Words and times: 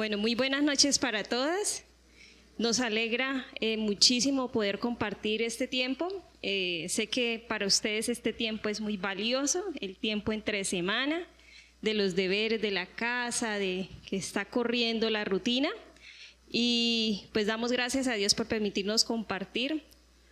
Bueno, 0.00 0.16
muy 0.16 0.34
buenas 0.34 0.62
noches 0.62 0.98
para 0.98 1.24
todas. 1.24 1.84
Nos 2.56 2.80
alegra 2.80 3.44
eh, 3.60 3.76
muchísimo 3.76 4.50
poder 4.50 4.78
compartir 4.78 5.42
este 5.42 5.66
tiempo. 5.66 6.08
Eh, 6.40 6.86
sé 6.88 7.08
que 7.08 7.44
para 7.46 7.66
ustedes 7.66 8.08
este 8.08 8.32
tiempo 8.32 8.70
es 8.70 8.80
muy 8.80 8.96
valioso, 8.96 9.62
el 9.78 9.98
tiempo 9.98 10.32
entre 10.32 10.64
semana, 10.64 11.28
de 11.82 11.92
los 11.92 12.16
deberes 12.16 12.62
de 12.62 12.70
la 12.70 12.86
casa, 12.86 13.58
de 13.58 13.90
que 14.08 14.16
está 14.16 14.46
corriendo 14.46 15.10
la 15.10 15.26
rutina. 15.26 15.68
Y 16.48 17.24
pues 17.34 17.46
damos 17.46 17.70
gracias 17.70 18.06
a 18.06 18.14
Dios 18.14 18.34
por 18.34 18.46
permitirnos 18.46 19.04
compartir 19.04 19.82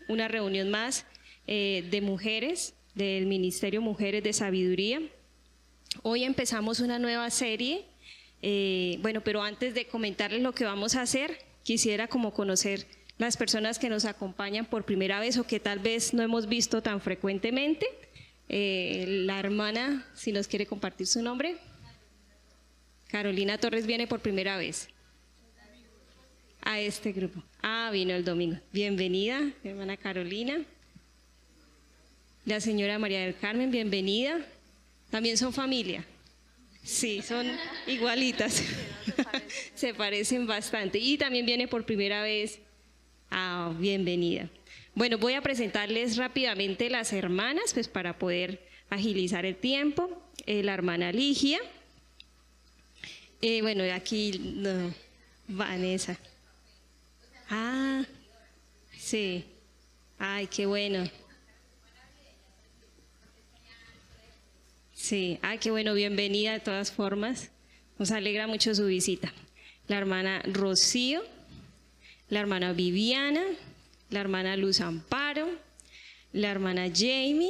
una 0.09 0.29
reunión 0.29 0.71
más 0.71 1.05
eh, 1.46 1.87
de 1.91 2.01
mujeres 2.01 2.73
del 2.95 3.27
Ministerio 3.27 3.82
Mujeres 3.82 4.23
de 4.23 4.32
Sabiduría. 4.32 5.02
Hoy 6.02 6.24
empezamos 6.24 6.80
una 6.80 6.98
nueva 6.98 7.29
serie. 7.29 7.85
Bueno, 9.01 9.20
pero 9.23 9.42
antes 9.42 9.74
de 9.74 9.87
comentarles 9.87 10.42
lo 10.42 10.52
que 10.52 10.65
vamos 10.65 10.95
a 10.95 11.02
hacer, 11.02 11.38
quisiera 11.65 12.09
como 12.09 12.33
conocer 12.33 12.87
las 13.19 13.37
personas 13.37 13.79
que 13.79 13.88
nos 13.88 14.05
acompañan 14.05 14.65
por 14.65 14.84
primera 14.84 15.20
vez 15.20 15.37
o 15.38 15.45
que 15.45 15.60
tal 15.60 15.80
vez 15.80 16.15
no 16.15 16.23
hemos 16.23 16.46
visto 16.46 16.82
tan 16.82 17.01
frecuentemente. 17.01 17.87
Eh, 18.48 19.05
la 19.27 19.38
hermana, 19.41 20.06
si 20.15 20.32
nos 20.32 20.48
quiere 20.48 20.66
compartir 20.66 21.06
su 21.06 21.20
nombre. 21.20 21.56
Carolina 23.09 23.59
Torres 23.59 23.87
viene 23.87 24.06
por 24.06 24.20
primera 24.20 24.57
vez 24.57 24.88
a 26.62 26.79
este 26.80 27.12
grupo. 27.12 27.43
Ah, 27.62 27.91
vino 27.93 28.15
el 28.15 28.24
domingo. 28.24 28.59
Bienvenida, 28.73 29.51
hermana 29.65 29.96
Carolina. 29.96 30.65
La 32.45 32.60
señora 32.60 32.98
María 32.98 33.20
del 33.20 33.37
Carmen, 33.37 33.70
bienvenida. 33.70 34.38
También 35.10 35.37
son 35.37 35.52
familia. 35.52 36.04
Sí, 36.89 37.21
son 37.21 37.47
igualitas. 37.87 38.63
Se 39.75 39.93
parecen 39.93 40.47
bastante. 40.47 40.99
Y 40.99 41.19
también 41.19 41.45
viene 41.45 41.69
por 41.69 41.85
primera 41.85 42.23
vez. 42.23 42.61
Ah, 43.31 43.75
bienvenida. 43.79 44.49
Bueno, 44.95 45.19
voy 45.19 45.35
a 45.35 45.43
presentarles 45.43 46.16
rápidamente 46.16 46.89
las 46.89 47.13
hermanas, 47.13 47.75
pues 47.75 47.89
para 47.89 48.19
poder 48.19 48.66
agilizar 48.89 49.45
el 49.45 49.57
tiempo. 49.57 50.23
Eh, 50.47 50.63
la 50.63 50.73
hermana 50.73 51.13
Ligia. 51.13 51.59
Eh, 53.43 53.61
bueno, 53.61 53.85
aquí 53.93 54.41
no, 54.57 54.95
Vanessa. 55.47 56.19
Ah, 57.51 58.03
sí. 58.97 59.45
Ay, 60.19 60.47
qué 60.47 60.65
bueno. 60.65 61.05
Sí, 65.09 65.38
ah, 65.41 65.56
qué 65.56 65.70
bueno, 65.70 65.94
bienvenida 65.94 66.53
de 66.53 66.60
todas 66.60 66.92
formas. 66.92 67.50
Nos 67.98 68.10
alegra 68.10 68.47
mucho 68.47 68.75
su 68.75 68.84
visita. 68.84 69.32
La 69.87 69.97
hermana 69.97 70.42
Rocío, 70.44 71.22
la 72.28 72.41
hermana 72.41 72.75
Viviana, 72.75 73.42
la 74.10 74.20
hermana 74.20 74.54
Luz 74.59 74.82
Amparo, 74.82 75.48
la 76.34 76.50
hermana 76.50 76.88
Jamie, 76.94 77.48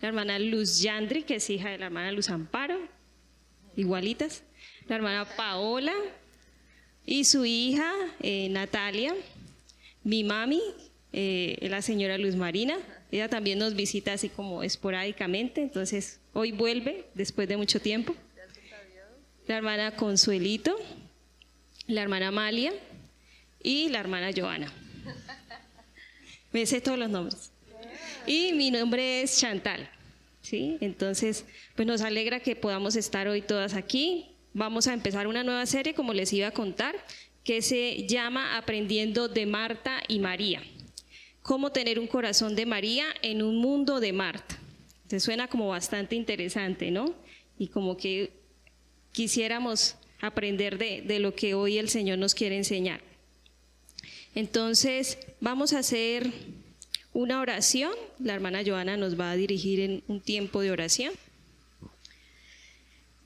la 0.00 0.06
hermana 0.10 0.38
Luz 0.38 0.80
Yandri, 0.80 1.24
que 1.24 1.34
es 1.34 1.50
hija 1.50 1.70
de 1.70 1.78
la 1.78 1.86
hermana 1.86 2.12
Luz 2.12 2.30
Amparo, 2.30 2.78
igualitas, 3.74 4.44
la 4.86 4.94
hermana 4.94 5.24
Paola 5.24 5.94
y 7.04 7.24
su 7.24 7.44
hija 7.44 7.92
eh, 8.20 8.48
Natalia, 8.48 9.12
mi 10.04 10.22
mami, 10.22 10.62
eh, 11.12 11.66
la 11.68 11.82
señora 11.82 12.16
Luz 12.16 12.36
Marina, 12.36 12.78
ella 13.10 13.28
también 13.28 13.58
nos 13.58 13.74
visita 13.74 14.12
así 14.12 14.28
como 14.28 14.62
esporádicamente, 14.62 15.62
entonces 15.62 16.20
hoy 16.32 16.52
vuelve 16.52 17.06
después 17.14 17.48
de 17.48 17.56
mucho 17.56 17.80
tiempo. 17.80 18.14
La 19.46 19.56
hermana 19.56 19.96
Consuelito, 19.96 20.76
la 21.88 22.02
hermana 22.02 22.28
Amalia 22.28 22.72
y 23.62 23.88
la 23.88 23.98
hermana 23.98 24.30
Joana. 24.34 24.72
Me 26.52 26.66
sé 26.66 26.80
todos 26.80 26.98
los 26.98 27.10
nombres. 27.10 27.50
Y 28.26 28.52
mi 28.52 28.70
nombre 28.70 29.22
es 29.22 29.38
Chantal. 29.38 29.90
¿sí? 30.40 30.78
Entonces, 30.80 31.44
pues 31.74 31.88
nos 31.88 32.02
alegra 32.02 32.38
que 32.40 32.54
podamos 32.54 32.94
estar 32.94 33.26
hoy 33.26 33.42
todas 33.42 33.74
aquí. 33.74 34.36
Vamos 34.52 34.86
a 34.86 34.92
empezar 34.92 35.26
una 35.26 35.42
nueva 35.42 35.66
serie, 35.66 35.94
como 35.94 36.12
les 36.12 36.32
iba 36.32 36.48
a 36.48 36.52
contar, 36.52 36.94
que 37.42 37.60
se 37.62 38.06
llama 38.06 38.56
Aprendiendo 38.56 39.26
de 39.26 39.46
Marta 39.46 40.00
y 40.06 40.20
María 40.20 40.62
cómo 41.42 41.70
tener 41.72 41.98
un 41.98 42.06
corazón 42.06 42.54
de 42.54 42.66
María 42.66 43.06
en 43.22 43.42
un 43.42 43.56
mundo 43.56 44.00
de 44.00 44.12
Marta. 44.12 44.58
Se 45.08 45.20
suena 45.20 45.48
como 45.48 45.68
bastante 45.68 46.14
interesante, 46.14 46.90
¿no? 46.90 47.14
Y 47.58 47.68
como 47.68 47.96
que 47.96 48.32
quisiéramos 49.12 49.96
aprender 50.20 50.78
de, 50.78 51.02
de 51.02 51.18
lo 51.18 51.34
que 51.34 51.54
hoy 51.54 51.78
el 51.78 51.88
Señor 51.88 52.18
nos 52.18 52.34
quiere 52.34 52.56
enseñar. 52.56 53.00
Entonces, 54.34 55.18
vamos 55.40 55.72
a 55.72 55.80
hacer 55.80 56.32
una 57.12 57.40
oración. 57.40 57.92
La 58.18 58.34
hermana 58.34 58.62
Joana 58.64 58.96
nos 58.96 59.18
va 59.18 59.32
a 59.32 59.36
dirigir 59.36 59.80
en 59.80 60.02
un 60.06 60.20
tiempo 60.20 60.60
de 60.60 60.70
oración. 60.70 61.12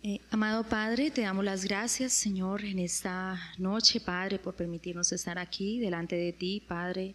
Eh, 0.03 0.21
amado 0.31 0.65
Padre, 0.65 1.11
te 1.11 1.23
damos 1.23 1.45
las 1.45 1.65
gracias, 1.65 2.13
Señor, 2.13 2.65
en 2.65 2.79
esta 2.79 3.41
noche, 3.59 4.01
Padre, 4.01 4.39
por 4.39 4.55
permitirnos 4.55 5.13
estar 5.13 5.39
aquí 5.39 5.79
delante 5.81 6.17
de 6.17 6.33
ti, 6.33 6.63
Padre 6.67 7.15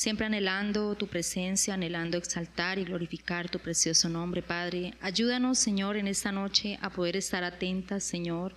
siempre 0.00 0.24
anhelando 0.24 0.94
tu 0.94 1.08
presencia, 1.08 1.74
anhelando 1.74 2.16
exaltar 2.16 2.78
y 2.78 2.84
glorificar 2.84 3.50
tu 3.50 3.58
precioso 3.58 4.08
nombre, 4.08 4.40
Padre. 4.40 4.94
Ayúdanos, 5.02 5.58
Señor, 5.58 5.98
en 5.98 6.08
esta 6.08 6.32
noche 6.32 6.78
a 6.80 6.88
poder 6.88 7.16
estar 7.16 7.44
atentas, 7.44 8.02
Señor, 8.02 8.54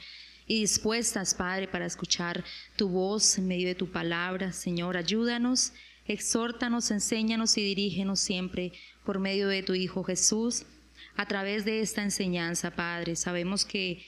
y 0.48 0.62
dispuestas, 0.62 1.36
Padre, 1.36 1.68
para 1.68 1.86
escuchar 1.86 2.46
tu 2.78 2.88
voz 2.88 3.38
en 3.38 3.50
medio 3.50 3.68
de 3.68 3.76
tu 3.76 3.92
palabra, 3.92 4.54
Señor. 4.54 4.96
Ayúdanos, 4.96 5.74
exhórtanos, 6.08 6.92
enséñanos 6.92 7.58
y 7.58 7.62
dirígenos 7.66 8.22
siempre 8.22 8.72
por 9.04 9.20
medio 9.20 9.50
de 9.50 9.64
tu 9.64 9.74
Hijo 9.74 10.06
Jesús. 10.06 10.64
A 11.18 11.28
través 11.28 11.66
de 11.66 11.82
esta 11.82 12.04
enseñanza, 12.04 12.72
Padre, 12.72 13.18
sabemos 13.18 13.66
que 13.66 14.02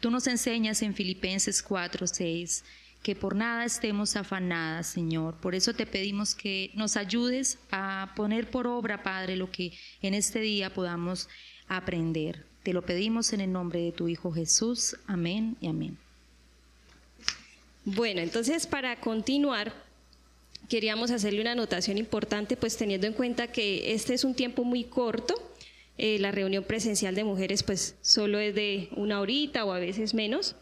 tú 0.00 0.10
nos 0.10 0.26
enseñas 0.26 0.82
en 0.82 0.96
Filipenses 0.96 1.62
4, 1.62 2.08
6 2.08 2.64
que 3.02 3.14
por 3.14 3.34
nada 3.34 3.64
estemos 3.64 4.16
afanadas, 4.16 4.86
Señor. 4.86 5.34
Por 5.36 5.54
eso 5.54 5.72
te 5.72 5.86
pedimos 5.86 6.34
que 6.34 6.70
nos 6.74 6.96
ayudes 6.96 7.58
a 7.70 8.12
poner 8.14 8.50
por 8.50 8.66
obra, 8.66 9.02
Padre, 9.02 9.36
lo 9.36 9.50
que 9.50 9.72
en 10.02 10.14
este 10.14 10.40
día 10.40 10.72
podamos 10.72 11.28
aprender. 11.66 12.44
Te 12.62 12.74
lo 12.74 12.82
pedimos 12.82 13.32
en 13.32 13.40
el 13.40 13.52
nombre 13.52 13.80
de 13.80 13.92
tu 13.92 14.08
Hijo 14.08 14.32
Jesús. 14.32 14.96
Amén 15.06 15.56
y 15.60 15.68
amén. 15.68 15.96
Bueno, 17.86 18.20
entonces 18.20 18.66
para 18.66 19.00
continuar, 19.00 19.72
queríamos 20.68 21.10
hacerle 21.10 21.40
una 21.40 21.52
anotación 21.52 21.96
importante, 21.96 22.56
pues 22.56 22.76
teniendo 22.76 23.06
en 23.06 23.14
cuenta 23.14 23.50
que 23.50 23.94
este 23.94 24.12
es 24.12 24.24
un 24.24 24.34
tiempo 24.34 24.64
muy 24.64 24.84
corto. 24.84 25.34
Eh, 25.96 26.18
la 26.18 26.32
reunión 26.32 26.64
presencial 26.64 27.14
de 27.14 27.24
mujeres 27.24 27.62
pues 27.62 27.96
solo 28.02 28.38
es 28.38 28.54
de 28.54 28.88
una 28.96 29.20
horita 29.20 29.64
o 29.64 29.72
a 29.72 29.78
veces 29.78 30.12
menos. 30.12 30.54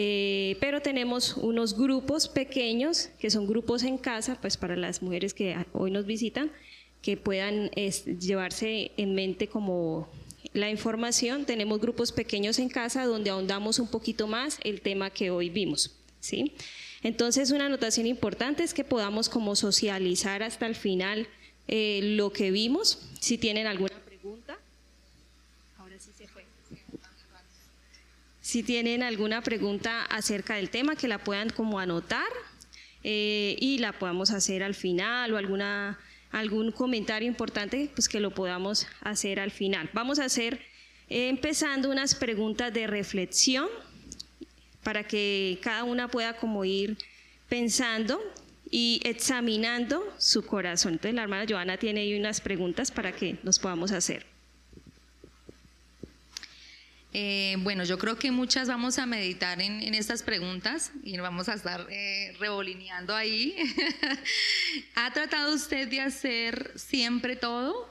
Eh, 0.00 0.56
pero 0.60 0.80
tenemos 0.80 1.36
unos 1.36 1.76
grupos 1.76 2.28
pequeños, 2.28 3.08
que 3.18 3.30
son 3.30 3.48
grupos 3.48 3.82
en 3.82 3.98
casa, 3.98 4.38
pues 4.40 4.56
para 4.56 4.76
las 4.76 5.02
mujeres 5.02 5.34
que 5.34 5.56
hoy 5.72 5.90
nos 5.90 6.06
visitan, 6.06 6.52
que 7.02 7.16
puedan 7.16 7.68
llevarse 7.70 8.92
en 8.96 9.16
mente 9.16 9.48
como 9.48 10.08
la 10.52 10.70
información. 10.70 11.46
Tenemos 11.46 11.80
grupos 11.80 12.12
pequeños 12.12 12.60
en 12.60 12.68
casa 12.68 13.06
donde 13.06 13.30
ahondamos 13.30 13.80
un 13.80 13.88
poquito 13.88 14.28
más 14.28 14.60
el 14.62 14.82
tema 14.82 15.10
que 15.10 15.32
hoy 15.32 15.50
vimos. 15.50 15.96
¿sí? 16.20 16.52
Entonces, 17.02 17.50
una 17.50 17.66
anotación 17.66 18.06
importante 18.06 18.62
es 18.62 18.74
que 18.74 18.84
podamos 18.84 19.28
como 19.28 19.56
socializar 19.56 20.44
hasta 20.44 20.68
el 20.68 20.76
final 20.76 21.26
eh, 21.66 21.98
lo 22.16 22.32
que 22.32 22.52
vimos. 22.52 23.00
Si 23.18 23.36
tienen 23.36 23.66
alguna 23.66 23.97
Si 28.48 28.62
tienen 28.62 29.02
alguna 29.02 29.42
pregunta 29.42 30.06
acerca 30.06 30.54
del 30.54 30.70
tema, 30.70 30.96
que 30.96 31.06
la 31.06 31.18
puedan 31.18 31.50
como 31.50 31.80
anotar 31.80 32.24
eh, 33.04 33.56
y 33.60 33.76
la 33.76 33.92
podamos 33.92 34.30
hacer 34.30 34.62
al 34.62 34.74
final 34.74 35.34
o 35.34 35.36
alguna, 35.36 35.98
algún 36.30 36.72
comentario 36.72 37.28
importante, 37.28 37.90
pues 37.94 38.08
que 38.08 38.20
lo 38.20 38.30
podamos 38.30 38.86
hacer 39.02 39.38
al 39.38 39.50
final. 39.50 39.90
Vamos 39.92 40.18
a 40.18 40.24
hacer 40.24 40.62
empezando 41.10 41.90
unas 41.90 42.14
preguntas 42.14 42.72
de 42.72 42.86
reflexión 42.86 43.68
para 44.82 45.04
que 45.04 45.58
cada 45.60 45.84
una 45.84 46.08
pueda 46.08 46.38
como 46.38 46.64
ir 46.64 46.96
pensando 47.50 48.18
y 48.70 49.02
examinando 49.04 50.02
su 50.16 50.46
corazón. 50.46 50.94
Entonces 50.94 51.16
la 51.16 51.24
hermana 51.24 51.44
Joana 51.46 51.76
tiene 51.76 52.00
ahí 52.00 52.18
unas 52.18 52.40
preguntas 52.40 52.90
para 52.90 53.12
que 53.12 53.36
nos 53.42 53.58
podamos 53.58 53.92
hacer. 53.92 54.24
Eh, 57.14 57.56
bueno, 57.60 57.84
yo 57.84 57.96
creo 57.96 58.18
que 58.18 58.30
muchas 58.30 58.68
vamos 58.68 58.98
a 58.98 59.06
meditar 59.06 59.62
en, 59.62 59.94
estas 59.94 60.22
preguntas 60.22 60.92
y 61.02 61.16
vamos 61.16 61.48
a 61.48 61.54
estar 61.54 61.86
eh, 61.90 62.36
revolineando 62.38 63.14
ahí. 63.14 63.56
¿Ha 64.94 65.10
tratado 65.12 65.54
usted 65.54 65.88
de 65.88 66.02
hacer 66.02 66.72
siempre 66.76 67.34
todo? 67.34 67.88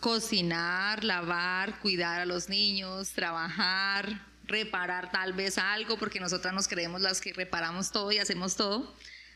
Cocinar, 0.00 1.04
lavar, 1.04 1.78
cuidar 1.78 2.20
a 2.20 2.26
los 2.26 2.48
niños, 2.48 3.10
trabajar, 3.10 4.20
reparar 4.44 5.10
tal 5.10 5.32
vez 5.32 5.56
algo, 5.56 5.96
porque 5.96 6.20
nosotras 6.20 6.52
nos 6.52 6.68
creemos 6.68 7.00
las 7.00 7.20
que 7.20 7.32
reparamos 7.32 7.90
todo 7.92 8.12
y 8.12 8.18
hacemos 8.18 8.56
todo. 8.56 8.92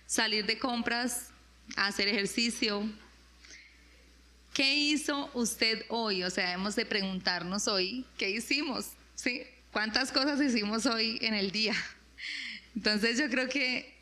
Salir 0.07 0.45
de 0.45 0.59
compras, 0.59 1.31
hacer 1.77 2.09
ejercicio. 2.09 2.87
¿Qué 4.57 4.75
hizo 4.75 5.29
usted 5.35 5.85
hoy? 5.91 6.23
O 6.23 6.31
sea, 6.31 6.55
hemos 6.55 6.75
de 6.77 6.87
preguntarnos 6.87 7.69
hoy, 7.69 8.07
¿qué 8.17 8.31
hicimos? 8.31 8.87
¿Sí? 9.15 9.43
¿Cuántas 9.71 10.11
cosas 10.11 10.41
hicimos 10.41 10.87
hoy 10.87 11.19
en 11.21 11.35
el 11.35 11.51
día? 11.51 11.75
Entonces 12.75 13.19
yo 13.19 13.29
creo 13.29 13.51
que 13.51 13.95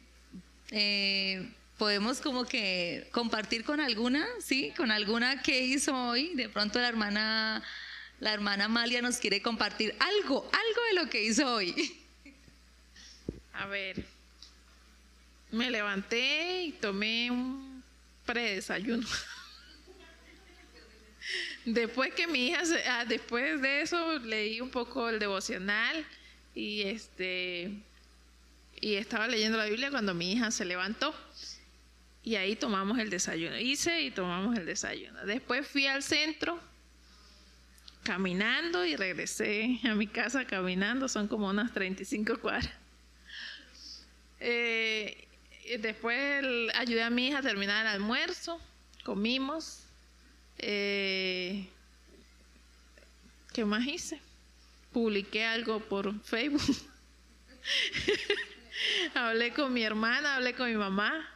eh, 0.71 1.51
podemos 1.77 2.21
como 2.21 2.45
que 2.45 3.09
compartir 3.11 3.65
con 3.65 3.81
alguna, 3.81 4.29
¿sí? 4.41 4.73
Con 4.77 4.93
alguna 4.93 5.43
que 5.43 5.59
hizo 5.59 5.93
hoy. 5.93 6.37
De 6.37 6.49
pronto 6.49 6.79
la 6.79 6.87
hermana, 6.87 7.61
la 8.21 8.33
hermana 8.33 8.67
Amalia 8.67 9.03
nos 9.03 9.17
quiere 9.17 9.43
compartir 9.43 9.93
algo, 9.99 10.49
algo 10.53 10.83
de 10.89 11.03
lo 11.03 11.11
que 11.11 11.25
hizo 11.25 11.53
hoy. 11.53 12.01
A 13.55 13.67
ver, 13.67 14.05
me 15.51 15.69
levanté 15.69 16.63
y 16.63 16.73
tomé 16.75 17.33
un 17.33 17.83
predesayuno. 18.25 19.05
Después 21.65 22.13
que 22.15 22.27
mi 22.27 22.49
hija, 22.49 22.61
ah, 22.89 23.05
después 23.07 23.61
de 23.63 23.81
eso 23.81 24.19
leí 24.19 24.61
un 24.61 24.71
poco 24.71 25.09
el 25.09 25.19
devocional 25.19 26.05
y 26.55 26.83
este 26.83 27.73
y 28.81 28.97
estaba 28.97 29.27
leyendo 29.29 29.57
la 29.57 29.65
Biblia 29.65 29.91
cuando 29.91 30.13
mi 30.13 30.33
hija 30.33 30.51
se 30.51 30.65
levantó 30.67 31.15
y 32.23 32.37
ahí 32.37 32.57
tomamos 32.57 32.99
el 32.99 33.11
desayuno. 33.11 33.59
Hice 33.59 34.03
y 34.03 34.11
tomamos 34.11 34.59
el 34.59 34.67
desayuno. 34.67 35.25
Después 35.25 35.67
fui 35.67 35.87
al 35.87 36.03
centro 36.03 36.61
caminando 38.03 38.85
y 38.85 38.97
regresé 38.97 39.81
a 39.85 39.95
mi 39.95 40.07
casa 40.07 40.47
caminando, 40.47 41.09
son 41.09 41.29
como 41.29 41.49
unas 41.49 41.73
35 41.73 42.41
cuadras. 42.41 42.73
Eh, 44.41 45.27
después 45.81 46.45
ayudé 46.75 47.03
a 47.03 47.11
mi 47.11 47.29
hija 47.29 47.39
a 47.39 47.43
terminar 47.43 47.87
el 47.87 47.93
almuerzo, 47.93 48.61
comimos. 49.03 49.81
Eh, 50.67 51.69
¿Qué 53.53 53.67
más 53.67 53.87
hice? 53.87 54.19
Publiqué 54.95 55.45
algo 55.45 55.79
por 55.79 56.19
Facebook. 56.23 56.63
hablé 59.15 59.53
con 59.53 59.75
mi 59.75 59.83
hermana, 59.83 60.37
hablé 60.37 60.55
con 60.55 60.71
mi 60.71 60.77
mamá. 60.77 61.29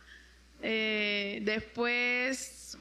Eh, 0.62 1.40
después, 1.42 2.78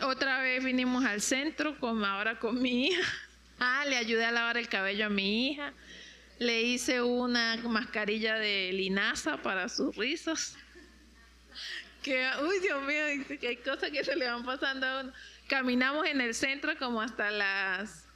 otra 0.00 0.40
vez 0.40 0.64
vinimos 0.64 1.04
al 1.04 1.20
centro, 1.20 1.78
con, 1.78 2.02
ahora 2.02 2.38
con 2.38 2.62
mi 2.62 2.86
hija. 2.86 3.06
Ah, 3.58 3.84
le 3.86 3.98
ayudé 3.98 4.24
a 4.24 4.32
lavar 4.32 4.56
el 4.56 4.70
cabello 4.70 5.04
a 5.04 5.10
mi 5.10 5.50
hija. 5.50 5.74
Le 6.38 6.62
hice 6.62 7.02
una 7.02 7.58
mascarilla 7.58 8.36
de 8.36 8.70
linaza 8.72 9.36
para 9.36 9.68
sus 9.68 9.94
rizos. 9.94 10.56
Que, 12.02 12.26
uy, 12.42 12.58
Dios 12.60 12.82
mío, 12.84 13.38
que 13.38 13.48
hay 13.48 13.56
cosas 13.58 13.90
que 13.90 14.02
se 14.02 14.16
le 14.16 14.26
van 14.26 14.46
pasando 14.46 14.86
a 14.86 15.00
uno. 15.02 15.12
Caminamos 15.54 16.04
en 16.08 16.20
el 16.20 16.34
centro 16.34 16.76
como 16.78 17.00
hasta 17.00 17.30
las, 17.30 18.06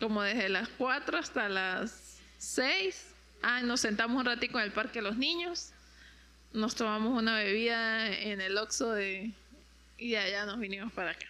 como 0.00 0.20
desde 0.20 0.48
las 0.48 0.68
4 0.68 1.16
hasta 1.16 1.48
las 1.48 2.18
6 2.38 3.06
Ah, 3.40 3.60
nos 3.62 3.80
sentamos 3.80 4.18
un 4.18 4.26
ratito 4.26 4.58
en 4.58 4.64
el 4.64 4.72
parque 4.72 4.98
de 4.98 5.02
los 5.02 5.16
niños, 5.16 5.70
nos 6.52 6.74
tomamos 6.74 7.16
una 7.16 7.36
bebida 7.36 8.08
en 8.08 8.40
el 8.40 8.58
Oxxo 8.58 8.90
de, 8.90 9.30
y 9.96 10.16
allá 10.16 10.44
nos 10.44 10.58
vinimos 10.58 10.92
para 10.92 11.12
acá. 11.12 11.26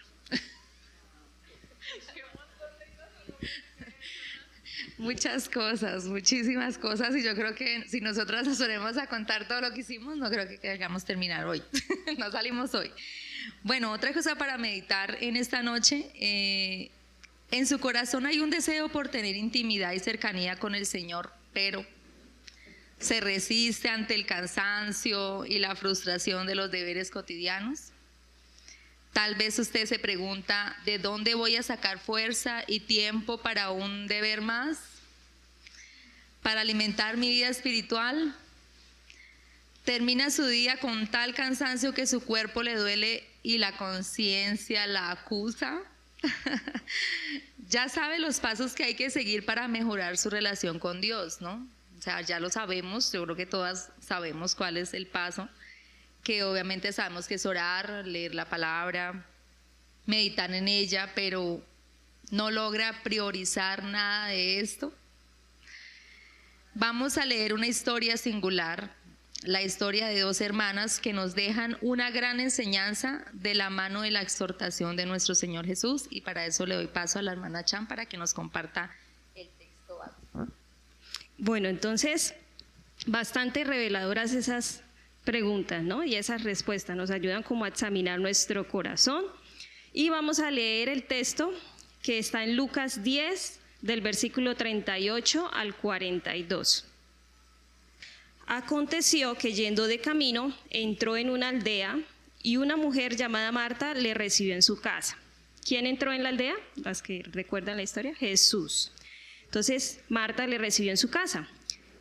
Muchas 4.97 5.47
cosas, 5.47 6.05
muchísimas 6.05 6.79
cosas 6.79 7.15
y 7.15 7.23
yo 7.23 7.35
creo 7.35 7.53
que 7.53 7.87
si 7.87 8.01
nosotras 8.01 8.47
nos 8.47 8.57
ponemos 8.57 8.97
a 8.97 9.05
contar 9.05 9.47
todo 9.47 9.61
lo 9.61 9.71
que 9.71 9.81
hicimos, 9.81 10.17
no 10.17 10.31
creo 10.31 10.47
que 10.59 10.69
hagamos 10.71 11.05
terminar 11.05 11.45
hoy, 11.45 11.61
no 12.17 12.31
salimos 12.31 12.73
hoy. 12.73 12.91
Bueno, 13.63 13.91
otra 13.91 14.13
cosa 14.13 14.35
para 14.35 14.57
meditar 14.57 15.17
en 15.21 15.35
esta 15.35 15.63
noche, 15.63 16.09
eh, 16.15 16.91
en 17.51 17.67
su 17.67 17.79
corazón 17.79 18.25
hay 18.25 18.39
un 18.39 18.49
deseo 18.49 18.89
por 18.89 19.09
tener 19.09 19.35
intimidad 19.35 19.93
y 19.93 19.99
cercanía 19.99 20.55
con 20.57 20.75
el 20.75 20.85
Señor, 20.85 21.31
pero 21.53 21.85
se 22.99 23.21
resiste 23.21 23.89
ante 23.89 24.15
el 24.15 24.25
cansancio 24.25 25.45
y 25.45 25.59
la 25.59 25.75
frustración 25.75 26.47
de 26.47 26.55
los 26.55 26.71
deberes 26.71 27.11
cotidianos. 27.11 27.91
Tal 29.11 29.35
vez 29.35 29.59
usted 29.59 29.85
se 29.85 29.99
pregunta, 29.99 30.75
¿de 30.85 30.97
dónde 30.97 31.35
voy 31.35 31.55
a 31.55 31.63
sacar 31.63 31.99
fuerza 31.99 32.63
y 32.65 32.79
tiempo 32.79 33.41
para 33.41 33.69
un 33.69 34.07
deber 34.07 34.41
más? 34.41 34.79
¿Para 36.41 36.61
alimentar 36.61 37.17
mi 37.17 37.29
vida 37.29 37.49
espiritual? 37.49 38.35
Termina 39.85 40.31
su 40.31 40.47
día 40.47 40.77
con 40.77 41.07
tal 41.07 41.35
cansancio 41.35 41.93
que 41.93 42.07
su 42.07 42.21
cuerpo 42.21 42.63
le 42.63 42.75
duele 42.75 43.27
y 43.43 43.57
la 43.57 43.77
conciencia 43.77 44.87
la 44.87 45.11
acusa. 45.11 45.81
ya 47.69 47.89
sabe 47.89 48.17
los 48.17 48.39
pasos 48.39 48.73
que 48.73 48.85
hay 48.85 48.95
que 48.95 49.09
seguir 49.09 49.45
para 49.45 49.67
mejorar 49.67 50.17
su 50.17 50.29
relación 50.29 50.79
con 50.79 51.01
Dios, 51.01 51.41
¿no? 51.41 51.67
O 51.99 52.01
sea, 52.01 52.21
ya 52.21 52.39
lo 52.39 52.49
sabemos, 52.49 53.11
yo 53.11 53.23
creo 53.23 53.35
que 53.35 53.45
todas 53.45 53.89
sabemos 54.01 54.55
cuál 54.55 54.77
es 54.77 54.93
el 54.93 55.07
paso, 55.07 55.47
que 56.23 56.43
obviamente 56.43 56.91
sabemos 56.91 57.27
que 57.27 57.35
es 57.35 57.45
orar, 57.45 58.05
leer 58.05 58.33
la 58.33 58.45
palabra, 58.45 59.25
meditar 60.05 60.53
en 60.53 60.67
ella, 60.67 61.11
pero 61.15 61.61
no 62.31 62.51
logra 62.51 63.03
priorizar 63.03 63.83
nada 63.83 64.27
de 64.27 64.59
esto. 64.59 64.93
Vamos 66.73 67.17
a 67.17 67.25
leer 67.25 67.53
una 67.53 67.67
historia 67.67 68.17
singular, 68.17 68.95
la 69.43 69.61
historia 69.61 70.07
de 70.07 70.19
dos 70.19 70.41
hermanas 70.41 70.99
que 70.99 71.13
nos 71.13 71.35
dejan 71.35 71.77
una 71.81 72.11
gran 72.11 72.39
enseñanza 72.39 73.25
de 73.33 73.55
la 73.55 73.69
mano 73.69 74.01
de 74.01 74.11
la 74.11 74.21
exhortación 74.21 74.95
de 74.95 75.05
nuestro 75.05 75.35
Señor 75.35 75.65
Jesús 75.65 76.07
y 76.09 76.21
para 76.21 76.45
eso 76.45 76.65
le 76.65 76.75
doy 76.75 76.87
paso 76.87 77.19
a 77.19 77.21
la 77.21 77.31
hermana 77.31 77.63
Chan 77.63 77.87
para 77.87 78.05
que 78.05 78.17
nos 78.17 78.33
comparta 78.33 78.91
bueno, 81.37 81.67
entonces, 81.67 82.35
bastante 83.05 83.63
reveladoras 83.63 84.33
esas 84.33 84.81
preguntas, 85.25 85.83
¿no? 85.83 86.03
Y 86.03 86.15
esas 86.15 86.43
respuestas 86.43 86.95
nos 86.95 87.09
ayudan 87.09 87.43
como 87.43 87.65
a 87.65 87.67
examinar 87.67 88.19
nuestro 88.19 88.67
corazón. 88.67 89.25
Y 89.91 90.09
vamos 90.09 90.39
a 90.39 90.51
leer 90.51 90.89
el 90.89 91.03
texto 91.03 91.51
que 92.01 92.17
está 92.17 92.43
en 92.43 92.55
Lucas 92.55 93.03
10, 93.03 93.59
del 93.81 94.01
versículo 94.01 94.55
38 94.55 95.49
al 95.53 95.75
42. 95.75 96.85
Aconteció 98.45 99.35
que 99.35 99.53
yendo 99.53 99.87
de 99.87 99.99
camino, 99.99 100.55
entró 100.69 101.17
en 101.17 101.29
una 101.29 101.49
aldea 101.49 101.99
y 102.41 102.57
una 102.57 102.75
mujer 102.75 103.15
llamada 103.15 103.51
Marta 103.51 103.93
le 103.93 104.13
recibió 104.13 104.53
en 104.53 104.61
su 104.61 104.79
casa. 104.81 105.17
¿Quién 105.65 105.87
entró 105.87 106.11
en 106.11 106.23
la 106.23 106.29
aldea? 106.29 106.55
Las 106.75 107.01
que 107.01 107.23
recuerdan 107.31 107.77
la 107.77 107.83
historia. 107.83 108.13
Jesús. 108.15 108.91
Entonces 109.45 110.01
Marta 110.09 110.45
le 110.45 110.57
recibió 110.57 110.91
en 110.91 110.97
su 110.97 111.09
casa. 111.09 111.47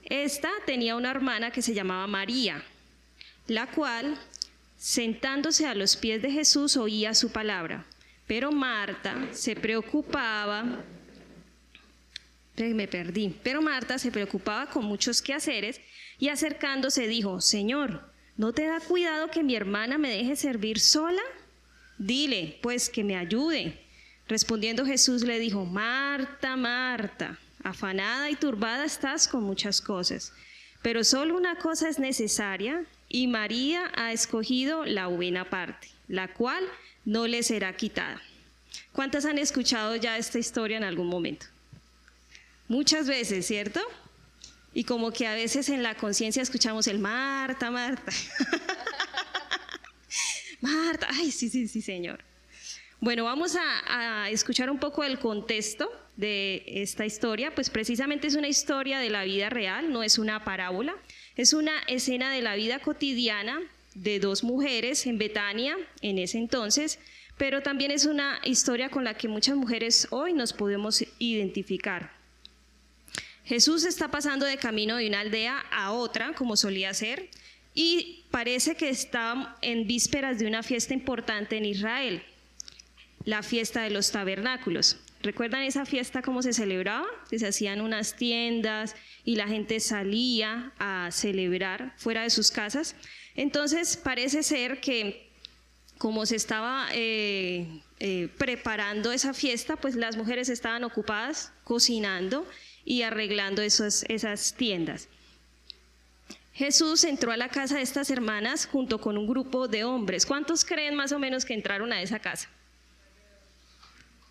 Esta 0.05 0.51
tenía 0.67 0.97
una 0.97 1.11
hermana 1.11 1.53
que 1.53 1.63
se 1.63 1.75
llamaba 1.75 2.07
María, 2.07 2.63
la 3.47 3.71
cual, 3.71 4.19
sentándose 4.77 5.67
a 5.67 5.75
los 5.75 5.97
pies 5.97 6.21
de 6.23 6.31
Jesús, 6.31 6.77
oía 6.77 7.15
su 7.15 7.31
palabra. 7.31 7.87
Pero 8.27 8.51
Marta 8.51 9.29
se 9.33 9.55
preocupaba, 9.55 10.83
perdí, 12.57 13.35
pero 13.43 13.63
Marta 13.63 13.99
se 13.99 14.11
preocupaba 14.11 14.69
con 14.71 14.85
muchos 14.85 15.23
quehaceres 15.23 15.81
y 16.23 16.29
acercándose 16.29 17.09
dijo, 17.09 17.41
Señor, 17.41 18.01
¿no 18.37 18.53
te 18.53 18.65
da 18.65 18.79
cuidado 18.79 19.29
que 19.29 19.43
mi 19.43 19.57
hermana 19.57 19.99
me 19.99 20.09
deje 20.09 20.37
servir 20.37 20.79
sola? 20.79 21.21
Dile, 21.99 22.61
pues, 22.63 22.91
que 22.91 23.03
me 23.03 23.17
ayude. 23.17 23.81
Respondiendo 24.29 24.87
Jesús 24.87 25.25
le 25.25 25.41
dijo, 25.41 25.65
Marta, 25.65 26.55
Marta, 26.55 27.41
afanada 27.65 28.31
y 28.31 28.37
turbada 28.37 28.85
estás 28.85 29.27
con 29.27 29.43
muchas 29.43 29.81
cosas, 29.81 30.33
pero 30.81 31.03
solo 31.03 31.37
una 31.37 31.57
cosa 31.57 31.89
es 31.89 31.99
necesaria 31.99 32.85
y 33.09 33.27
María 33.27 33.91
ha 33.97 34.13
escogido 34.13 34.85
la 34.85 35.09
buena 35.09 35.51
parte, 35.51 35.89
la 36.07 36.33
cual 36.33 36.63
no 37.05 37.27
le 37.27 37.43
será 37.43 37.75
quitada. 37.75 38.23
¿Cuántas 38.93 39.25
han 39.25 39.39
escuchado 39.39 39.97
ya 39.97 40.17
esta 40.17 40.39
historia 40.39 40.77
en 40.77 40.85
algún 40.85 41.09
momento? 41.09 41.47
Muchas 42.69 43.09
veces, 43.09 43.45
¿cierto? 43.45 43.81
Y 44.75 44.85
como 44.85 45.13
que 45.13 45.27
a 45.27 45.35
veces 45.35 45.69
en 45.69 45.83
la 45.83 45.97
conciencia 45.97 46.43
escuchamos 46.43 46.87
el 46.87 46.99
Marta, 46.99 47.71
Marta. 47.71 48.11
Marta, 50.61 51.09
ay, 51.11 51.31
sí, 51.31 51.51
sí, 51.51 51.69
sí, 51.69 51.83
Señor. 51.83 52.25
Bueno, 53.01 53.25
vamos 53.25 53.57
a, 53.57 54.31
escuchar 54.31 54.71
un 54.71 54.79
poco 54.79 55.03
el 55.03 55.19
contexto 55.19 55.91
de 56.17 56.63
esta 56.67 57.05
historia, 57.05 57.53
pues 57.53 57.69
precisamente 57.69 58.29
es 58.29 58.37
una 58.37 58.47
historia 58.47 59.01
de 59.01 59.11
la 59.11 59.25
vida 59.25 59.51
real, 59.51 59.93
no 59.93 60.05
es 60.05 60.19
una 60.19 60.45
parábola, 60.45 60.95
es 61.35 61.53
una 61.53 61.73
escena 61.89 62.33
de 62.33 62.43
la 62.43 62.55
vida 62.55 62.79
cotidiana 62.79 63.61
de 63.97 64.21
dos 64.21 64.45
mujeres 64.45 65.05
en 65.07 65.19
Betania 65.19 65.77
en 66.01 66.19
ese 66.19 66.39
entonces, 66.39 67.01
pero 67.37 67.61
también 67.61 67.91
es 67.91 68.07
una 68.07 68.41
historia 68.45 68.89
con 68.89 69.03
la 69.03 69.15
que 69.15 69.27
muchas 69.27 69.57
mujeres 69.57 70.07
hoy 70.11 70.33
nos 70.33 70.53
podemos 70.53 71.05
identificar. 71.19 72.22
Jesús 73.53 73.85
está 73.85 74.11
pasando 74.11 74.47
de 74.47 74.57
camino 74.57 74.97
de 74.97 75.09
una 75.09 75.21
aldea 75.21 75.63
a 75.71 75.93
otra, 75.93 76.33
como 76.33 76.57
solía 76.57 76.95
ser, 76.95 77.29
y 77.75 78.25
parece 78.31 78.77
que 78.77 78.89
está 78.89 79.59
en 79.61 79.87
vísperas 79.87 80.39
de 80.39 80.47
una 80.47 80.63
fiesta 80.63 80.95
importante 80.95 81.59
en 81.59 81.67
Israel, 81.67 82.23
la 83.27 83.43
fiesta 83.43 83.83
de 83.83 83.91
los 83.91 84.11
tabernáculos. 84.11 84.97
¿Recuerdan 85.21 85.65
esa 85.65 85.85
fiesta 85.85 86.23
cómo 86.23 86.41
se 86.41 86.55
celebraba? 86.55 87.05
Que 87.29 87.39
se 87.39 87.47
hacían 87.47 87.83
unas 87.83 88.17
tiendas 88.17 88.97
y 89.23 89.37
la 89.37 89.47
gente 89.49 89.81
salía 89.81 90.73
a 90.79 91.11
celebrar 91.13 91.93
fuera 91.99 92.23
de 92.23 92.31
sus 92.31 92.51
casas. 92.51 92.97
Entonces 93.35 93.99
parece 93.99 94.45
ser 94.45 94.81
que 94.81 95.29
como 95.99 96.25
se 96.25 96.37
estaba 96.37 96.89
eh, 96.95 97.83
eh, 98.01 98.31
preparando 98.39 99.13
esa 99.13 99.35
fiesta, 99.35 99.77
pues 99.77 99.95
las 99.95 100.17
mujeres 100.17 100.49
estaban 100.49 100.85
ocupadas 100.85 101.53
cocinando 101.65 102.47
y 102.85 103.03
arreglando 103.03 103.63
esas 103.63 104.55
tiendas. 104.57 105.09
Jesús 106.55 107.05
entró 107.05 107.33
a 107.33 107.37
la 107.37 107.49
casa 107.49 107.77
de 107.77 107.83
estas 107.83 108.11
hermanas 108.11 108.67
junto 108.67 109.01
con 109.01 109.17
un 109.17 109.27
grupo 109.27 109.69
de 109.69 109.85
hombres. 109.85 110.27
¿Cuántos 110.27 110.65
creen 110.65 110.95
más 110.95 111.13
o 111.13 111.19
menos 111.19 111.45
que 111.45 111.55
entraron 111.55 111.93
a 111.93 112.03
esa 112.03 112.19
casa? 112.19 112.49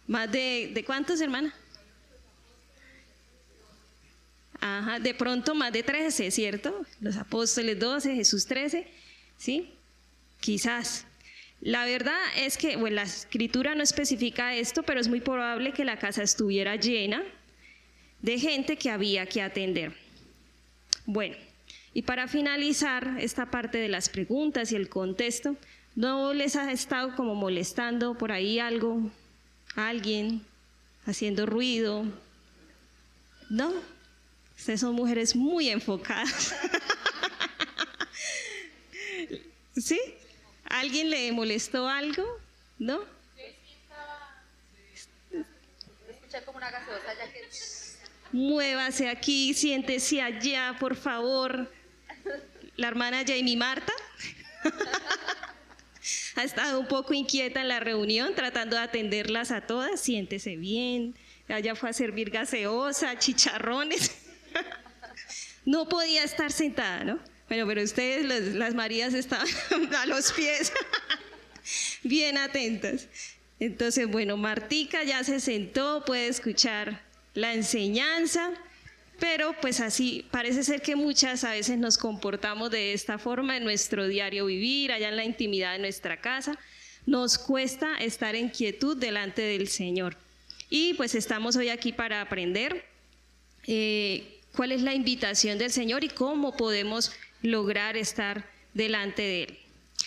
¿Más 0.07 0.31
de, 0.31 0.71
de 0.73 0.83
cuántos, 0.83 1.19
hermana? 1.19 1.53
Ajá, 4.59 4.99
de 4.99 5.15
pronto 5.15 5.55
más 5.55 5.73
de 5.73 5.81
13, 5.81 6.29
¿cierto? 6.29 6.85
Los 6.99 7.17
apóstoles 7.17 7.79
12, 7.79 8.13
Jesús 8.15 8.45
13, 8.45 8.87
¿sí? 9.37 9.73
Quizás. 10.39 11.05
La 11.59 11.85
verdad 11.85 12.19
es 12.37 12.57
que, 12.57 12.75
bueno, 12.75 12.97
la 12.97 13.03
escritura 13.03 13.73
no 13.73 13.81
especifica 13.81 14.53
esto, 14.55 14.83
pero 14.83 14.99
es 14.99 15.07
muy 15.07 15.21
probable 15.21 15.73
que 15.73 15.85
la 15.85 15.97
casa 15.97 16.21
estuviera 16.21 16.75
llena 16.75 17.23
de 18.21 18.39
gente 18.39 18.77
que 18.77 18.89
había 18.89 19.25
que 19.25 19.41
atender. 19.41 19.93
Bueno, 21.05 21.35
y 21.93 22.03
para 22.03 22.27
finalizar 22.27 23.17
esta 23.19 23.51
parte 23.51 23.77
de 23.77 23.89
las 23.89 24.09
preguntas 24.09 24.71
y 24.71 24.75
el 24.75 24.89
contexto, 24.89 25.55
¿no 25.95 26.33
les 26.33 26.55
ha 26.55 26.71
estado 26.71 27.15
como 27.15 27.35
molestando 27.35 28.17
por 28.17 28.31
ahí 28.31 28.59
algo, 28.59 29.11
alguien, 29.75 30.45
haciendo 31.05 31.45
ruido? 31.45 32.05
¿No? 33.49 33.73
Ustedes 34.57 34.79
son 34.79 34.95
mujeres 34.95 35.35
muy 35.35 35.69
enfocadas. 35.69 36.55
¿Sí? 39.75 39.99
¿Alguien 40.65 41.09
le 41.09 41.31
molestó 41.31 41.89
algo? 41.89 42.23
¿No? 42.77 42.99
como 46.45 46.57
una 46.57 46.71
gaseosa 46.71 47.13
ya 47.13 47.33
que... 47.33 47.80
Muévase 48.31 49.09
aquí, 49.09 49.53
siéntese 49.53 50.21
allá, 50.21 50.75
por 50.79 50.95
favor. 50.95 51.71
La 52.77 52.87
hermana 52.87 53.23
Jamie 53.27 53.57
Marta 53.57 53.93
ha 56.35 56.43
estado 56.43 56.79
un 56.79 56.87
poco 56.87 57.13
inquieta 57.13 57.61
en 57.61 57.67
la 57.67 57.79
reunión, 57.79 58.33
tratando 58.33 58.77
de 58.77 58.83
atenderlas 58.83 59.51
a 59.51 59.61
todas. 59.61 59.99
Siéntese 59.99 60.55
bien. 60.55 61.15
Allá 61.49 61.75
fue 61.75 61.89
a 61.89 61.93
servir 61.93 62.29
gaseosa, 62.29 63.19
chicharrones. 63.19 64.11
no 65.65 65.89
podía 65.89 66.23
estar 66.23 66.51
sentada, 66.51 67.03
¿no? 67.03 67.19
Bueno, 67.49 67.67
pero 67.67 67.83
ustedes, 67.83 68.55
las, 68.55 68.73
Marías, 68.73 69.13
estaban 69.13 69.47
a 69.97 70.05
los 70.05 70.31
pies, 70.31 70.71
bien 72.01 72.37
atentas. 72.37 73.09
Entonces, 73.59 74.07
bueno, 74.07 74.37
Martica 74.37 75.03
ya 75.03 75.21
se 75.25 75.41
sentó, 75.41 76.05
puede 76.05 76.27
escuchar 76.27 77.10
la 77.33 77.53
enseñanza, 77.53 78.51
pero 79.19 79.55
pues 79.61 79.79
así 79.79 80.25
parece 80.31 80.63
ser 80.63 80.81
que 80.81 80.95
muchas 80.95 81.43
a 81.43 81.51
veces 81.51 81.77
nos 81.77 81.97
comportamos 81.97 82.71
de 82.71 82.93
esta 82.93 83.17
forma 83.17 83.57
en 83.57 83.63
nuestro 83.63 84.07
diario 84.07 84.47
vivir, 84.47 84.91
allá 84.91 85.09
en 85.09 85.15
la 85.15 85.23
intimidad 85.23 85.73
de 85.73 85.79
nuestra 85.79 86.19
casa. 86.19 86.57
Nos 87.05 87.37
cuesta 87.37 87.97
estar 87.97 88.35
en 88.35 88.49
quietud 88.49 88.97
delante 88.97 89.41
del 89.41 89.67
Señor. 89.67 90.17
Y 90.69 90.93
pues 90.95 91.15
estamos 91.15 91.55
hoy 91.55 91.69
aquí 91.69 91.91
para 91.91 92.21
aprender 92.21 92.85
eh, 93.67 94.39
cuál 94.55 94.71
es 94.71 94.81
la 94.81 94.93
invitación 94.93 95.57
del 95.57 95.71
Señor 95.71 96.03
y 96.03 96.09
cómo 96.09 96.55
podemos 96.57 97.11
lograr 97.41 97.97
estar 97.97 98.49
delante 98.73 99.21
de 99.21 99.43
Él. 99.43 99.57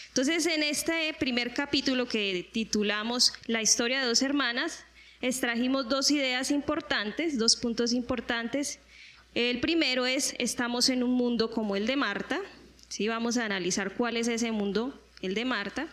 Entonces, 0.09 0.47
en 0.47 0.63
este 0.63 1.15
primer 1.19 1.53
capítulo 1.55 2.07
que 2.07 2.49
titulamos 2.53 3.33
La 3.47 3.63
historia 3.63 4.01
de 4.01 4.07
dos 4.07 4.23
hermanas, 4.23 4.85
extrajimos 5.25 5.89
dos 5.89 6.11
ideas 6.11 6.51
importantes, 6.51 7.39
dos 7.39 7.57
puntos 7.57 7.95
importantes. 7.95 8.79
El 9.35 9.59
primero 9.59 10.05
es, 10.05 10.35
estamos 10.39 10.91
en 10.91 11.03
un 11.03 11.13
mundo 11.13 11.51
como 11.51 11.77
el 11.77 11.87
de 11.87 11.97
Marta, 11.97 12.41
¿sí? 12.89 13.09
vamos 13.09 13.39
a 13.39 13.47
analizar 13.47 13.95
cuál 13.95 14.19
es 14.19 14.29
ese 14.29 14.53
mundo, 14.53 15.01
el 15.23 15.35
de 15.35 15.47
Marta. 15.47 15.89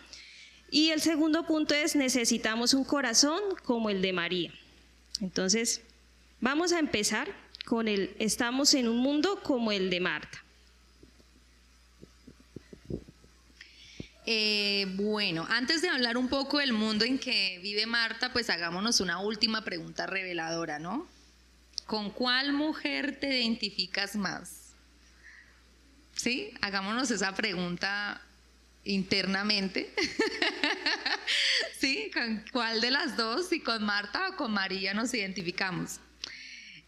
Y 0.70 0.90
el 0.90 1.00
segundo 1.00 1.48
punto 1.48 1.74
es, 1.74 1.96
necesitamos 1.96 2.74
un 2.74 2.84
corazón 2.84 3.42
como 3.64 3.90
el 3.90 4.02
de 4.02 4.12
María. 4.12 4.54
Entonces, 5.22 5.82
vamos 6.42 6.74
a 6.74 6.80
empezar 6.80 7.30
con 7.66 7.88
el, 7.88 8.14
estamos 8.20 8.74
en 8.74 8.90
un 8.90 8.98
mundo 8.98 9.40
como 9.44 9.72
el 9.72 9.90
de 9.90 10.02
Marta. 10.02 10.41
Eh, 14.34 14.86
bueno, 14.96 15.46
antes 15.50 15.82
de 15.82 15.90
hablar 15.90 16.16
un 16.16 16.30
poco 16.30 16.60
del 16.60 16.72
mundo 16.72 17.04
en 17.04 17.20
que 17.20 17.60
vive 17.62 17.86
Marta, 17.86 18.32
pues 18.32 18.50
hagámonos 18.50 19.02
una 19.02 19.20
última 19.20 19.66
pregunta 19.66 20.08
reveladora, 20.08 20.80
¿no? 20.80 21.06
¿Con 21.86 22.12
cuál 22.12 22.54
mujer 22.54 23.20
te 23.20 23.28
identificas 23.28 24.16
más? 24.16 24.72
¿Sí? 26.16 26.54
Hagámonos 26.62 27.12
esa 27.12 27.36
pregunta 27.36 28.22
internamente. 28.86 29.94
¿Sí? 31.78 32.10
¿Con 32.14 32.46
cuál 32.54 32.80
de 32.80 32.92
las 32.92 33.18
dos? 33.18 33.50
Si 33.50 33.60
con 33.60 33.84
Marta 33.84 34.30
o 34.30 34.38
con 34.38 34.54
María 34.54 34.94
nos 34.94 35.14
identificamos. 35.14 36.00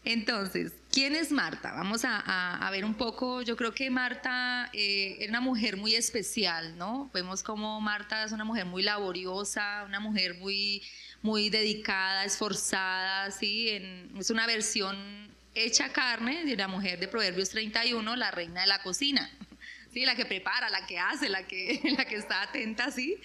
Entonces, 0.04 0.72
¿quién 0.92 1.14
es 1.14 1.32
Marta? 1.32 1.72
Vamos 1.72 2.02
a, 2.04 2.68
ver 2.70 2.84
un 2.84 2.94
poco, 2.94 3.40
yo 3.40 3.56
creo 3.56 3.72
que 3.72 3.88
Marta 3.88 4.68
eh, 4.74 5.16
es 5.18 5.28
una 5.30 5.40
mujer 5.40 5.78
muy 5.78 5.94
especial, 5.94 6.76
¿no? 6.76 7.10
Vemos 7.14 7.42
como 7.42 7.80
Marta 7.80 8.24
es 8.24 8.32
una 8.32 8.44
mujer 8.44 8.66
muy 8.66 8.82
laboriosa, 8.82 9.84
una 9.86 10.00
mujer 10.00 10.34
muy, 10.34 10.82
muy 11.22 11.48
dedicada, 11.48 12.24
esforzada, 12.24 13.30
¿sí? 13.30 13.70
es 14.18 14.30
una 14.30 14.46
versión 14.46 15.24
hecha 15.54 15.92
carne 15.92 16.44
de 16.44 16.56
la 16.56 16.68
mujer 16.68 16.98
de 16.98 17.08
Proverbios 17.08 17.50
31, 17.50 18.16
la 18.16 18.30
reina 18.30 18.62
de 18.62 18.66
la 18.66 18.82
cocina, 18.82 19.30
¿sí? 19.92 20.04
La 20.04 20.16
que 20.16 20.26
prepara, 20.26 20.68
la 20.68 20.86
que 20.86 20.98
hace, 20.98 21.28
la 21.28 21.46
que, 21.46 21.80
la 21.96 22.04
que 22.04 22.16
está 22.16 22.42
atenta, 22.42 22.90
¿sí? 22.90 23.16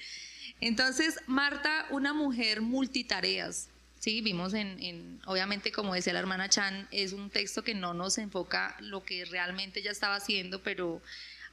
Entonces, 0.62 1.20
Marta, 1.28 1.88
una 1.90 2.14
mujer 2.14 2.62
multitareas, 2.62 3.70
Sí, 4.00 4.22
vimos 4.22 4.54
en, 4.54 5.22
obviamente 5.26 5.74
como 5.74 5.94
decía 5.94 6.14
la 6.14 6.20
hermana 6.20 6.48
Chan, 6.48 6.88
es 6.90 7.12
un 7.12 7.30
texto 7.30 7.64
que 7.64 7.76
no 7.76 7.94
nos 7.94 8.18
enfoca 8.18 8.78
lo 8.80 9.04
que 9.04 9.26
realmente 9.26 9.82
ella 9.82 9.92
estaba 9.92 10.16
haciendo, 10.16 10.64
pero 10.64 11.02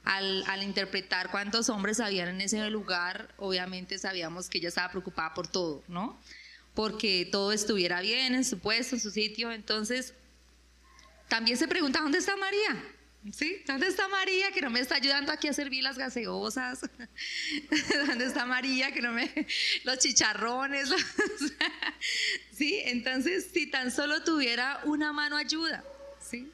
al, 0.05 0.63
interpretar 0.63 1.29
cuántos 1.29 1.67
hombres 1.67 1.99
habían 1.99 2.29
en 2.29 2.39
ese 2.39 2.69
lugar, 2.69 3.27
obviamente 3.37 3.97
sabíamos 3.97 4.49
que 4.49 4.59
ella 4.59 4.69
estaba 4.69 4.89
preocupada 4.89 5.33
por 5.33 5.47
todo, 5.49 5.83
¿no? 5.89 6.17
Porque 6.73 7.27
todo 7.29 7.51
estuviera 7.51 7.99
bien 7.99 8.33
en 8.33 8.45
su 8.45 8.59
puesto, 8.59 8.95
en 8.95 9.01
su 9.01 9.11
sitio. 9.11 9.51
Entonces, 9.51 10.13
también 11.27 11.57
se 11.57 11.67
pregunta, 11.67 11.99
¿dónde 11.99 12.19
está 12.19 12.37
María? 12.37 12.81
¿Sí? 13.33 13.61
¿Dónde 13.65 13.87
está 13.87 14.07
María 14.07 14.51
que 14.51 14.61
no 14.61 14.69
me 14.69 14.79
está 14.79 14.95
ayudando 14.95 15.31
aquí 15.31 15.47
a 15.47 15.53
servir 15.53 15.83
las 15.83 15.97
gaseosas? 15.97 16.81
¿Dónde 18.07 18.25
está 18.25 18.45
María 18.45 18.91
que 18.91 19.01
no 19.01 19.11
me... 19.11 19.29
los 19.83 19.99
chicharrones? 19.99 20.89
¿Sí? 22.51 22.81
Entonces, 22.85 23.49
si 23.53 23.67
tan 23.67 23.91
solo 23.91 24.23
tuviera 24.23 24.81
una 24.85 25.13
mano 25.13 25.35
ayuda, 25.35 25.83
¿sí? 26.19 26.51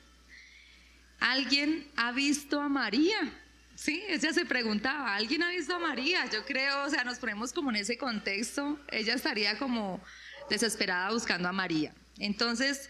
¿Alguien 1.19 1.87
ha 1.95 2.11
visto 2.11 2.59
a 2.59 2.69
María? 2.69 3.39
Sí, 3.75 4.03
ella 4.07 4.33
se 4.33 4.45
preguntaba, 4.45 5.15
¿alguien 5.15 5.43
ha 5.43 5.49
visto 5.49 5.75
a 5.75 5.79
María? 5.79 6.29
Yo 6.31 6.45
creo, 6.45 6.85
o 6.85 6.89
sea, 6.89 7.03
nos 7.03 7.17
ponemos 7.17 7.51
como 7.53 7.69
en 7.71 7.77
ese 7.77 7.97
contexto, 7.97 8.79
ella 8.91 9.15
estaría 9.15 9.57
como 9.57 10.01
desesperada 10.49 11.11
buscando 11.11 11.49
a 11.49 11.51
María. 11.51 11.93
Entonces, 12.19 12.89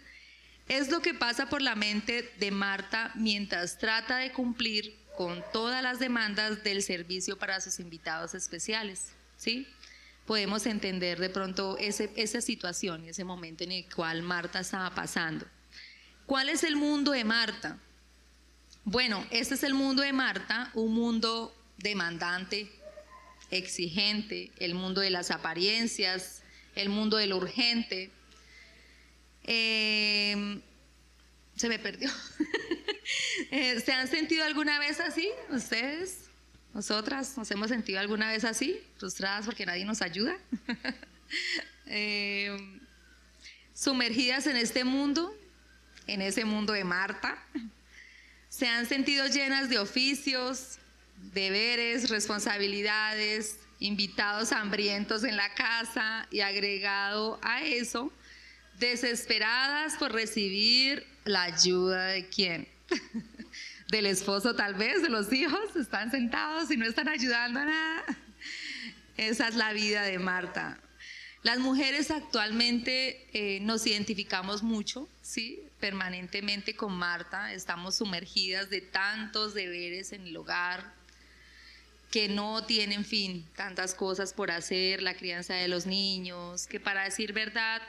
es 0.68 0.90
lo 0.90 1.02
que 1.02 1.14
pasa 1.14 1.50
por 1.50 1.62
la 1.62 1.76
mente 1.76 2.32
de 2.40 2.52
Marta 2.52 3.12
mientras 3.16 3.78
trata 3.78 4.18
de 4.18 4.32
cumplir 4.32 4.96
con 5.18 5.44
todas 5.52 5.84
las 5.84 6.00
demandas 6.00 6.64
del 6.64 6.82
servicio 6.82 7.38
para 7.38 7.62
sus 7.62 7.80
invitados 7.80 8.34
especiales. 8.34 9.12
¿sí? 9.38 9.68
Podemos 10.26 10.66
entender 10.66 11.20
de 11.20 11.30
pronto 11.30 11.78
esa 11.78 12.42
situación 12.42 13.06
y 13.06 13.10
ese 13.10 13.24
momento 13.24 13.64
en 13.64 13.74
el 13.74 13.94
cual 13.94 14.24
Marta 14.24 14.62
estaba 14.62 14.94
pasando. 14.96 15.46
¿Cuál 16.26 16.50
es 16.50 16.64
el 16.64 16.78
mundo 16.78 17.12
de 17.12 17.26
Marta? 17.26 17.78
Bueno, 18.86 19.26
este 19.32 19.56
es 19.56 19.64
el 19.64 19.74
mundo 19.74 20.02
de 20.02 20.14
Marta, 20.14 20.72
un 20.74 20.94
mundo 20.94 21.54
demandante, 21.78 22.72
exigente, 23.52 24.52
el 24.60 24.74
mundo 24.74 25.02
de 25.02 25.10
las 25.10 25.32
apariencias, 25.32 26.42
el 26.76 26.90
mundo 26.90 27.18
de 27.18 27.28
lo 27.28 27.38
urgente, 27.38 28.12
Em, 29.44 30.62
se 31.56 31.70
me 31.70 31.80
perdió. 31.80 32.10
Eh, 33.52 33.82
¿Se 33.82 33.92
han 33.92 34.08
sentido 34.08 34.46
alguna 34.46 34.80
vez 34.80 35.00
así? 35.00 35.30
¿Ustedes? 35.50 36.30
¿Nosotras 36.74 37.38
nos 37.38 37.52
hemos 37.52 37.68
sentido 37.70 38.00
alguna 38.00 38.32
vez 38.32 38.46
así? 38.46 38.80
¿Frustradas 38.98 39.46
porque 39.46 39.66
nadie 39.66 39.86
nos 39.86 40.02
ayuda? 40.02 40.38
Eh, 41.86 42.56
¿Sumergidas 43.74 44.48
en 44.48 44.56
este 44.56 44.84
mundo? 44.84 45.36
¿En 46.08 46.22
ese 46.22 46.46
mundo 46.46 46.74
de 46.74 46.84
Marta? 46.84 47.38
¿Se 48.50 48.68
han 48.68 48.86
sentido 48.86 49.28
llenas 49.28 49.70
de 49.70 49.80
oficios, 49.80 50.78
deberes, 51.34 52.10
responsabilidades, 52.10 53.58
invitados 53.80 54.52
hambrientos 54.52 55.24
en 55.24 55.36
la 55.36 55.54
casa 55.54 56.28
y 56.32 56.40
agregado 56.40 57.40
a 57.42 57.64
eso, 57.64 58.12
desesperadas 58.80 59.96
por 59.96 60.12
recibir 60.12 61.06
la 61.26 61.44
ayuda 61.44 62.08
de 62.08 62.28
quién? 62.28 62.68
Del 63.90 64.06
esposo 64.06 64.56
tal 64.56 64.74
vez, 64.74 65.04
de 65.04 65.10
los 65.10 65.32
hijos, 65.32 65.76
están 65.76 66.10
sentados 66.10 66.72
y 66.72 66.78
no 66.78 66.86
están 66.86 67.08
ayudando 67.08 67.60
a 67.60 67.66
nada. 67.66 68.04
Esa 69.18 69.48
es 69.48 69.56
la 69.56 69.72
vida 69.74 70.02
de 70.02 70.18
Marta. 70.18 70.80
Las 71.44 71.60
mujeres 71.60 72.10
actualmente 72.10 73.28
eh, 73.34 73.60
nos 73.60 73.86
identificamos 73.86 74.64
mucho, 74.64 75.10
¿sí? 75.22 75.62
Permanentemente 75.80 76.76
con 76.76 76.94
Marta, 76.94 77.54
estamos 77.54 77.96
sumergidas 77.96 78.70
de 78.70 78.80
tantos 78.80 79.54
deberes 79.54 80.14
en 80.14 80.26
el 80.26 80.38
hogar, 80.38 80.94
que 82.10 82.30
no 82.30 82.64
tienen 82.64 83.04
fin, 83.04 83.46
tantas 83.58 83.94
cosas 83.94 84.34
por 84.34 84.52
hacer, 84.52 85.02
la 85.02 85.16
crianza 85.16 85.56
de 85.56 85.68
los 85.68 85.86
niños, 85.86 86.66
que 86.66 86.80
para 86.80 87.04
decir 87.04 87.34
verdad, 87.34 87.82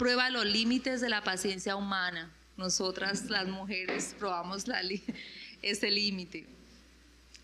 prueba 0.00 0.30
los 0.30 0.46
límites 0.46 1.02
de 1.02 1.10
la 1.10 1.22
paciencia 1.22 1.76
humana. 1.76 2.32
Nosotras 2.56 3.28
las 3.28 3.46
mujeres 3.46 4.16
probamos 4.18 4.66
la 4.66 4.80
ese 5.60 5.90
límite. 5.90 6.46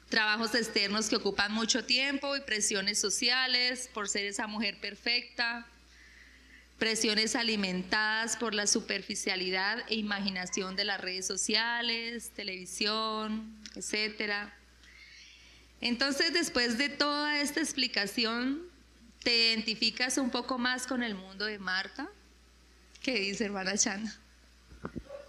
Trabajos 0.08 0.54
externos 0.54 1.10
que 1.10 1.16
ocupan 1.16 1.52
mucho 1.52 1.84
tiempo 1.84 2.34
y 2.34 2.40
presiones 2.40 2.98
sociales 2.98 3.90
por 3.92 4.08
ser 4.08 4.24
esa 4.24 4.46
mujer 4.46 4.80
perfecta, 4.80 5.66
presiones 6.78 7.36
alimentadas 7.36 8.38
por 8.38 8.54
la 8.54 8.66
superficialidad 8.66 9.84
e 9.90 9.96
imaginación 9.96 10.76
de 10.76 10.84
las 10.86 10.98
redes 10.98 11.26
sociales, 11.26 12.30
televisión, 12.34 13.54
etcétera 13.74 14.56
entonces, 15.80 16.32
después 16.32 16.78
de 16.78 16.88
toda 16.88 17.38
esta 17.38 17.60
explicación, 17.60 18.62
¿te 19.22 19.50
identificas 19.52 20.16
un 20.16 20.30
poco 20.30 20.56
más 20.56 20.86
con 20.86 21.02
el 21.02 21.14
mundo 21.14 21.44
de 21.44 21.58
Marta? 21.58 22.08
¿Qué 23.06 23.20
dice 23.20 23.44
hermana 23.44 23.78
Chana? 23.78 24.12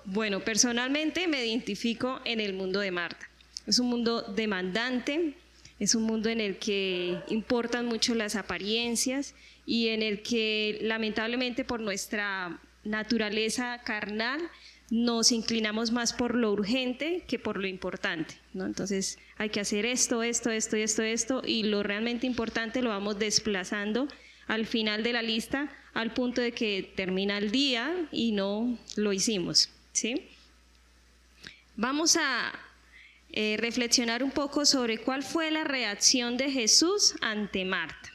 Bueno, 0.03 0.39
personalmente 0.39 1.27
me 1.27 1.45
identifico 1.45 2.19
en 2.25 2.39
el 2.39 2.53
mundo 2.53 2.79
de 2.79 2.89
Marta. 2.89 3.29
Es 3.67 3.77
un 3.77 3.87
mundo 3.87 4.23
demandante, 4.23 5.35
es 5.77 5.93
un 5.93 6.01
mundo 6.01 6.29
en 6.29 6.41
el 6.41 6.57
que 6.57 7.19
importan 7.27 7.85
mucho 7.85 8.15
las 8.15 8.35
apariencias 8.35 9.35
y 9.67 9.89
en 9.89 10.01
el 10.01 10.23
que 10.23 10.79
lamentablemente 10.81 11.65
por 11.65 11.79
nuestra 11.79 12.59
naturaleza 12.83 13.79
carnal 13.83 14.41
nos 14.89 15.31
inclinamos 15.31 15.91
más 15.91 16.13
por 16.13 16.33
lo 16.33 16.51
urgente 16.51 17.25
que 17.27 17.37
por 17.37 17.57
lo 17.57 17.67
importante. 17.67 18.39
¿no? 18.55 18.65
Entonces 18.65 19.19
hay 19.37 19.49
que 19.49 19.59
hacer 19.59 19.85
esto, 19.85 20.23
esto, 20.23 20.49
esto, 20.49 20.77
esto, 20.77 21.03
esto, 21.03 21.41
y 21.45 21.61
lo 21.61 21.83
realmente 21.83 22.25
importante 22.25 22.81
lo 22.81 22.89
vamos 22.89 23.19
desplazando 23.19 24.07
al 24.47 24.65
final 24.65 25.03
de 25.03 25.13
la 25.13 25.21
lista 25.21 25.69
al 25.97 26.13
punto 26.13 26.41
de 26.41 26.51
que 26.51 26.93
termina 26.95 27.39
el 27.39 27.49
día 27.49 28.07
y 28.11 28.31
no 28.31 28.77
lo 28.95 29.13
hicimos. 29.13 29.69
¿sí? 29.93 30.27
Vamos 31.75 32.17
a 32.17 32.53
eh, 33.31 33.57
reflexionar 33.59 34.23
un 34.23 34.29
poco 34.29 34.67
sobre 34.67 34.99
cuál 34.99 35.23
fue 35.23 35.49
la 35.49 35.63
reacción 35.63 36.37
de 36.37 36.51
Jesús 36.51 37.15
ante 37.21 37.65
Marta. 37.65 38.13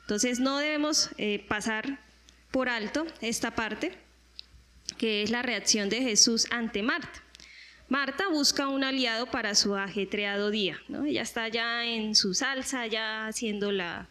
Entonces 0.00 0.40
no 0.40 0.58
debemos 0.58 1.10
eh, 1.16 1.44
pasar 1.48 2.00
por 2.50 2.68
alto 2.68 3.06
esta 3.20 3.54
parte 3.54 3.96
que 4.98 5.22
es 5.22 5.30
la 5.30 5.42
reacción 5.42 5.88
de 5.88 6.02
Jesús 6.02 6.48
ante 6.50 6.82
Marta. 6.82 7.22
Marta 7.88 8.26
busca 8.30 8.66
un 8.66 8.82
aliado 8.82 9.26
para 9.26 9.54
su 9.54 9.76
ajetreado 9.76 10.50
día. 10.50 10.80
¿no? 10.88 11.04
Ella 11.04 11.22
está 11.22 11.46
ya 11.46 11.84
en 11.84 12.16
su 12.16 12.34
salsa, 12.34 12.88
ya 12.88 13.28
haciendo 13.28 13.70
la, 13.70 14.08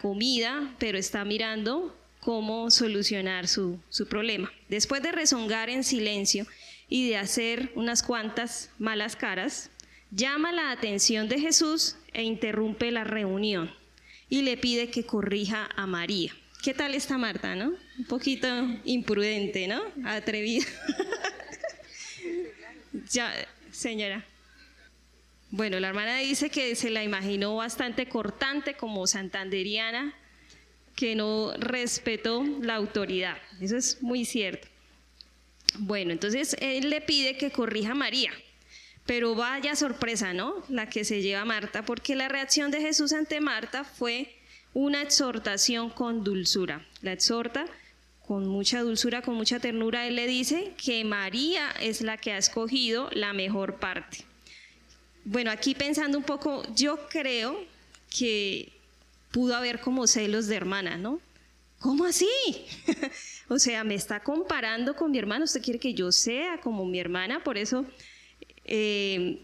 comida, 0.00 0.76
pero 0.78 0.96
está 0.96 1.24
mirando 1.24 1.96
cómo 2.20 2.70
solucionar 2.70 3.48
su, 3.48 3.80
su, 3.88 4.06
problema. 4.06 4.52
Después 4.68 5.02
de 5.02 5.12
rezongar 5.12 5.70
en 5.70 5.84
silencio 5.84 6.46
y 6.88 7.08
de 7.08 7.16
hacer 7.16 7.72
unas 7.74 8.02
cuantas 8.02 8.70
malas 8.78 9.16
caras, 9.16 9.70
llama 10.10 10.52
la 10.52 10.70
atención 10.70 11.28
de 11.28 11.40
Jesús 11.40 11.96
e 12.12 12.22
interrumpe 12.22 12.90
la 12.90 13.04
reunión 13.04 13.72
y 14.28 14.42
le 14.42 14.56
pide 14.56 14.90
que 14.90 15.04
corrija 15.04 15.68
a 15.76 15.86
María. 15.86 16.32
¿Qué 16.62 16.74
tal 16.74 16.94
está 16.94 17.16
Marta, 17.16 17.54
no? 17.54 17.72
Un 17.98 18.04
poquito 18.04 18.46
imprudente, 18.84 19.66
¿no? 19.66 19.82
Atrevida. 20.04 20.66
ya, 23.10 23.32
señora. 23.70 24.26
Bueno, 25.50 25.80
la 25.80 25.88
hermana 25.88 26.18
dice 26.18 26.50
que 26.50 26.76
se 26.76 26.90
la 26.90 27.02
imaginó 27.02 27.56
bastante 27.56 28.06
cortante 28.06 28.74
como 28.74 29.06
santanderiana, 29.06 30.14
que 30.96 31.14
no 31.14 31.52
respetó 31.58 32.44
la 32.60 32.76
autoridad. 32.76 33.36
Eso 33.60 33.76
es 33.76 34.02
muy 34.02 34.24
cierto. 34.24 34.68
Bueno, 35.78 36.12
entonces 36.12 36.56
él 36.60 36.90
le 36.90 37.00
pide 37.00 37.36
que 37.36 37.50
corrija 37.50 37.92
a 37.92 37.94
María. 37.94 38.32
Pero 39.06 39.34
vaya 39.34 39.74
sorpresa, 39.76 40.32
¿no? 40.32 40.62
La 40.68 40.88
que 40.88 41.04
se 41.04 41.22
lleva 41.22 41.44
Marta, 41.44 41.84
porque 41.84 42.14
la 42.14 42.28
reacción 42.28 42.70
de 42.70 42.80
Jesús 42.80 43.12
ante 43.12 43.40
Marta 43.40 43.84
fue 43.84 44.36
una 44.74 45.02
exhortación 45.02 45.90
con 45.90 46.22
dulzura. 46.22 46.86
La 47.02 47.12
exhorta 47.12 47.66
con 48.26 48.46
mucha 48.46 48.82
dulzura, 48.82 49.22
con 49.22 49.34
mucha 49.34 49.58
ternura. 49.58 50.06
Él 50.06 50.14
le 50.16 50.26
dice 50.26 50.72
que 50.76 51.04
María 51.04 51.70
es 51.80 52.00
la 52.02 52.16
que 52.16 52.32
ha 52.32 52.38
escogido 52.38 53.10
la 53.12 53.32
mejor 53.32 53.80
parte. 53.80 54.18
Bueno, 55.24 55.50
aquí 55.50 55.74
pensando 55.74 56.16
un 56.16 56.24
poco, 56.24 56.62
yo 56.74 57.08
creo 57.08 57.58
que 58.16 58.72
pudo 59.30 59.54
haber 59.54 59.80
como 59.80 60.06
celos 60.06 60.46
de 60.46 60.56
hermana, 60.56 60.96
¿no? 60.96 61.20
¿Cómo 61.78 62.04
así? 62.04 62.28
o 63.48 63.58
sea, 63.58 63.84
me 63.84 63.94
está 63.94 64.20
comparando 64.20 64.94
con 64.94 65.10
mi 65.10 65.18
hermana, 65.18 65.44
usted 65.44 65.62
quiere 65.62 65.78
que 65.78 65.94
yo 65.94 66.12
sea 66.12 66.60
como 66.60 66.84
mi 66.84 66.98
hermana, 67.00 67.42
por 67.42 67.56
eso 67.56 67.86
eh, 68.64 69.40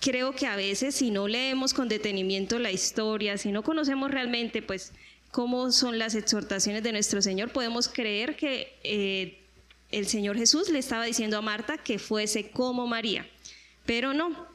creo 0.00 0.34
que 0.34 0.46
a 0.46 0.56
veces 0.56 0.94
si 0.94 1.10
no 1.10 1.26
leemos 1.26 1.74
con 1.74 1.88
detenimiento 1.88 2.58
la 2.58 2.70
historia, 2.70 3.38
si 3.38 3.50
no 3.50 3.62
conocemos 3.62 4.10
realmente 4.10 4.62
pues 4.62 4.92
cómo 5.30 5.72
son 5.72 5.98
las 5.98 6.14
exhortaciones 6.14 6.84
de 6.84 6.92
nuestro 6.92 7.20
Señor, 7.20 7.50
podemos 7.50 7.88
creer 7.88 8.36
que 8.36 8.78
eh, 8.84 9.40
el 9.90 10.06
Señor 10.06 10.36
Jesús 10.36 10.68
le 10.68 10.78
estaba 10.78 11.04
diciendo 11.04 11.36
a 11.38 11.42
Marta 11.42 11.78
que 11.78 11.98
fuese 11.98 12.50
como 12.50 12.86
María. 12.86 13.26
Pero 13.84 14.14
no, 14.14 14.46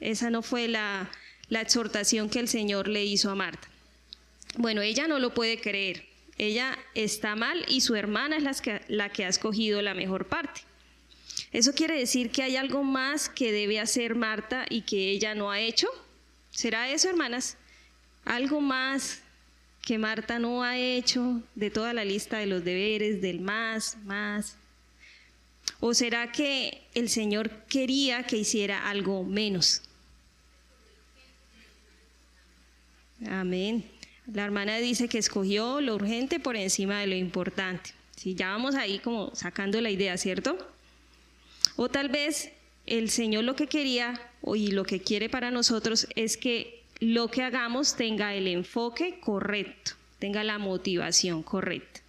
esa 0.00 0.30
no 0.30 0.42
fue 0.42 0.68
la, 0.68 1.10
la 1.48 1.60
exhortación 1.60 2.30
que 2.30 2.38
el 2.38 2.48
Señor 2.48 2.86
le 2.86 3.04
hizo 3.04 3.30
a 3.30 3.34
Marta. 3.34 3.68
Bueno, 4.56 4.82
ella 4.82 5.06
no 5.06 5.18
lo 5.18 5.34
puede 5.34 5.60
creer. 5.60 6.06
Ella 6.38 6.78
está 6.94 7.34
mal 7.34 7.64
y 7.68 7.80
su 7.80 7.96
hermana 7.96 8.36
es 8.36 8.62
la 8.88 9.08
que, 9.10 9.24
ha 9.24 9.28
escogido 9.28 9.82
la 9.82 9.94
mejor 9.94 10.26
parte. 10.28 10.60
¿Eso 11.52 11.72
quiere 11.72 11.98
decir 11.98 12.30
que 12.30 12.42
hay 12.42 12.56
algo 12.56 12.84
más 12.84 13.28
que 13.28 13.52
debe 13.52 13.80
hacer 13.80 14.14
Marta 14.14 14.64
y 14.70 14.82
que 14.82 15.10
ella 15.10 15.34
no 15.34 15.50
ha 15.50 15.60
hecho? 15.60 15.88
¿Será 16.50 16.90
eso, 16.90 17.08
hermanas? 17.08 17.56
¿Algo 18.24 18.60
más 18.60 19.20
que 19.82 19.98
Marta 19.98 20.38
no 20.38 20.62
ha 20.62 20.76
hecho 20.76 21.42
de 21.54 21.70
toda 21.70 21.92
la 21.92 22.04
lista 22.04 22.38
de 22.38 22.46
los 22.46 22.64
deberes, 22.64 23.20
del 23.20 23.40
más, 23.40 23.96
más? 24.04 24.56
¿O 25.80 25.94
será 25.94 26.30
que 26.30 26.82
el 26.94 27.08
Señor 27.08 27.50
quería 27.68 28.24
que 28.24 28.36
hiciera 28.36 28.88
algo 28.88 29.24
menos? 29.24 29.82
Amén. 33.28 33.97
La 34.32 34.44
hermana 34.44 34.76
dice 34.76 35.08
que 35.08 35.18
escogió 35.18 35.80
lo 35.80 35.94
urgente 35.94 36.38
por 36.38 36.56
encima 36.56 37.00
de 37.00 37.06
lo 37.06 37.14
importante. 37.14 37.92
Si 38.16 38.34
ya 38.34 38.50
vamos 38.50 38.74
ahí 38.74 38.98
como 38.98 39.34
sacando 39.34 39.80
la 39.80 39.90
idea, 39.90 40.18
¿cierto? 40.18 40.58
O 41.76 41.88
tal 41.88 42.10
vez 42.10 42.50
el 42.84 43.08
Señor 43.08 43.44
lo 43.44 43.56
que 43.56 43.68
quería 43.68 44.20
y 44.54 44.72
lo 44.72 44.84
que 44.84 45.00
quiere 45.00 45.28
para 45.30 45.50
nosotros 45.50 46.08
es 46.14 46.36
que 46.36 46.82
lo 47.00 47.30
que 47.30 47.42
hagamos 47.42 47.96
tenga 47.96 48.34
el 48.34 48.48
enfoque 48.48 49.18
correcto, 49.20 49.92
tenga 50.18 50.44
la 50.44 50.58
motivación 50.58 51.42
correcta. 51.42 52.00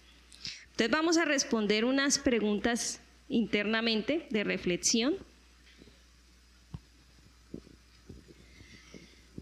Entonces 0.72 0.90
vamos 0.90 1.16
a 1.16 1.24
responder 1.24 1.84
unas 1.84 2.18
preguntas 2.18 3.00
internamente 3.28 4.26
de 4.30 4.44
reflexión. 4.44 5.16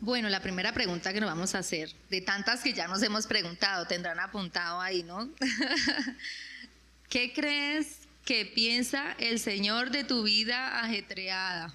Bueno, 0.00 0.28
la 0.28 0.40
primera 0.40 0.72
pregunta 0.72 1.12
que 1.12 1.20
nos 1.20 1.28
vamos 1.28 1.54
a 1.54 1.58
hacer, 1.58 1.90
de 2.08 2.20
tantas 2.20 2.60
que 2.60 2.72
ya 2.72 2.86
nos 2.86 3.02
hemos 3.02 3.26
preguntado, 3.26 3.86
tendrán 3.86 4.20
apuntado 4.20 4.80
ahí, 4.80 5.02
¿no? 5.02 5.28
¿Qué 7.08 7.32
crees 7.32 8.08
¿Qué 8.28 8.44
piensa 8.44 9.16
el 9.18 9.40
Señor 9.40 9.90
de 9.90 10.04
tu 10.04 10.22
vida 10.22 10.80
ajetreada? 10.80 11.74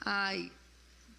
Ay, 0.00 0.50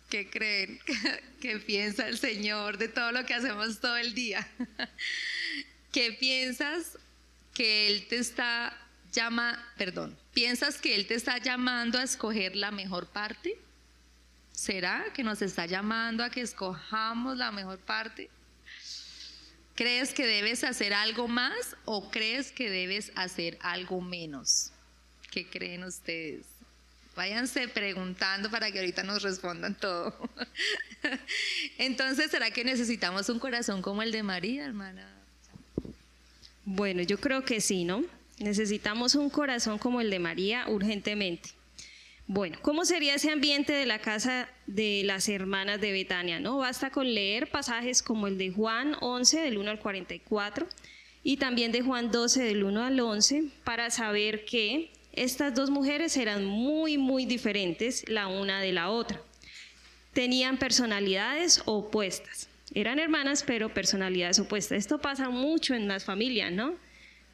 ¿qué 0.09 0.29
creen? 0.29 0.81
¿Qué 1.41 1.59
piensa 1.59 2.09
el 2.09 2.17
Señor 2.17 2.77
de 2.77 2.89
todo 2.89 3.13
lo 3.13 3.25
que 3.25 3.35
hacemos 3.35 3.79
todo 3.79 3.95
el 3.95 4.13
día? 4.13 4.45
¿Qué 5.93 6.11
piensas 6.11 6.97
que 7.53 7.87
Él 7.87 8.05
te 8.09 8.17
está 8.17 8.77
llama, 9.13 9.65
perdón, 9.77 10.13
piensas 10.33 10.77
que 10.77 10.93
Él 10.95 11.07
te 11.07 11.15
está 11.15 11.37
llamando 11.37 11.97
a 11.97 12.03
escoger 12.03 12.57
la 12.57 12.71
mejor 12.71 13.07
parte? 13.07 13.57
¿Será 14.53 15.05
que 15.13 15.23
nos 15.23 15.41
está 15.41 15.65
llamando 15.65 16.23
a 16.23 16.29
que 16.29 16.41
escojamos 16.41 17.37
la 17.37 17.51
mejor 17.51 17.79
parte? 17.79 18.29
¿Crees 19.75 20.13
que 20.13 20.25
debes 20.25 20.63
hacer 20.63 20.93
algo 20.93 21.27
más 21.27 21.75
o 21.85 22.11
crees 22.11 22.51
que 22.51 22.69
debes 22.69 23.11
hacer 23.15 23.57
algo 23.61 23.99
menos? 23.99 24.71
¿Qué 25.31 25.47
creen 25.47 25.83
ustedes? 25.83 26.45
Váyanse 27.15 27.67
preguntando 27.67 28.49
para 28.49 28.71
que 28.71 28.79
ahorita 28.79 29.03
nos 29.03 29.23
respondan 29.23 29.75
todo. 29.75 30.15
Entonces, 31.77 32.31
¿será 32.31 32.51
que 32.51 32.63
necesitamos 32.63 33.29
un 33.29 33.39
corazón 33.39 33.81
como 33.81 34.03
el 34.03 34.11
de 34.11 34.23
María, 34.23 34.65
hermana? 34.65 35.07
Bueno, 36.65 37.01
yo 37.01 37.19
creo 37.19 37.43
que 37.43 37.59
sí, 37.59 37.83
¿no? 37.83 38.03
Necesitamos 38.39 39.15
un 39.15 39.29
corazón 39.29 39.77
como 39.79 40.01
el 40.01 40.09
de 40.09 40.19
María 40.19 40.65
urgentemente. 40.67 41.49
Bueno, 42.27 42.57
¿cómo 42.61 42.85
sería 42.85 43.15
ese 43.15 43.31
ambiente 43.31 43.73
de 43.73 43.85
la 43.85 43.99
casa 43.99 44.47
de 44.65 45.01
las 45.03 45.27
hermanas 45.27 45.81
de 45.81 45.91
Betania? 45.91 46.39
No 46.39 46.57
basta 46.57 46.89
con 46.89 47.13
leer 47.13 47.51
pasajes 47.51 48.01
como 48.01 48.27
el 48.27 48.37
de 48.37 48.49
Juan 48.49 48.95
11 49.01 49.41
del 49.41 49.57
1 49.57 49.71
al 49.71 49.79
44 49.79 50.65
y 51.21 51.35
también 51.35 51.73
de 51.73 51.81
Juan 51.81 52.11
12 52.11 52.43
del 52.43 52.63
1 52.63 52.81
al 52.81 52.97
11 52.97 53.49
para 53.65 53.89
saber 53.89 54.45
que 54.45 54.89
estas 55.11 55.53
dos 55.53 55.69
mujeres 55.69 56.15
eran 56.15 56.45
muy 56.45 56.97
muy 56.97 57.25
diferentes 57.25 58.07
la 58.07 58.27
una 58.27 58.61
de 58.61 58.71
la 58.71 58.89
otra. 58.89 59.21
Tenían 60.13 60.57
personalidades 60.57 61.61
opuestas. 61.65 62.47
Eran 62.73 62.99
hermanas, 62.99 63.43
pero 63.45 63.73
personalidades 63.73 64.39
opuestas. 64.39 64.77
Esto 64.77 64.97
pasa 64.97 65.29
mucho 65.29 65.75
en 65.75 65.89
las 65.89 66.05
familias, 66.05 66.53
¿no? 66.53 66.75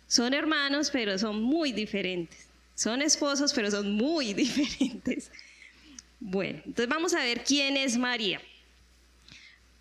Son 0.08 0.34
hermanos, 0.34 0.89
pero 0.91 1.19
son 1.19 1.43
muy 1.43 1.73
diferentes. 1.73 2.48
Son 2.80 3.02
esposos, 3.02 3.52
pero 3.52 3.70
son 3.70 3.92
muy 3.92 4.34
diferentes. 4.46 5.30
Bueno, 6.22 6.62
entonces 6.65 6.88
vamos 6.88 7.13
a 7.13 7.22
ver 7.26 7.44
quién 7.44 7.76
es 7.76 7.98
María. 7.98 8.39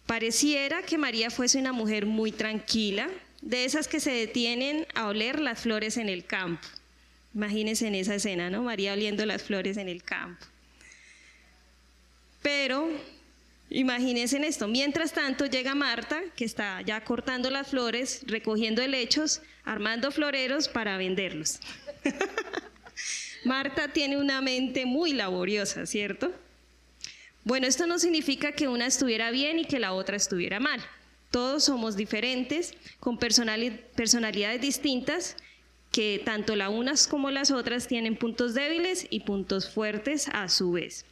Pareciera 0.05 0.83
que 0.83 0.99
María 0.99 1.31
fuese 1.31 1.61
una 1.61 1.73
mujer 1.73 2.07
muy 2.07 2.33
tranquila, 2.33 3.09
de 3.41 3.65
esas 3.65 3.87
que 3.87 4.01
se 4.01 4.11
detienen 4.11 4.85
a 4.97 5.07
oler 5.07 5.39
las 5.39 5.61
flores 5.61 5.97
en 5.97 6.09
el 6.09 6.25
campo. 6.25 6.67
Imagínense 7.37 7.87
en 7.87 7.95
esa 7.95 8.17
escena, 8.17 8.51
¿no? 8.51 8.65
María 8.65 8.95
oliendo 8.95 9.25
las 9.27 9.45
flores 9.45 9.77
en 9.77 9.89
el 9.89 10.03
campo. 10.03 10.45
Pero 12.43 12.91
imagínense 13.71 14.39
en 14.39 14.45
esto. 14.45 14.67
Mientras 14.67 15.13
tanto 15.13 15.47
llega 15.47 15.77
Marta, 15.77 16.21
que 16.35 16.45
está 16.45 16.83
ya 16.83 17.05
cortando 17.05 17.49
las 17.49 17.69
flores, 17.69 18.23
recogiendo 18.27 18.83
helechos, 18.83 19.41
armando 19.65 20.11
floreros 20.11 20.67
para 20.67 20.97
venderlos. 20.97 21.61
Marta 23.45 23.89
tiene 23.89 24.17
una 24.17 24.41
mente 24.41 24.87
muy 24.87 25.13
laboriosa, 25.13 25.87
¿cierto? 25.87 26.33
Bueno, 27.45 27.67
esto 27.67 27.87
no 27.87 27.99
significa 27.99 28.53
que 28.53 28.69
una 28.69 28.87
estuviera 28.87 29.31
bien 29.31 29.59
y 29.59 29.65
que 29.65 29.79
la 29.79 29.93
otra 29.93 30.17
estuviera 30.17 30.61
mal. 30.61 30.81
Todos 31.31 31.65
somos 31.65 31.97
diferentes, 31.97 32.75
con 33.01 33.19
personalidades 33.19 34.61
distintas, 34.61 35.37
que 35.93 36.21
tanto 36.25 36.57
las 36.57 36.71
unas 36.71 37.07
como 37.07 37.31
las 37.31 37.51
otras 37.51 37.87
tienen 37.87 38.17
puntos 38.17 38.55
débiles 38.55 39.07
y 39.09 39.21
puntos 39.21 39.71
fuertes 39.71 40.29
a 40.29 40.49
su 40.49 40.73
vez. 40.73 41.07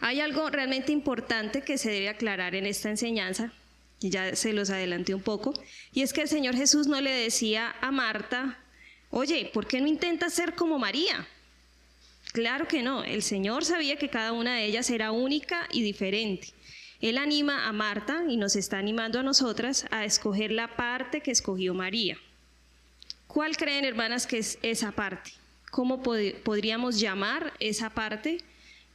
Hay 0.00 0.20
algo 0.20 0.48
realmente 0.50 0.92
importante 0.92 1.62
que 1.62 1.78
se 1.78 1.90
debe 1.90 2.08
aclarar 2.08 2.54
en 2.54 2.66
esta 2.66 2.90
enseñanza, 2.90 3.52
y 4.00 4.08
ya 4.08 4.34
se 4.34 4.54
los 4.54 4.70
adelanté 4.70 5.14
un 5.14 5.22
poco, 5.22 5.52
y 5.92 6.02
es 6.02 6.12
que 6.12 6.22
el 6.22 6.28
Señor 6.28 6.56
Jesús 6.56 6.86
no 6.86 7.00
le 7.00 7.10
decía 7.10 7.74
a 7.80 7.90
Marta, 7.90 8.58
Oye, 9.10 9.50
¿por 9.52 9.66
qué 9.66 9.80
no 9.80 9.88
intentas 9.88 10.32
ser 10.32 10.54
como 10.54 10.78
María? 10.78 11.26
Claro 12.32 12.68
que 12.68 12.82
no, 12.82 13.02
el 13.02 13.22
Señor 13.22 13.64
sabía 13.64 13.96
que 13.96 14.08
cada 14.08 14.32
una 14.32 14.54
de 14.54 14.66
ellas 14.66 14.88
era 14.88 15.10
única 15.10 15.66
y 15.72 15.82
diferente. 15.82 16.48
Él 17.00 17.18
anima 17.18 17.66
a 17.66 17.72
Marta 17.72 18.22
y 18.28 18.36
nos 18.36 18.54
está 18.54 18.78
animando 18.78 19.18
a 19.18 19.24
nosotras 19.24 19.86
a 19.90 20.04
escoger 20.04 20.52
la 20.52 20.76
parte 20.76 21.22
que 21.22 21.32
escogió 21.32 21.74
María. 21.74 22.18
¿Cuál 23.26 23.56
creen, 23.56 23.84
hermanas, 23.84 24.26
que 24.26 24.38
es 24.38 24.58
esa 24.62 24.92
parte? 24.92 25.32
¿Cómo 25.70 26.02
podríamos 26.02 27.00
llamar 27.00 27.52
esa 27.58 27.90
parte 27.90 28.38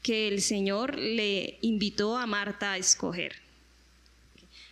que 0.02 0.28
el 0.28 0.42
Señor 0.42 0.98
le 0.98 1.58
invitó 1.62 2.18
a 2.18 2.26
Marta 2.26 2.74
a 2.74 2.78
escoger? 2.78 3.36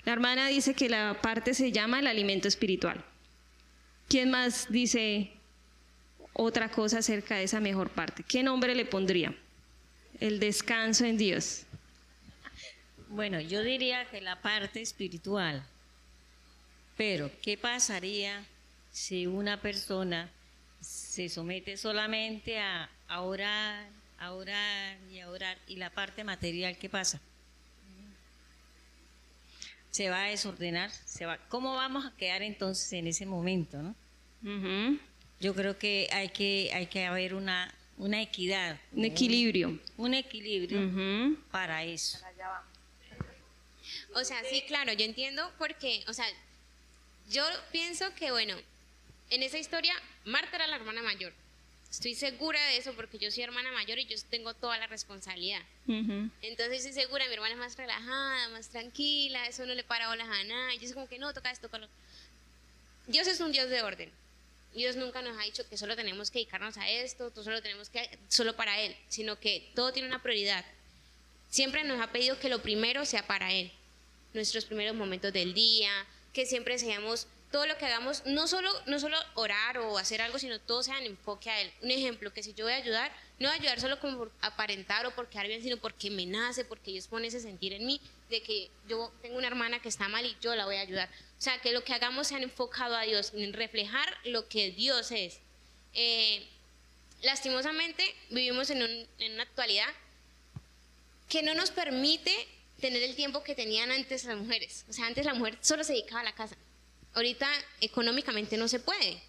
La 0.05 0.13
hermana 0.13 0.47
dice 0.47 0.73
que 0.73 0.89
la 0.89 1.19
parte 1.21 1.53
se 1.53 1.71
llama 1.71 1.99
el 1.99 2.07
alimento 2.07 2.47
espiritual. 2.47 3.03
¿Quién 4.07 4.31
más 4.31 4.67
dice 4.69 5.31
otra 6.33 6.69
cosa 6.69 6.99
acerca 6.99 7.35
de 7.35 7.43
esa 7.43 7.59
mejor 7.59 7.89
parte? 7.89 8.23
¿Qué 8.23 8.43
nombre 8.43 8.75
le 8.75 8.85
pondría? 8.85 9.35
El 10.19 10.39
descanso 10.39 11.05
en 11.05 11.17
Dios. 11.17 11.65
Bueno, 13.09 13.39
yo 13.39 13.61
diría 13.61 14.05
que 14.09 14.21
la 14.21 14.41
parte 14.41 14.81
espiritual. 14.81 15.63
Pero, 16.97 17.31
¿qué 17.41 17.57
pasaría 17.57 18.45
si 18.91 19.27
una 19.27 19.61
persona 19.61 20.31
se 20.81 21.29
somete 21.29 21.77
solamente 21.77 22.59
a, 22.59 22.89
orar, 23.19 23.87
a 24.19 24.31
orar 24.33 24.97
y 25.11 25.19
a 25.19 25.29
orar? 25.29 25.57
¿Y 25.67 25.77
la 25.77 25.89
parte 25.89 26.23
material 26.23 26.77
qué 26.77 26.89
pasa? 26.89 27.19
Se 29.93 30.09
va 30.09 30.23
a 30.23 30.27
desordenar, 30.29 30.89
se 31.05 31.27
va. 31.27 31.37
¿Cómo 31.49 31.75
vamos 31.75 32.03
a 32.03 32.11
quedar 32.17 32.41
entonces 32.41 32.91
en 32.93 33.05
ese 33.05 33.27
momento, 33.27 33.77
no? 33.77 33.95
Yo 35.39 35.53
creo 35.53 35.77
que 35.77 36.09
hay 36.11 36.29
que 36.29 36.71
hay 36.73 36.87
que 36.87 37.05
haber 37.05 37.35
una 37.35 37.71
una 37.97 38.19
equidad, 38.19 38.79
un 38.93 39.05
equilibrio, 39.05 39.79
un, 39.97 40.15
equilibrio 40.15 41.37
para 41.51 41.83
eso. 41.83 42.17
O 44.15 44.23
sea, 44.23 44.43
sí, 44.49 44.63
claro, 44.67 44.93
yo 44.93 45.05
entiendo 45.05 45.51
porque, 45.59 46.03
o 46.07 46.13
sea, 46.13 46.25
yo 47.29 47.43
pienso 47.71 48.05
que 48.15 48.31
bueno, 48.31 48.55
en 49.29 49.43
esa 49.43 49.59
historia 49.59 49.93
Marta 50.25 50.55
era 50.55 50.65
la 50.65 50.77
hermana 50.77 51.03
mayor 51.03 51.33
Estoy 51.93 52.15
segura 52.15 52.59
de 52.69 52.77
eso 52.77 52.91
porque 52.93 53.19
yo 53.19 53.29
soy 53.29 53.43
hermana 53.43 53.71
mayor 53.71 53.99
y 53.99 54.05
yo 54.07 54.17
tengo 54.31 54.55
toda 54.55 54.79
la 54.79 54.87
responsabilidad. 54.87 55.61
Entonces 55.87 56.83
estoy 56.83 56.91
segura, 56.91 57.27
mi 57.27 57.35
hermana 57.35 57.53
es 57.53 57.59
más 57.59 57.77
relajada, 57.77 58.49
más 58.49 58.69
tranquila, 58.69 59.45
eso 59.45 59.63
no 59.67 59.75
le 59.75 59.83
para 59.83 60.07
bolas 60.07 60.27
a 60.27 60.43
nada. 60.43 60.73
Yo 60.73 60.87
soy 60.87 60.93
como 60.93 61.07
que 61.07 61.19
no, 61.19 61.31
toca 61.35 61.51
esto, 61.51 61.69
toca 61.69 61.87
Dios 63.05 63.27
es 63.27 63.39
un 63.41 63.51
Dios 63.51 63.69
de 63.69 63.83
orden. 63.83 64.11
Dios 64.73 64.95
nunca 64.95 65.21
nos 65.21 65.37
ha 65.37 65.43
dicho 65.43 65.69
que 65.69 65.77
solo 65.77 65.95
tenemos 65.95 66.31
que 66.31 66.39
dedicarnos 66.39 66.77
a 66.77 66.89
esto, 66.89 67.29
todo 67.29 67.43
solo 67.43 67.61
tenemos 67.61 67.89
que 67.89 68.09
solo 68.27 68.55
para 68.55 68.81
él, 68.81 68.95
sino 69.07 69.39
que 69.39 69.69
todo 69.75 69.93
tiene 69.93 70.07
una 70.07 70.23
prioridad. 70.23 70.65
Siempre 71.51 71.83
nos 71.83 72.01
ha 72.01 72.11
pedido 72.11 72.39
que 72.39 72.49
lo 72.49 72.63
primero 72.63 73.05
sea 73.05 73.27
para 73.27 73.53
él. 73.53 73.71
Nuestros 74.33 74.65
primeros 74.65 74.95
momentos 74.95 75.31
del 75.31 75.53
día, 75.53 75.91
que 76.33 76.47
siempre 76.47 76.79
seamos 76.79 77.27
todo 77.53 77.67
lo 77.67 77.77
que 77.77 77.85
hagamos, 77.85 78.25
no 78.25 78.47
solo, 78.47 78.71
no 78.87 78.99
solo 78.99 79.15
orar 79.35 79.77
o 79.77 79.99
hacer 79.99 80.23
algo, 80.23 80.39
sino 80.39 80.59
todo 80.59 80.81
sea 80.81 80.97
en 80.97 81.05
enfoque 81.05 81.51
a 81.51 81.61
Él. 81.61 81.71
Un 81.83 81.91
ejemplo, 81.91 82.33
que 82.33 82.41
si 82.41 82.55
yo 82.55 82.65
voy 82.65 82.73
a 82.73 82.77
ayudar, 82.77 83.11
no 83.37 83.47
voy 83.47 83.55
a 83.55 83.61
ayudar 83.61 83.79
solo 83.79 83.99
como 83.99 84.17
por 84.17 84.31
aparentar 84.41 85.05
o 85.05 85.13
por 85.13 85.29
quedar 85.29 85.45
bien, 85.45 85.61
sino 85.61 85.77
porque 85.77 86.09
me 86.09 86.25
nace, 86.25 86.65
porque 86.65 86.89
Dios 86.89 87.07
pone 87.07 87.27
ese 87.27 87.39
sentir 87.39 87.73
en 87.73 87.85
mí 87.85 88.01
de 88.31 88.41
que 88.41 88.71
yo 88.89 89.13
tengo 89.21 89.37
una 89.37 89.45
hermana 89.45 89.79
que 89.79 89.87
está 89.87 90.09
mal 90.09 90.25
y 90.25 90.35
yo 90.41 90.55
la 90.55 90.65
voy 90.65 90.77
a 90.77 90.81
ayudar. 90.81 91.09
O 91.37 91.41
sea, 91.41 91.59
que 91.59 91.71
lo 91.71 91.83
que 91.83 91.93
hagamos 91.93 92.25
sea 92.25 92.39
enfocado 92.39 92.95
a 92.95 93.03
Dios, 93.03 93.31
en 93.35 93.53
reflejar 93.53 94.11
lo 94.25 94.47
que 94.47 94.71
Dios 94.71 95.11
es. 95.11 95.37
Eh, 95.93 96.43
lastimosamente, 97.21 98.03
vivimos 98.31 98.71
en, 98.71 98.81
en 98.81 99.33
una 99.33 99.43
actualidad 99.43 99.89
que 101.29 101.43
no 101.43 101.53
nos 101.53 101.69
permite 101.69 102.35
tener 102.81 103.03
el 103.03 103.15
tiempo 103.15 103.43
que 103.43 103.53
tenían 103.53 103.91
antes 103.91 104.23
las 104.23 104.37
mujeres. 104.37 104.85
O 104.89 104.93
sea, 104.93 105.05
antes 105.05 105.23
la 105.23 105.35
mujer 105.35 105.59
solo 105.61 105.83
se 105.83 105.93
dedicaba 105.93 106.21
a 106.21 106.23
la 106.23 106.33
casa 106.33 106.57
ahorita 107.13 107.47
económicamente 107.81 108.57
no 108.57 108.67
se 108.67 108.79
puede. 108.79 109.21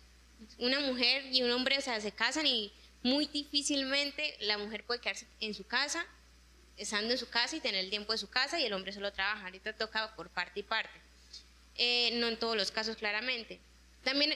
Una 0.59 0.81
mujer 0.81 1.25
y 1.33 1.43
un 1.43 1.51
hombre 1.51 1.81
se 1.81 2.13
casan 2.13 2.47
y 2.47 2.73
muy 3.03 3.27
difícilmente 3.27 4.37
la 4.41 4.59
mujer 4.59 4.85
puede 4.85 5.01
quedarse 5.01 5.27
en 5.41 5.55
su 5.55 5.67
casa, 5.67 6.05
estando 6.77 7.13
en 7.13 7.19
su 7.19 7.29
casa 7.29 7.57
y 7.57 7.61
tener 7.61 7.85
el 7.85 7.91
tiempo 7.91 8.13
de 8.13 8.19
su 8.19 8.29
casa 8.29 8.59
y 8.61 8.65
el 8.65 8.73
hombre 8.73 8.93
solo 8.93 9.13
trabaja. 9.13 9.45
Ahorita 9.45 9.75
toca 9.75 10.15
por 10.17 10.31
parte 10.31 10.61
y 10.61 10.63
parte. 10.63 11.01
Eh, 11.77 12.13
no 12.15 12.29
en 12.29 12.39
todos 12.39 12.57
los 12.57 12.71
casos, 12.71 12.97
claramente. 12.97 13.61
También 14.03 14.35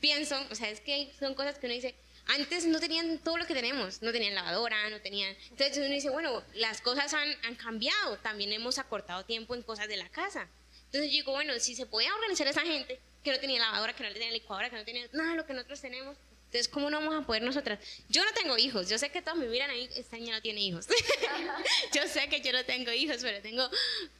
pienso, 0.00 0.36
o 0.50 0.54
sea, 0.54 0.68
es 0.68 0.80
que 0.80 1.12
son 1.18 1.34
cosas 1.34 1.58
que 1.58 1.66
uno 1.66 1.74
dice, 1.74 1.94
antes 2.26 2.66
no 2.66 2.80
tenían 2.80 3.18
todo 3.18 3.36
lo 3.36 3.46
que 3.46 3.54
tenemos, 3.54 4.02
no 4.02 4.12
tenían 4.12 4.34
lavadora, 4.34 4.88
no 4.90 5.00
tenían... 5.00 5.34
Entonces 5.50 5.78
uno 5.78 5.88
dice, 5.88 6.10
bueno, 6.10 6.42
las 6.54 6.80
cosas 6.80 7.12
han, 7.14 7.28
han 7.44 7.54
cambiado, 7.54 8.16
también 8.18 8.52
hemos 8.52 8.78
acortado 8.78 9.24
tiempo 9.24 9.54
en 9.54 9.62
cosas 9.62 9.88
de 9.88 9.96
la 9.96 10.08
casa. 10.08 10.48
Entonces 10.94 11.10
yo 11.10 11.16
digo, 11.22 11.32
bueno, 11.32 11.58
si 11.58 11.74
se 11.74 11.86
podía 11.86 12.14
organizar 12.14 12.46
esa 12.46 12.60
gente 12.60 13.00
que 13.24 13.32
no 13.32 13.40
tenía 13.40 13.58
lavadora, 13.58 13.96
que 13.96 14.04
no 14.04 14.12
tenía 14.12 14.30
licuadora, 14.30 14.70
que 14.70 14.76
no 14.76 14.84
tenía 14.84 15.04
nada 15.12 15.30
de 15.30 15.36
lo 15.38 15.44
que 15.44 15.52
nosotros 15.52 15.80
tenemos, 15.80 16.16
Entonces, 16.46 16.68
¿cómo 16.68 16.88
no 16.88 17.00
vamos 17.00 17.20
a 17.20 17.26
poder 17.26 17.42
nosotras? 17.42 17.80
Yo 18.08 18.24
no 18.24 18.32
tengo 18.32 18.56
hijos, 18.56 18.88
yo 18.88 18.96
sé 18.96 19.10
que 19.10 19.20
todos 19.20 19.36
me 19.36 19.46
miran 19.48 19.70
ahí, 19.70 19.90
esta 19.96 20.16
niña 20.18 20.36
no 20.36 20.40
tiene 20.40 20.60
hijos. 20.60 20.86
yo 21.92 22.06
sé 22.06 22.28
que 22.28 22.40
yo 22.42 22.52
no 22.52 22.64
tengo 22.64 22.92
hijos, 22.92 23.16
pero 23.22 23.42
tengo, 23.42 23.68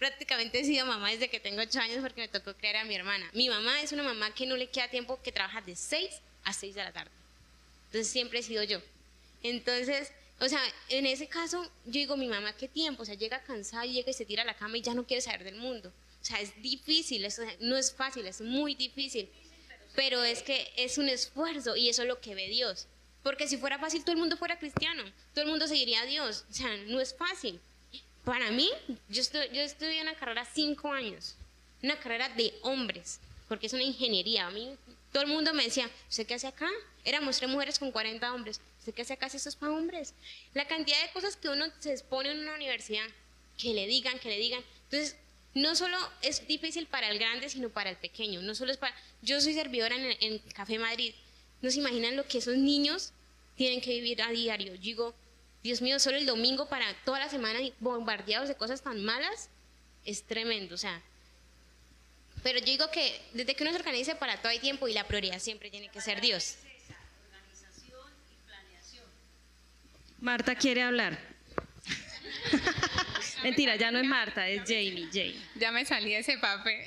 prácticamente 0.01 0.65
sido 0.65 0.85
mamá 0.85 1.13
desde 1.13 1.31
que 1.31 1.39
tengo 1.39 1.63
ocho 1.63 1.79
años 1.79 2.01
porque 2.03 2.23
me 2.23 2.27
tocó 2.27 2.55
crear 2.55 2.75
a 2.75 2.85
mi 2.85 2.97
hermana. 2.97 3.31
Mi 3.35 3.49
mamá 3.49 3.81
es 3.81 3.93
una 3.93 4.03
mamá 4.03 4.35
que 4.35 4.45
no 4.45 4.57
le 4.57 4.67
queda 4.67 4.89
tiempo, 4.89 5.23
que 5.23 5.31
trabaja 5.31 5.61
de 5.61 5.77
6 5.77 6.11
a 6.43 6.53
6 6.53 6.75
de 6.75 6.83
la 6.83 6.93
tarde. 6.93 7.13
Entonces, 7.87 8.11
siempre 8.11 8.41
he 8.41 8.43
sido 8.43 8.65
yo. 8.65 8.81
Entonces, 9.45 10.11
o 10.41 10.49
sea, 10.49 10.61
en 10.89 11.07
ese 11.07 11.29
caso, 11.29 11.63
yo 11.85 11.93
digo, 11.93 12.17
mi 12.17 12.27
mamá, 12.27 12.53
¿qué 12.57 12.67
tiempo? 12.67 13.05
O 13.05 13.07
sea, 13.07 13.15
llega 13.15 13.45
cansada 13.45 13.87
y 13.87 13.93
llega 13.93 14.11
y 14.11 14.15
se 14.15 14.25
tira 14.25 14.43
a 14.43 14.47
la 14.47 14.57
cama 14.57 14.77
y 14.77 14.83
ya 14.83 14.93
no 14.93 15.07
quiere 15.07 15.21
saber 15.21 15.45
del 15.45 15.55
mundo. 15.55 15.93
O 16.25 16.27
sea, 16.27 16.41
es 16.41 16.61
difícil, 16.61 17.25
no 17.61 17.77
es 17.77 17.93
fácil, 17.93 18.27
es 18.27 18.41
muy 18.41 18.75
difícil 18.75 19.29
pero 19.95 20.23
es 20.25 20.43
que 20.43 20.73
es 20.77 20.99
un 20.99 21.09
esfuerzo 21.09 21.77
y 21.77 21.89
eso 21.89 22.03
es 22.03 22.09
lo 22.09 22.21
que 22.21 22.35
ve 22.35 22.49
Dios. 22.49 22.87
Porque 23.23 23.49
si 23.49 23.57
fuera 23.57 23.79
fácil, 23.79 24.03
todo 24.03 24.13
el 24.13 24.19
mundo 24.19 24.37
fuera 24.37 24.59
cristiano, 24.59 25.03
todo 25.33 25.45
el 25.45 25.51
mundo 25.51 25.67
seguiría 25.67 26.03
a 26.03 26.07
Dios. 26.07 26.45
O 26.51 26.53
sea, 26.53 26.77
no 26.89 27.01
es 27.01 27.15
fácil. 27.15 27.61
Para 28.25 28.51
mí, 28.51 28.71
yo, 29.09 29.23
estoy, 29.23 29.49
yo 29.53 29.63
estudié 29.63 30.03
una 30.03 30.15
carrera 30.15 30.45
cinco 30.45 30.93
años, 30.93 31.37
una 31.83 31.99
carrera 31.99 32.29
de 32.31 32.53
hombres, 32.63 33.21
porque 33.49 33.67
es 33.67 33.73
una 33.73 33.83
ingeniería. 33.83 34.47
A 34.47 34.51
mí, 34.51 34.77
todo 35.13 35.23
el 35.23 35.29
mundo 35.29 35.55
me 35.55 35.65
decía, 35.65 35.89
¿usted 36.09 36.27
qué 36.27 36.35
hace 36.35 36.47
acá? 36.47 36.69
Éramos 37.05 37.39
tres 37.39 37.51
mujeres 37.51 37.79
con 37.79 37.91
40 37.91 38.33
hombres. 38.33 38.61
¿Usted 38.81 38.95
qué 38.95 39.03
hace 39.03 39.15
acá 39.15 39.29
si 39.29 39.37
eso 39.37 39.49
es 39.49 39.57
para 39.57 39.73
hombres? 39.73 40.15
La 40.53 40.67
cantidad 40.67 41.01
de 41.03 41.13
cosas 41.13 41.37
que 41.37 41.49
uno 41.49 41.67
se 41.79 41.93
expone 41.93 42.31
en 42.31 42.41
una 42.41 42.55
universidad, 42.55 43.07
que 43.57 43.73
le 43.73 43.87
digan, 43.87 44.19
que 44.19 44.29
le 44.29 44.39
digan. 44.39 44.63
Entonces, 44.91 45.17
no 45.55 45.77
solo 45.77 45.97
es 46.21 46.47
difícil 46.49 46.87
para 46.87 47.09
el 47.09 47.19
grande, 47.19 47.49
sino 47.49 47.69
para 47.69 47.91
el 47.91 47.97
pequeño. 47.97 48.43
No 48.43 48.55
solo 48.55 48.73
es 48.73 48.77
para... 48.77 48.95
Yo 49.23 49.41
soy 49.41 49.55
servidora 49.55 49.95
en, 49.97 50.39
Café 50.53 50.79
Madrid. 50.79 51.15
No 51.63 51.71
se 51.71 51.79
imaginan 51.79 52.17
lo 52.17 52.27
que 52.27 52.39
esos 52.39 52.57
niños 52.57 53.13
tienen 53.57 53.81
que 53.81 53.91
vivir 53.91 54.21
a 54.21 54.31
diario. 54.31 54.75
Yo 54.75 54.81
digo, 54.81 55.15
Dios 55.63 55.81
mío, 55.81 56.01
solo 56.01 56.17
el 56.17 56.27
domingo 56.27 56.69
para 56.69 56.93
toda 57.05 57.21
la 57.21 57.29
semana 57.29 57.61
bombardeados 57.79 58.49
de 58.49 58.57
cosas 58.57 58.83
tan 58.83 59.05
malas 59.05 59.49
es 60.05 60.25
tremendo. 60.25 60.75
O 60.75 60.79
sea, 60.79 61.01
pero 62.43 62.59
yo 62.59 62.67
digo 62.67 62.91
que 62.91 63.21
desde 63.33 63.55
que 63.55 63.63
uno 63.63 63.73
se 63.73 63.79
organice 63.79 64.17
para 64.17 64.39
todo 64.39 64.49
hay 64.49 64.59
tiempo 64.59 64.89
y 64.89 64.93
la 64.93 65.07
prioridad 65.07 65.39
siempre 65.39 65.71
tiene 65.71 65.89
que 65.89 66.01
ser 66.01 66.21
Dios. 66.21 66.57
Marta 70.21 70.57
quiere 70.57 70.83
hablar. 70.83 71.34
Mentira, 73.43 73.77
ya 73.77 73.91
no 73.91 73.99
es 73.99 74.07
Marta, 74.07 74.49
es 74.49 74.63
Jamie, 74.63 75.09
Jamie. 75.13 75.41
Ya 75.57 75.73
me 75.73 75.85
salí 75.85 76.11
de 76.11 76.19
ese 76.19 76.39
papel. 76.39 76.81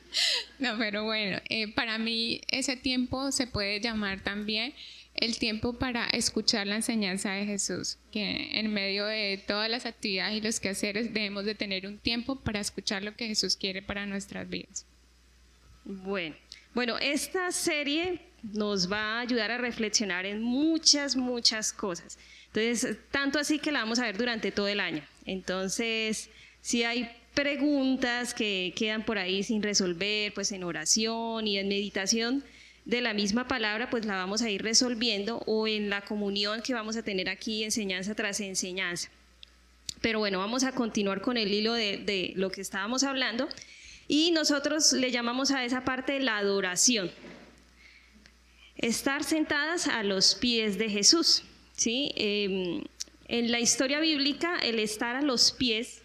no, 0.58 0.76
pero 0.78 1.04
bueno, 1.04 1.40
eh, 1.48 1.68
para 1.72 1.98
mí 1.98 2.40
ese 2.48 2.76
tiempo 2.76 3.32
se 3.32 3.46
puede 3.46 3.80
llamar 3.80 4.20
también 4.20 4.74
el 5.14 5.38
tiempo 5.38 5.78
para 5.78 6.06
escuchar 6.06 6.66
la 6.66 6.76
enseñanza 6.76 7.32
de 7.32 7.46
Jesús, 7.46 7.98
que 8.10 8.58
en 8.58 8.72
medio 8.72 9.06
de 9.06 9.42
todas 9.46 9.70
las 9.70 9.86
actividades 9.86 10.36
y 10.36 10.40
los 10.40 10.60
quehaceres 10.60 11.14
debemos 11.14 11.44
de 11.44 11.54
tener 11.54 11.86
un 11.86 11.98
tiempo 11.98 12.36
para 12.40 12.60
escuchar 12.60 13.02
lo 13.02 13.14
que 13.14 13.28
Jesús 13.28 13.56
quiere 13.56 13.80
para 13.80 14.06
nuestras 14.06 14.48
vidas. 14.48 14.86
Bueno, 15.84 16.34
bueno, 16.74 16.98
esta 16.98 17.52
serie 17.52 18.20
nos 18.52 18.90
va 18.90 19.18
a 19.18 19.20
ayudar 19.20 19.50
a 19.50 19.58
reflexionar 19.58 20.26
en 20.26 20.42
muchas, 20.42 21.16
muchas 21.16 21.72
cosas. 21.72 22.18
Entonces, 22.46 22.98
tanto 23.10 23.38
así 23.38 23.58
que 23.58 23.72
la 23.72 23.80
vamos 23.80 23.98
a 23.98 24.04
ver 24.04 24.16
durante 24.16 24.52
todo 24.52 24.68
el 24.68 24.80
año. 24.80 25.02
Entonces, 25.24 26.30
si 26.60 26.84
hay 26.84 27.10
preguntas 27.34 28.34
que 28.34 28.72
quedan 28.76 29.04
por 29.04 29.18
ahí 29.18 29.42
sin 29.42 29.62
resolver, 29.62 30.32
pues 30.34 30.52
en 30.52 30.62
oración 30.62 31.46
y 31.46 31.58
en 31.58 31.68
meditación 31.68 32.44
de 32.84 33.00
la 33.00 33.14
misma 33.14 33.48
palabra, 33.48 33.88
pues 33.90 34.04
la 34.04 34.16
vamos 34.16 34.42
a 34.42 34.50
ir 34.50 34.62
resolviendo 34.62 35.38
o 35.46 35.66
en 35.66 35.90
la 35.90 36.02
comunión 36.02 36.62
que 36.62 36.74
vamos 36.74 36.96
a 36.96 37.02
tener 37.02 37.28
aquí, 37.28 37.64
enseñanza 37.64 38.14
tras 38.14 38.40
enseñanza. 38.40 39.10
Pero 40.00 40.18
bueno, 40.18 40.38
vamos 40.38 40.64
a 40.64 40.72
continuar 40.72 41.22
con 41.22 41.38
el 41.38 41.52
hilo 41.52 41.72
de, 41.72 41.96
de 41.96 42.34
lo 42.36 42.50
que 42.50 42.60
estábamos 42.60 43.04
hablando 43.04 43.48
y 44.06 44.32
nosotros 44.32 44.92
le 44.92 45.10
llamamos 45.10 45.50
a 45.50 45.64
esa 45.64 45.84
parte 45.84 46.20
la 46.20 46.36
adoración. 46.36 47.10
Estar 48.76 49.24
sentadas 49.24 49.86
a 49.88 50.02
los 50.02 50.34
pies 50.34 50.78
de 50.78 50.88
Jesús. 50.90 51.42
¿sí? 51.76 52.12
Em, 52.16 52.84
en 53.28 53.50
la 53.50 53.60
historia 53.60 54.00
bíblica, 54.00 54.58
el 54.58 54.78
estar 54.78 55.16
a 55.16 55.22
los 55.22 55.52
pies 55.52 56.02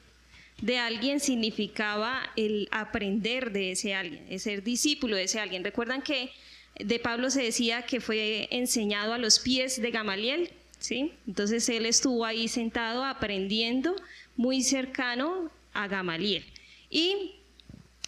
de 0.62 0.78
alguien 0.78 1.20
significaba 1.20 2.22
el 2.36 2.68
aprender 2.72 3.52
de 3.52 3.72
ese 3.72 3.94
alguien, 3.94 4.26
el 4.30 4.40
ser 4.40 4.64
discípulo 4.64 5.16
de 5.16 5.24
ese 5.24 5.40
alguien. 5.40 5.64
Recuerdan 5.64 6.02
que 6.02 6.32
de 6.78 7.00
Pablo 7.00 7.30
se 7.30 7.44
decía 7.44 7.84
que 7.84 8.02
fue 8.02 8.48
enseñado 8.52 9.14
a 9.14 9.18
los 9.18 9.40
pies 9.40 9.82
de 9.82 9.92
Gamaliel, 9.92 10.50
¿sí? 10.80 11.14
Entonces 11.28 11.68
él 11.70 11.86
estuvo 11.86 12.26
ahí 12.26 12.48
sentado 12.48 13.04
aprendiendo 13.04 13.96
muy 14.36 14.62
cercano 14.62 15.52
a 15.74 15.88
Gamaliel. 15.88 16.46
Y 16.90 17.39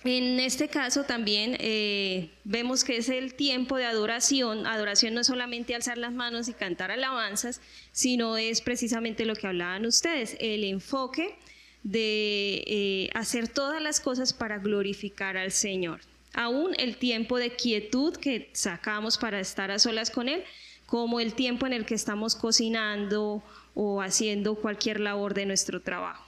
en 0.03 0.39
este 0.39 0.67
caso 0.67 1.03
también 1.03 1.55
eh, 1.59 2.31
vemos 2.43 2.83
que 2.83 2.97
es 2.97 3.09
el 3.09 3.35
tiempo 3.35 3.77
de 3.77 3.85
adoración. 3.85 4.65
Adoración 4.65 5.13
no 5.13 5.21
es 5.21 5.27
solamente 5.27 5.75
alzar 5.75 5.97
las 5.97 6.11
manos 6.11 6.47
y 6.47 6.53
cantar 6.53 6.89
alabanzas, 6.89 7.61
sino 7.91 8.37
es 8.37 8.61
precisamente 8.61 9.25
lo 9.25 9.35
que 9.35 9.47
hablaban 9.47 9.85
ustedes, 9.85 10.37
el 10.39 10.63
enfoque 10.63 11.35
de 11.83 12.63
eh, 12.67 13.09
hacer 13.13 13.47
todas 13.47 13.81
las 13.81 13.99
cosas 13.99 14.33
para 14.33 14.57
glorificar 14.57 15.37
al 15.37 15.51
Señor. 15.51 16.01
Aún 16.33 16.73
el 16.77 16.97
tiempo 16.97 17.37
de 17.37 17.55
quietud 17.55 18.15
que 18.15 18.49
sacamos 18.53 19.17
para 19.17 19.39
estar 19.39 19.69
a 19.69 19.79
solas 19.79 20.09
con 20.09 20.29
Él, 20.29 20.43
como 20.87 21.19
el 21.19 21.33
tiempo 21.33 21.67
en 21.67 21.73
el 21.73 21.85
que 21.85 21.95
estamos 21.95 22.35
cocinando 22.35 23.43
o 23.75 24.01
haciendo 24.01 24.55
cualquier 24.55 24.99
labor 24.99 25.33
de 25.33 25.45
nuestro 25.45 25.81
trabajo. 25.81 26.25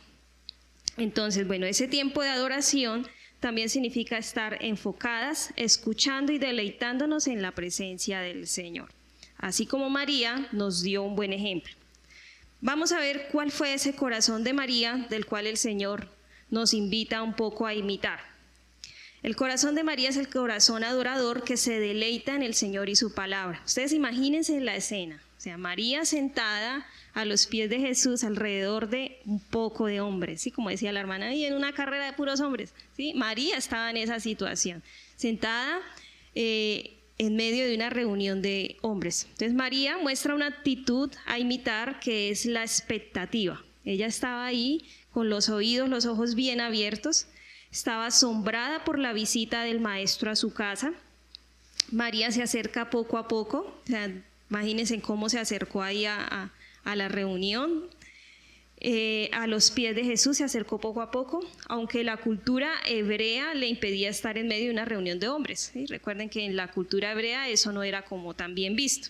Entonces, 0.97 1.47
bueno, 1.47 1.65
ese 1.65 1.87
tiempo 1.87 2.21
de 2.21 2.29
adoración 2.29 3.07
también 3.43 3.67
significa 3.67 4.17
estar 4.17 4.57
enfocadas, 4.61 5.51
escuchando 5.57 6.31
y 6.31 6.37
deleitándonos 6.37 7.27
en 7.27 7.41
la 7.41 7.51
presencia 7.51 8.21
del 8.21 8.47
Señor. 8.47 8.89
Así 9.37 9.65
como 9.65 9.89
María 9.89 10.47
nos 10.53 10.81
dio 10.81 11.03
un 11.03 11.17
buen 11.17 11.33
ejemplo. 11.33 11.73
Vamos 12.61 12.93
a 12.93 12.99
ver 12.99 13.27
cuál 13.33 13.51
fue 13.51 13.73
ese 13.73 13.95
corazón 13.95 14.45
de 14.45 14.53
María 14.53 15.07
del 15.09 15.25
cual 15.25 15.45
el 15.45 15.57
Señor 15.57 16.07
nos 16.51 16.73
invita 16.73 17.21
un 17.21 17.33
poco 17.33 17.67
a 17.67 17.73
imitar. 17.73 18.21
El 19.23 19.35
corazón 19.35 19.75
de 19.75 19.83
María 19.83 20.07
es 20.07 20.15
el 20.15 20.29
corazón 20.29 20.85
adorador 20.85 21.43
que 21.43 21.57
se 21.57 21.81
deleita 21.81 22.35
en 22.35 22.43
el 22.43 22.53
Señor 22.53 22.87
y 22.87 22.95
su 22.95 23.13
palabra. 23.13 23.61
Ustedes 23.65 23.91
imagínense 23.91 24.57
la 24.61 24.77
escena. 24.77 25.21
O 25.37 25.41
sea, 25.41 25.57
María 25.57 26.05
sentada 26.05 26.87
a 27.13 27.25
los 27.25 27.45
pies 27.45 27.69
de 27.69 27.79
Jesús 27.79 28.23
alrededor 28.23 28.89
de 28.89 29.19
un 29.25 29.39
poco 29.39 29.85
de 29.85 30.01
hombres, 30.01 30.41
¿sí? 30.41 30.51
como 30.51 30.69
decía 30.69 30.91
la 30.91 30.99
hermana, 30.99 31.33
y 31.33 31.45
en 31.45 31.53
una 31.53 31.73
carrera 31.73 32.05
de 32.05 32.13
puros 32.13 32.39
hombres. 32.39 32.73
¿sí? 32.97 33.13
María 33.13 33.57
estaba 33.57 33.89
en 33.91 33.97
esa 33.97 34.19
situación, 34.19 34.81
sentada 35.15 35.79
eh, 36.33 36.97
en 37.19 37.35
medio 37.35 37.65
de 37.65 37.75
una 37.75 37.91
reunión 37.91 38.41
de 38.41 38.77
hombres. 38.81 39.27
Entonces 39.29 39.53
María 39.53 39.97
muestra 39.97 40.33
una 40.33 40.47
actitud 40.47 41.11
a 41.27 41.37
imitar 41.37 41.99
que 41.99 42.29
es 42.29 42.45
la 42.45 42.63
expectativa. 42.63 43.63
Ella 43.85 44.07
estaba 44.07 44.45
ahí 44.45 44.83
con 45.11 45.29
los 45.29 45.49
oídos, 45.49 45.89
los 45.89 46.07
ojos 46.07 46.33
bien 46.33 46.61
abiertos, 46.61 47.27
estaba 47.71 48.07
asombrada 48.07 48.83
por 48.83 48.97
la 48.97 49.13
visita 49.13 49.63
del 49.63 49.79
maestro 49.79 50.31
a 50.31 50.35
su 50.35 50.53
casa. 50.53 50.93
María 51.91 52.31
se 52.31 52.41
acerca 52.41 52.89
poco 52.89 53.19
a 53.19 53.27
poco, 53.27 53.79
imagínense 54.49 54.99
cómo 55.01 55.29
se 55.29 55.37
acercó 55.37 55.83
ahí 55.83 56.05
a 56.05 56.51
la 56.95 57.07
reunión, 57.07 57.87
eh, 58.79 59.29
a 59.31 59.47
los 59.47 59.71
pies 59.71 59.95
de 59.95 60.03
Jesús, 60.03 60.37
se 60.37 60.43
acercó 60.43 60.79
poco 60.79 61.01
a 61.01 61.09
poco, 61.09 61.39
aunque 61.67 62.03
la 62.03 62.17
cultura 62.17 62.73
hebrea 62.85 63.53
le 63.53 63.67
impedía 63.67 64.09
estar 64.09 64.37
en 64.37 64.47
medio 64.47 64.65
de 64.65 64.71
una 64.71 64.85
reunión 64.85 65.19
de 65.19 65.29
hombres. 65.29 65.71
Recuerden 65.87 66.29
que 66.29 66.45
en 66.45 66.55
la 66.55 66.69
cultura 66.69 67.11
hebrea 67.11 67.47
eso 67.47 67.71
no 67.71 67.83
era 67.83 68.03
como 68.03 68.33
tan 68.33 68.55
bien 68.55 68.75
visto. 68.75 69.09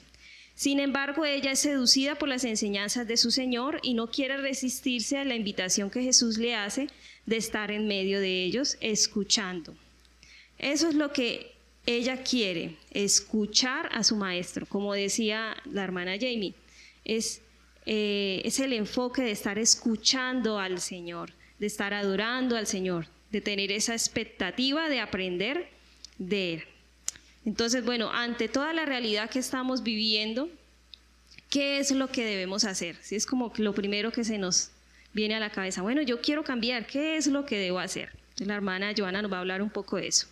Sin 0.55 0.79
embargo, 0.79 1.25
ella 1.25 1.51
es 1.51 1.59
seducida 1.59 2.15
por 2.15 2.29
las 2.29 2.43
enseñanzas 2.43 3.07
de 3.07 3.17
su 3.17 3.31
Señor 3.31 3.79
y 3.81 3.95
no 3.95 4.11
quiere 4.11 4.37
resistirse 4.37 5.17
a 5.17 5.25
la 5.25 5.35
invitación 5.35 5.89
que 5.89 6.03
Jesús 6.03 6.37
le 6.37 6.55
hace 6.55 6.87
de 7.25 7.37
estar 7.37 7.71
en 7.71 7.87
medio 7.87 8.19
de 8.19 8.43
ellos, 8.43 8.77
escuchando. 8.79 9.75
Eso 10.59 10.87
es 10.89 10.95
lo 10.95 11.11
que 11.11 11.51
ella 11.87 12.23
quiere, 12.23 12.75
escuchar 12.91 13.89
a 13.91 14.03
su 14.03 14.15
maestro. 14.15 14.67
Como 14.67 14.93
decía 14.93 15.57
la 15.65 15.83
hermana 15.83 16.13
Jamie, 16.13 16.53
es 17.03 17.41
eh, 17.85 18.41
es 18.45 18.59
el 18.59 18.73
enfoque 18.73 19.21
de 19.21 19.31
estar 19.31 19.57
escuchando 19.57 20.59
al 20.59 20.79
Señor, 20.79 21.31
de 21.59 21.67
estar 21.67 21.93
adorando 21.93 22.55
al 22.55 22.67
Señor, 22.67 23.07
de 23.31 23.41
tener 23.41 23.71
esa 23.71 23.93
expectativa 23.93 24.89
de 24.89 24.99
aprender 24.99 25.69
de 26.17 26.53
Él. 26.55 26.63
Entonces, 27.45 27.83
bueno, 27.83 28.11
ante 28.11 28.47
toda 28.47 28.73
la 28.73 28.85
realidad 28.85 29.29
que 29.29 29.39
estamos 29.39 29.83
viviendo, 29.83 30.49
¿qué 31.49 31.79
es 31.79 31.91
lo 31.91 32.09
que 32.09 32.23
debemos 32.23 32.63
hacer? 32.63 32.95
Si 33.01 33.15
es 33.15 33.25
como 33.25 33.51
lo 33.57 33.73
primero 33.73 34.11
que 34.11 34.23
se 34.23 34.37
nos 34.37 34.69
viene 35.13 35.35
a 35.35 35.39
la 35.39 35.51
cabeza. 35.51 35.81
Bueno, 35.81 36.01
yo 36.01 36.21
quiero 36.21 36.43
cambiar, 36.43 36.87
¿qué 36.87 37.17
es 37.17 37.27
lo 37.27 37.45
que 37.45 37.57
debo 37.57 37.79
hacer? 37.79 38.11
La 38.37 38.55
hermana 38.55 38.93
Joana 38.97 39.21
nos 39.21 39.31
va 39.31 39.37
a 39.37 39.39
hablar 39.41 39.61
un 39.61 39.69
poco 39.69 39.97
de 39.97 40.07
eso. 40.07 40.27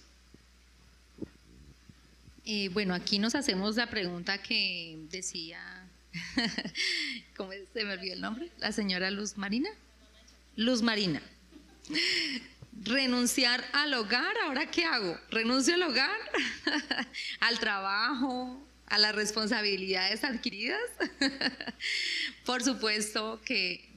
Eh, 2.45 2.69
bueno, 2.69 2.95
aquí 2.95 3.19
nos 3.19 3.35
hacemos 3.35 3.75
la 3.75 3.87
pregunta 3.87 4.41
que 4.41 4.97
decía, 5.11 5.80
¿cómo 7.37 7.51
se 7.73 7.83
me 7.83 7.93
olvidó 7.93 8.13
el 8.13 8.21
nombre? 8.21 8.49
La 8.59 8.71
señora 8.71 9.11
Luz 9.11 9.37
Marina. 9.37 9.69
Luz 10.55 10.81
Marina. 10.81 11.21
Renunciar 12.83 13.63
al 13.73 13.93
hogar, 13.93 14.35
¿ahora 14.45 14.69
qué 14.69 14.85
hago? 14.85 15.17
¿Renuncio 15.29 15.75
al 15.75 15.83
hogar? 15.83 16.17
¿Al 17.39 17.59
trabajo? 17.59 18.61
¿A 18.87 18.97
las 18.97 19.15
responsabilidades 19.15 20.23
adquiridas? 20.23 20.81
Por 22.45 22.63
supuesto 22.63 23.39
que 23.45 23.87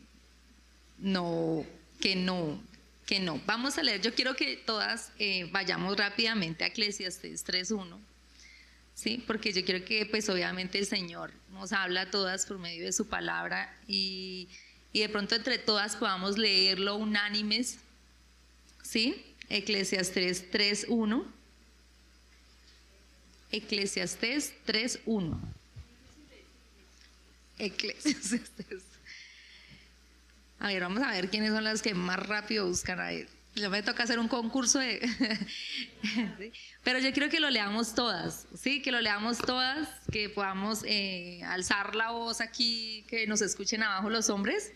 no, 0.99 1.65
que 2.01 2.15
no, 2.15 2.63
que 3.07 3.21
no. 3.21 3.41
Vamos 3.47 3.79
a 3.79 3.83
leer, 3.83 4.01
yo 4.01 4.15
quiero 4.15 4.37
que 4.37 4.57
todas 4.57 5.13
eh, 5.19 5.49
vayamos 5.51 5.97
rápidamente 5.97 6.65
a 6.65 6.69
Eclesiastes 6.69 7.45
3.1 7.45 8.14
¿sí? 8.95 9.23
Porque 9.27 9.53
yo 9.53 9.65
quiero 9.65 9.85
que, 9.85 10.07
pues 10.07 10.29
obviamente 10.29 10.79
el 10.79 10.87
Señor 10.87 11.33
nos 11.53 11.73
habla 11.73 12.11
todas 12.11 12.47
por 12.47 12.59
medio 12.59 12.85
de 12.85 12.93
su 12.93 13.09
palabra 13.09 13.77
y, 13.87 14.49
de 14.93 15.09
pronto 15.09 15.35
entre 15.35 15.59
todas 15.59 15.97
podamos 15.97 16.39
leerlo 16.39 16.97
unánimes, 16.97 17.79
¿sí? 18.83 19.23
Eclesiastes 19.49 20.51
3.1. 20.53 21.25
Eclesiastes 23.51 24.55
3.1. 24.67 25.39
Eclesiastes. 27.59 28.83
A 30.61 30.69
ver, 30.69 30.83
vamos 30.83 31.03
a 31.03 31.11
ver 31.11 31.29
quiénes 31.29 31.53
son 31.53 31.65
las 31.65 31.83
que 31.83 31.95
más 31.95 32.19
rápido 32.19 32.67
buscan 32.67 33.01
a 33.01 33.13
él. 33.13 33.29
Yo 33.55 33.71
me 33.71 33.83
toca 33.83 34.03
hacer 34.03 34.19
un 34.19 34.27
concurso 34.27 34.81
de... 34.81 35.01
Pero 36.83 36.99
yo 36.99 37.13
quiero 37.13 37.31
que 37.31 37.39
lo 37.39 37.51
leamos 37.51 37.95
todas, 37.95 38.47
¿sí? 38.61 38.83
Que 38.83 38.91
lo 38.91 39.01
leamos 39.01 39.39
todas, 39.39 39.89
que 40.11 40.29
podamos 40.29 40.83
eh, 40.85 41.41
alzar 41.45 41.95
la 41.95 42.11
voz 42.11 42.41
aquí, 42.41 43.05
que 43.09 43.27
nos 43.27 43.43
escuchen 43.43 43.83
abajo 43.83 44.11
los 44.11 44.29
hombres. 44.29 44.73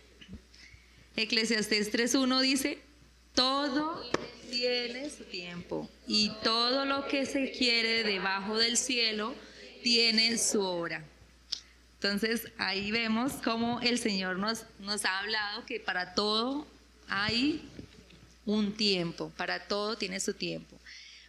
Eclesiastés 1.16 1.92
3.1 1.92 2.40
dice, 2.40 2.78
todo 3.34 4.08
tiene 4.50 5.10
su 5.10 5.24
tiempo 5.24 5.88
y 6.06 6.30
todo 6.42 6.84
lo 6.84 7.06
que 7.08 7.26
se 7.26 7.50
quiere 7.50 8.04
debajo 8.04 8.56
del 8.56 8.76
cielo 8.76 9.34
tiene 9.82 10.38
su 10.38 10.62
hora. 10.62 11.04
Entonces 11.94 12.52
ahí 12.58 12.92
vemos 12.92 13.32
cómo 13.42 13.80
el 13.80 13.98
Señor 13.98 14.38
nos, 14.38 14.64
nos 14.78 15.04
ha 15.04 15.18
hablado 15.18 15.66
que 15.66 15.80
para 15.80 16.14
todo 16.14 16.66
hay 17.08 17.68
un 18.48 18.72
tiempo, 18.72 19.30
para 19.37 19.68
todo 19.68 19.98
tiene 19.98 20.20
su 20.20 20.32
tiempo. 20.32 20.78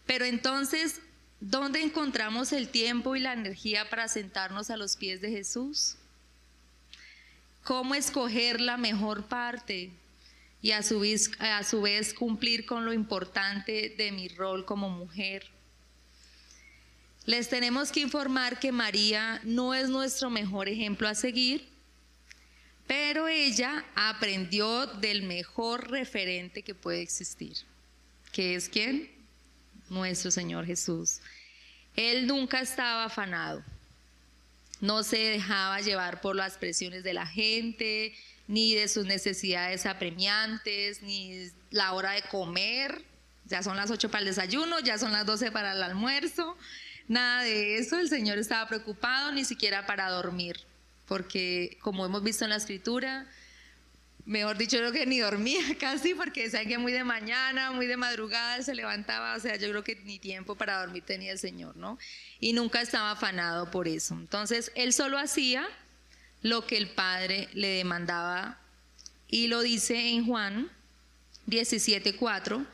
Pero 0.05 0.23
entonces, 0.23 1.01
¿dónde 1.41 1.81
encontramos 1.81 2.53
el 2.53 2.69
tiempo 2.69 3.13
y 3.15 3.19
la 3.19 3.33
energía 3.33 3.89
para 3.89 4.07
sentarnos 4.07 4.69
a 4.69 4.77
los 4.77 4.95
pies 4.95 5.19
de 5.19 5.29
Jesús? 5.29 5.95
¿Cómo 7.65 7.93
escoger 7.93 8.61
la 8.61 8.77
mejor 8.77 9.25
parte 9.25 9.91
y 10.61 10.71
a 10.71 10.81
su, 10.81 11.01
vez, 11.01 12.13
cumplir 12.13 12.65
con 12.65 12.85
lo 12.85 12.93
importante 12.93 13.93
de 13.97 14.11
mi 14.13 14.29
rol 14.29 14.65
como 14.65 14.89
mujer? 14.89 15.45
Les 17.25 17.49
tenemos 17.49 17.91
que 17.91 17.99
informar 17.99 18.59
que 18.59 18.71
María 18.71 19.41
no 19.43 19.73
es 19.73 19.89
nuestro 19.89 20.29
mejor 20.29 20.69
ejemplo 20.69 21.09
a 21.09 21.15
seguir, 21.15 21.67
pero 22.89 23.27
ella 23.27 23.85
aprendió 23.93 24.87
del 24.87 25.21
mejor 25.21 25.91
referente 25.91 26.63
que 26.63 26.73
puede 26.73 27.01
existir, 27.01 27.55
que 28.31 28.55
es 28.55 28.67
quién? 28.67 29.11
Nuestro 29.91 30.31
Señor 30.31 30.65
Jesús. 30.65 31.19
Él 31.95 32.25
nunca 32.25 32.61
estaba 32.61 33.05
afanado, 33.05 33.63
no 34.81 35.03
se 35.03 35.17
dejaba 35.17 35.81
llevar 35.81 36.19
por 36.19 36.35
las 36.35 36.57
presiones 36.57 37.03
de 37.03 37.13
la 37.13 37.27
gente, 37.27 38.15
ni 38.47 38.73
de 38.73 38.87
sus 38.87 39.05
necesidades 39.05 39.85
apremiantes, 39.85 41.03
ni 41.03 41.51
la 41.69 41.93
hora 41.93 42.13
de 42.13 42.23
comer. 42.23 43.03
Ya 43.45 43.61
son 43.61 43.77
las 43.77 43.91
8 43.91 44.09
para 44.09 44.21
el 44.21 44.29
desayuno, 44.29 44.79
ya 44.79 44.97
son 44.97 45.11
las 45.11 45.27
12 45.27 45.51
para 45.51 45.73
el 45.73 45.83
almuerzo. 45.83 46.57
Nada 47.07 47.43
de 47.43 47.77
eso, 47.77 47.99
el 47.99 48.09
Señor 48.09 48.39
estaba 48.39 48.67
preocupado 48.67 49.31
ni 49.31 49.45
siquiera 49.45 49.85
para 49.85 50.09
dormir 50.09 50.57
porque 51.09 51.77
como 51.81 52.05
hemos 52.05 52.23
visto 52.23 52.43
en 52.45 52.51
la 52.51 52.57
escritura, 52.57 53.25
mejor 54.25 54.59
dicho, 54.59 54.77
creo 54.77 54.91
que 54.91 55.07
ni 55.07 55.19
dormía 55.19 55.59
casi, 55.79 56.13
porque 56.13 56.49
que 56.49 56.77
muy 56.77 56.91
de 56.93 57.03
mañana, 57.03 57.71
muy 57.71 57.87
de 57.87 57.97
madrugada 57.97 58.61
se 58.61 58.75
levantaba, 58.75 59.35
o 59.35 59.39
sea, 59.39 59.55
yo 59.55 59.69
creo 59.69 59.83
que 59.83 59.95
ni 60.05 60.19
tiempo 60.19 60.55
para 60.55 60.79
dormir 60.79 61.03
tenía 61.03 61.31
el 61.31 61.39
Señor, 61.39 61.75
¿no? 61.75 61.97
Y 62.39 62.53
nunca 62.53 62.79
estaba 62.79 63.11
afanado 63.11 63.71
por 63.71 63.87
eso. 63.87 64.13
Entonces, 64.13 64.71
él 64.75 64.93
solo 64.93 65.17
hacía 65.17 65.67
lo 66.43 66.67
que 66.67 66.77
el 66.77 66.89
Padre 66.89 67.49
le 67.53 67.69
demandaba 67.69 68.59
y 69.27 69.47
lo 69.47 69.61
dice 69.61 70.11
en 70.11 70.27
Juan 70.27 70.69
17:4. 71.47 72.67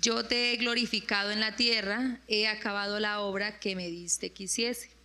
Yo 0.00 0.24
te 0.24 0.52
he 0.52 0.56
glorificado 0.56 1.30
en 1.30 1.40
la 1.40 1.56
tierra, 1.56 2.20
he 2.26 2.48
acabado 2.48 2.98
la 2.98 3.20
obra 3.20 3.60
que 3.60 3.76
me 3.76 3.88
diste 3.88 4.30
que 4.30 4.44
hiciese. 4.44 5.01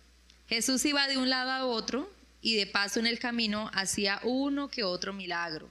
Jesús 0.48 0.84
iba 0.84 1.06
de 1.06 1.18
un 1.18 1.28
lado 1.28 1.50
a 1.50 1.66
otro 1.66 2.10
y 2.40 2.56
de 2.56 2.66
paso 2.66 3.00
en 3.00 3.06
el 3.06 3.18
camino 3.18 3.70
hacía 3.74 4.20
uno 4.22 4.68
que 4.68 4.84
otro 4.84 5.12
milagro. 5.12 5.68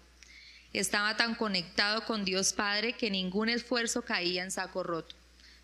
Estaba 0.73 1.17
tan 1.17 1.33
conectado 1.33 2.05
con 2.05 2.25
Dios 2.25 2.53
Padre 2.53 2.93
que 2.93 3.09
ningún 3.09 3.49
esfuerzo 3.49 4.03
caía 4.03 4.43
en 4.43 4.51
saco 4.51 4.83
roto. 4.83 5.15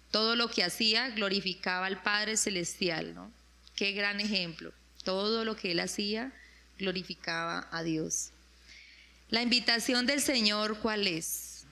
Todo 0.10 0.36
lo 0.36 0.50
que 0.50 0.64
hacía 0.64 1.10
glorificaba 1.10 1.86
al 1.86 2.02
Padre 2.02 2.38
Celestial, 2.38 3.14
¿no? 3.14 3.32
Qué 3.76 3.92
gran 3.92 4.20
ejemplo. 4.20 4.72
Todo 5.04 5.46
lo 5.46 5.56
que 5.56 5.72
él 5.72 5.80
hacía 5.80 6.32
glorificaba 6.80 7.68
a 7.72 7.84
Dios. 7.84 8.32
La 9.30 9.42
invitación 9.42 10.06
del 10.06 10.22
Señor, 10.22 10.80
¿cuál 10.80 11.08
es? 11.08 11.66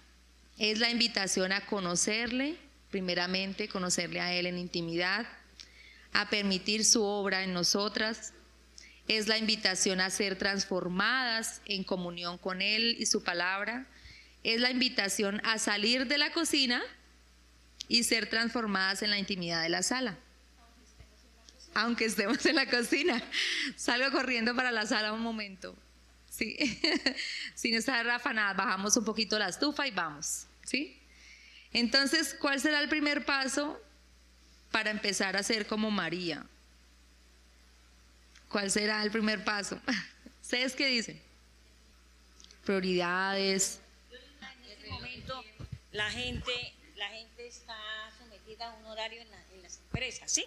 Es 0.57 0.79
la 0.79 0.89
invitación 0.89 1.51
a 1.51 1.65
conocerle, 1.65 2.55
primeramente 2.89 3.67
conocerle 3.67 4.19
a 4.19 4.33
Él 4.33 4.45
en 4.45 4.57
intimidad, 4.57 5.27
a 6.13 6.29
permitir 6.29 6.85
su 6.85 7.03
obra 7.03 7.43
en 7.43 7.53
nosotras. 7.53 8.33
Es 9.07 9.27
la 9.27 9.37
invitación 9.37 10.01
a 10.01 10.09
ser 10.09 10.37
transformadas 10.37 11.61
en 11.65 11.83
comunión 11.83 12.37
con 12.37 12.61
Él 12.61 12.95
y 12.99 13.05
su 13.05 13.23
palabra. 13.23 13.87
Es 14.43 14.59
la 14.59 14.71
invitación 14.71 15.41
a 15.45 15.57
salir 15.59 16.07
de 16.07 16.17
la 16.17 16.31
cocina 16.31 16.81
y 17.87 18.03
ser 18.03 18.29
transformadas 18.29 19.01
en 19.01 19.09
la 19.09 19.19
intimidad 19.19 19.61
de 19.63 19.69
la 19.69 19.83
sala. 19.83 20.17
Aunque 21.73 22.05
estemos 22.05 22.45
en 22.45 22.55
la 22.55 22.69
cocina. 22.69 23.21
Salgo 23.75 24.11
corriendo 24.11 24.55
para 24.55 24.71
la 24.71 24.85
sala 24.85 25.13
un 25.13 25.21
momento. 25.21 25.75
Sí. 26.29 26.57
Sin 27.55 27.75
estar 27.75 28.07
afanada, 28.09 28.53
bajamos 28.53 28.95
un 28.97 29.05
poquito 29.05 29.37
la 29.37 29.49
estufa 29.49 29.87
y 29.87 29.91
vamos. 29.91 30.47
¿Sí? 30.63 30.97
Entonces, 31.73 32.35
¿cuál 32.39 32.59
será 32.59 32.81
el 32.81 32.89
primer 32.89 33.25
paso? 33.25 33.79
Para 34.71 34.89
empezar 34.89 35.35
a 35.37 35.43
ser 35.43 35.67
como 35.67 35.91
María? 35.91 36.45
¿Cuál 38.49 38.71
será 38.71 39.03
el 39.03 39.11
primer 39.11 39.43
paso? 39.43 39.79
¿Ustedes 40.41 40.75
qué 40.75 40.87
dicen? 40.87 41.21
Prioridades. 42.65 43.79
En 44.11 44.71
este 44.71 44.89
momento 44.89 45.43
la 45.91 46.09
gente, 46.09 46.73
la 46.95 47.09
gente 47.09 47.47
está 47.47 47.75
sometida 48.17 48.69
a 48.69 48.73
un 48.75 48.85
horario 48.85 49.21
en, 49.21 49.61
las 49.61 49.77
empresas, 49.77 50.31
¿sí? 50.31 50.45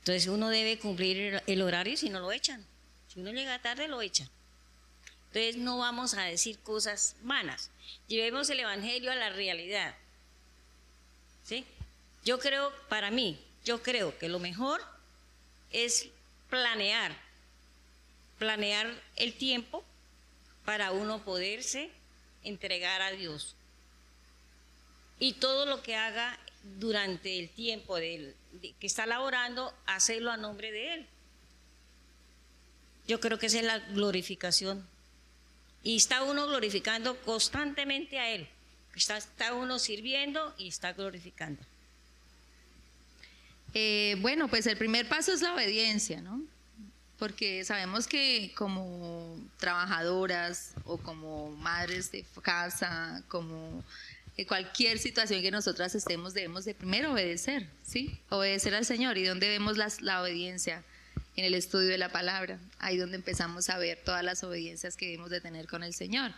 Entonces 0.00 0.26
uno 0.28 0.48
debe 0.48 0.78
cumplir 0.78 1.42
el 1.46 1.62
horario 1.62 1.96
si 1.96 2.08
no 2.08 2.20
lo 2.20 2.32
echan. 2.32 2.64
Si 3.08 3.20
uno 3.20 3.30
llega 3.30 3.60
tarde, 3.60 3.88
lo 3.88 4.00
echan. 4.00 4.28
Entonces 5.28 5.56
no 5.56 5.78
vamos 5.78 6.14
a 6.14 6.22
decir 6.22 6.58
cosas 6.60 7.16
vanas. 7.22 7.70
Llevemos 8.06 8.48
el 8.50 8.60
Evangelio 8.60 9.12
a 9.12 9.14
la 9.14 9.30
realidad. 9.30 9.94
¿Sí? 11.44 11.66
Yo 12.24 12.38
creo, 12.38 12.72
para 12.88 13.10
mí, 13.10 13.38
yo 13.64 13.82
creo 13.82 14.16
que 14.18 14.28
lo 14.28 14.38
mejor 14.38 14.80
es 15.70 16.08
planear, 16.50 17.14
planear 18.38 18.92
el 19.16 19.34
tiempo 19.34 19.84
para 20.64 20.92
uno 20.92 21.22
poderse 21.24 21.90
entregar 22.44 23.02
a 23.02 23.10
Dios. 23.10 23.54
Y 25.18 25.34
todo 25.34 25.66
lo 25.66 25.82
que 25.82 25.96
haga 25.96 26.38
durante 26.78 27.38
el 27.38 27.48
tiempo 27.48 27.96
que 27.96 28.34
está 28.80 29.06
laborando, 29.06 29.74
hacerlo 29.86 30.30
a 30.30 30.36
nombre 30.36 30.70
de 30.70 30.94
Él. 30.94 31.06
Yo 33.06 33.20
creo 33.20 33.38
que 33.38 33.46
esa 33.46 33.58
es 33.58 33.64
la 33.64 33.78
glorificación. 33.78 34.86
Y 35.82 35.96
está 35.96 36.22
uno 36.22 36.46
glorificando 36.46 37.18
constantemente 37.22 38.18
a 38.18 38.30
Él. 38.30 38.48
está 38.94 39.54
uno 39.54 39.78
sirviendo 39.78 40.54
y 40.58 40.68
está 40.68 40.92
glorificando. 40.92 41.62
Eh, 43.74 44.16
bueno, 44.20 44.48
pues 44.48 44.66
el 44.66 44.76
primer 44.76 45.08
paso 45.08 45.32
es 45.32 45.42
la 45.42 45.54
obediencia, 45.54 46.20
¿no? 46.20 46.42
Porque 47.18 47.64
sabemos 47.64 48.06
que 48.06 48.52
como 48.56 49.38
trabajadoras 49.58 50.72
o 50.84 50.98
como 50.98 51.50
madres 51.56 52.12
de 52.12 52.24
casa, 52.42 53.22
como 53.28 53.84
cualquier 54.46 54.98
situación 54.98 55.42
que 55.42 55.50
nosotras 55.50 55.94
estemos 55.94 56.32
debemos 56.34 56.64
de 56.64 56.74
primero 56.74 57.12
obedecer, 57.12 57.66
¿sí? 57.84 58.18
Obedecer 58.28 58.74
al 58.74 58.84
Señor. 58.84 59.18
¿Y 59.18 59.24
dónde 59.24 59.48
vemos 59.48 59.76
la 60.00 60.22
obediencia? 60.22 60.84
En 61.36 61.44
el 61.44 61.54
estudio 61.54 61.88
de 61.88 61.98
la 61.98 62.10
palabra. 62.10 62.58
Ahí 62.78 62.96
donde 62.96 63.16
empezamos 63.16 63.68
a 63.70 63.78
ver 63.78 63.98
todas 64.04 64.24
las 64.24 64.42
obediencias 64.42 64.96
que 64.96 65.06
debemos 65.06 65.30
de 65.30 65.40
tener 65.40 65.66
con 65.66 65.82
el 65.82 65.94
Señor. 65.94 66.32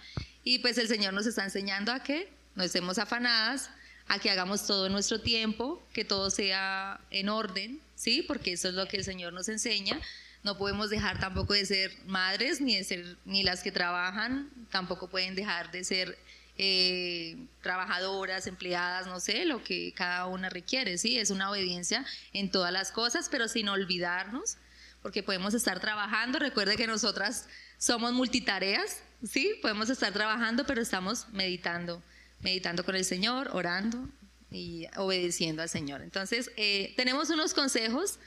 Y 0.44 0.58
pues 0.58 0.78
el 0.78 0.88
Señor 0.88 1.14
nos 1.14 1.26
está 1.26 1.44
enseñando 1.44 1.92
a 1.92 2.02
que 2.02 2.28
no 2.54 2.64
estemos 2.64 2.98
afanadas, 2.98 3.70
a 4.10 4.18
que 4.18 4.28
hagamos 4.28 4.66
todo 4.66 4.86
en 4.86 4.92
nuestro 4.92 5.20
tiempo, 5.20 5.80
que 5.92 6.04
todo 6.04 6.30
sea 6.30 7.00
en 7.12 7.28
orden, 7.28 7.80
¿sí? 7.94 8.22
Porque 8.22 8.52
eso 8.52 8.68
es 8.68 8.74
lo 8.74 8.88
que 8.88 8.96
el 8.96 9.04
Señor 9.04 9.32
nos 9.32 9.48
enseña. 9.48 10.00
No 10.42 10.58
podemos 10.58 10.90
dejar 10.90 11.20
tampoco 11.20 11.54
de 11.54 11.64
ser 11.64 11.96
madres, 12.06 12.60
ni 12.60 12.74
de 12.74 12.82
ser, 12.82 13.16
ni 13.24 13.44
las 13.44 13.62
que 13.62 13.70
trabajan, 13.70 14.50
tampoco 14.72 15.08
pueden 15.08 15.36
dejar 15.36 15.70
de 15.70 15.84
ser 15.84 16.18
eh, 16.58 17.36
trabajadoras, 17.62 18.48
empleadas, 18.48 19.06
no 19.06 19.20
sé, 19.20 19.44
lo 19.44 19.62
que 19.62 19.92
cada 19.94 20.26
una 20.26 20.48
requiere, 20.48 20.98
¿sí? 20.98 21.16
Es 21.16 21.30
una 21.30 21.48
obediencia 21.48 22.04
en 22.32 22.50
todas 22.50 22.72
las 22.72 22.90
cosas, 22.90 23.28
pero 23.30 23.46
sin 23.46 23.68
olvidarnos, 23.68 24.56
porque 25.02 25.22
podemos 25.22 25.54
estar 25.54 25.78
trabajando. 25.78 26.40
Recuerde 26.40 26.76
que 26.76 26.88
nosotras 26.88 27.46
somos 27.78 28.12
multitareas, 28.12 29.04
¿sí? 29.22 29.52
Podemos 29.62 29.88
estar 29.88 30.12
trabajando, 30.12 30.66
pero 30.66 30.82
estamos 30.82 31.28
meditando 31.28 32.02
meditando 32.40 32.84
con 32.84 32.96
el 32.96 33.04
Señor, 33.04 33.50
orando 33.52 34.08
y 34.50 34.86
obedeciendo 34.96 35.62
al 35.62 35.68
Señor. 35.68 36.02
Entonces, 36.02 36.50
eh, 36.56 36.94
tenemos 36.96 37.30
unos 37.30 37.54
consejos 37.54 38.18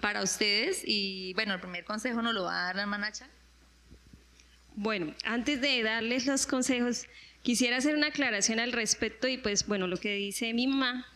para 0.00 0.22
ustedes 0.22 0.82
y 0.84 1.32
bueno, 1.34 1.54
el 1.54 1.60
primer 1.60 1.84
consejo 1.84 2.22
nos 2.22 2.34
lo 2.34 2.44
va 2.44 2.60
a 2.60 2.64
dar 2.64 2.76
la 2.76 2.82
hermana 2.82 3.12
Bueno, 4.74 5.14
antes 5.24 5.60
de 5.60 5.82
darles 5.82 6.26
los 6.26 6.46
consejos, 6.46 7.06
quisiera 7.42 7.78
hacer 7.78 7.96
una 7.96 8.08
aclaración 8.08 8.60
al 8.60 8.72
respecto 8.72 9.28
y 9.28 9.38
pues 9.38 9.66
bueno, 9.66 9.86
lo 9.86 9.96
que 9.96 10.14
dice 10.14 10.52
mi 10.52 10.66
mamá 10.66 11.06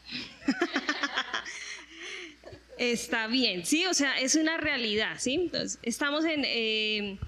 está 2.79 3.27
bien, 3.27 3.67
¿sí? 3.67 3.85
O 3.87 3.95
sea, 3.95 4.19
es 4.19 4.37
una 4.37 4.57
realidad, 4.57 5.17
¿sí? 5.19 5.35
Entonces, 5.35 5.79
estamos 5.83 6.25
en... 6.25 6.45
Eh, 6.47 7.19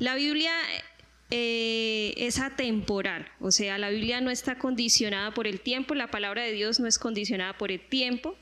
la 0.00 0.14
Biblia 0.14 0.54
eh, 1.30 2.14
es 2.16 2.40
atemporal, 2.40 3.26
o 3.40 3.50
sea, 3.50 3.78
la 3.78 3.90
Biblia 3.90 4.20
no 4.20 4.30
está 4.30 4.58
condicionada 4.58 5.32
por 5.32 5.46
el 5.46 5.60
tiempo, 5.60 5.94
la 5.94 6.10
palabra 6.10 6.42
de 6.42 6.52
Dios 6.52 6.80
no 6.80 6.86
es 6.86 6.98
condicionada 6.98 7.56
por 7.56 7.70
el 7.70 7.80
tiempo. 7.80 8.36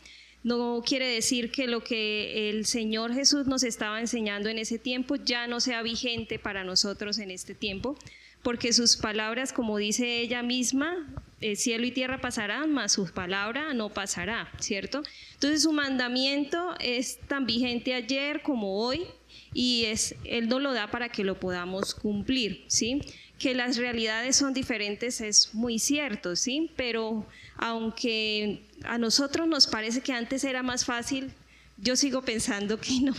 No 0.45 0.83
quiere 0.87 1.07
decir 1.07 1.51
que 1.51 1.67
lo 1.67 1.83
que 1.83 2.49
el 2.49 2.65
Señor 2.65 3.13
Jesús 3.13 3.47
nos 3.47 3.65
estaba 3.65 4.01
enseñando 4.01 4.49
en 4.49 4.59
ese 4.59 4.79
tiempo 4.79 5.17
ya 5.17 5.47
no 5.47 5.61
sea 5.61 5.83
vigente 5.83 6.39
para 6.39 6.63
nosotros 6.63 7.19
en 7.19 7.31
este 7.31 7.55
tiempo, 7.55 7.99
porque 8.43 8.73
sus 8.73 8.97
palabras, 8.97 9.53
como 9.53 9.77
dice 9.79 10.21
ella 10.21 10.43
misma, 10.43 11.13
el 11.41 11.57
cielo 11.57 11.87
y 11.87 11.91
tierra 11.91 12.21
pasarán, 12.21 12.73
mas 12.73 12.93
su 12.93 13.13
palabra 13.13 13.75
no 13.75 13.91
pasará, 13.91 14.51
¿cierto? 14.61 15.03
Entonces 15.35 15.63
su 15.63 15.73
mandamiento 15.73 16.75
es 16.81 17.19
tan 17.27 17.47
vigente 17.47 17.95
ayer 17.95 18.43
como 18.43 18.79
hoy, 18.79 19.07
y 19.55 19.85
es, 19.87 20.15
Él 20.25 20.49
nos 20.49 20.61
lo 20.61 20.73
da 20.73 20.91
para 20.91 21.09
que 21.09 21.25
lo 21.25 21.39
podamos 21.39 21.95
cumplir, 21.95 22.65
¿sí? 22.69 23.01
Que 23.39 23.55
las 23.55 23.77
realidades 23.77 24.37
son 24.37 24.53
diferentes 24.53 25.21
es 25.21 25.55
muy 25.55 25.79
cierto, 25.79 26.37
¿sí? 26.37 26.71
Pero 26.77 27.27
aunque 27.57 28.63
a 28.85 28.99
nosotros 28.99 29.49
nos 29.49 29.67
parece 29.67 30.01
que 30.01 30.13
antes 30.13 30.45
era 30.45 30.63
más 30.63 30.85
fácil, 30.85 31.33
yo 31.77 31.97
sigo 31.97 32.23
pensando 32.23 32.81
que 32.81 33.01
no. 33.03 33.15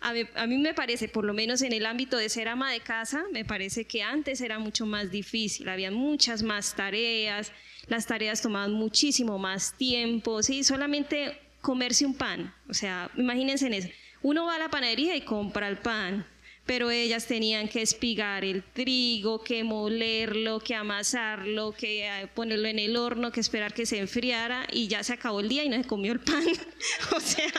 A 0.00 0.12
mí, 0.12 0.22
a 0.34 0.46
mí, 0.46 0.58
me 0.58 0.74
parece, 0.74 1.08
por 1.08 1.24
lo 1.24 1.34
menos 1.34 1.62
en 1.62 1.72
el 1.72 1.86
ámbito 1.86 2.16
de 2.16 2.28
ser 2.28 2.48
ama 2.48 2.72
de 2.72 2.80
casa, 2.80 3.24
me 3.32 3.44
parece 3.44 3.84
que 3.84 4.02
antes 4.02 4.40
era 4.40 4.58
mucho 4.58 4.86
más 4.86 5.10
difícil, 5.10 5.68
había 5.68 5.90
muchas 5.90 6.42
más 6.42 6.74
tareas, 6.74 7.52
las 7.86 8.06
tareas 8.06 8.40
tomaban 8.40 8.72
muchísimo 8.72 9.38
más 9.38 9.74
tiempo, 9.76 10.42
¿sí? 10.42 10.64
Solamente 10.64 11.38
comerse 11.60 12.06
un 12.06 12.14
pan, 12.14 12.54
o 12.68 12.74
sea, 12.74 13.10
imagínense 13.16 13.66
en 13.66 13.74
eso 13.74 13.88
uno 14.22 14.46
va 14.46 14.56
a 14.56 14.58
la 14.58 14.68
panadería 14.68 15.16
y 15.16 15.22
compra 15.22 15.68
el 15.68 15.78
pan, 15.78 16.26
pero 16.66 16.90
ellas 16.90 17.26
tenían 17.26 17.68
que 17.68 17.80
espigar 17.80 18.44
el 18.44 18.62
trigo, 18.62 19.42
que 19.42 19.64
molerlo, 19.64 20.60
que 20.60 20.74
amasarlo, 20.74 21.72
que 21.72 22.06
eh, 22.06 22.26
ponerlo 22.34 22.68
en 22.68 22.78
el 22.78 22.96
horno, 22.96 23.32
que 23.32 23.40
esperar 23.40 23.72
que 23.72 23.86
se 23.86 23.98
enfriara 23.98 24.66
y 24.70 24.86
ya 24.86 25.02
se 25.02 25.14
acabó 25.14 25.40
el 25.40 25.48
día 25.48 25.64
y 25.64 25.68
no 25.68 25.76
se 25.76 25.88
comió 25.88 26.12
el 26.12 26.20
pan. 26.20 26.44
o 27.16 27.20
sea, 27.20 27.52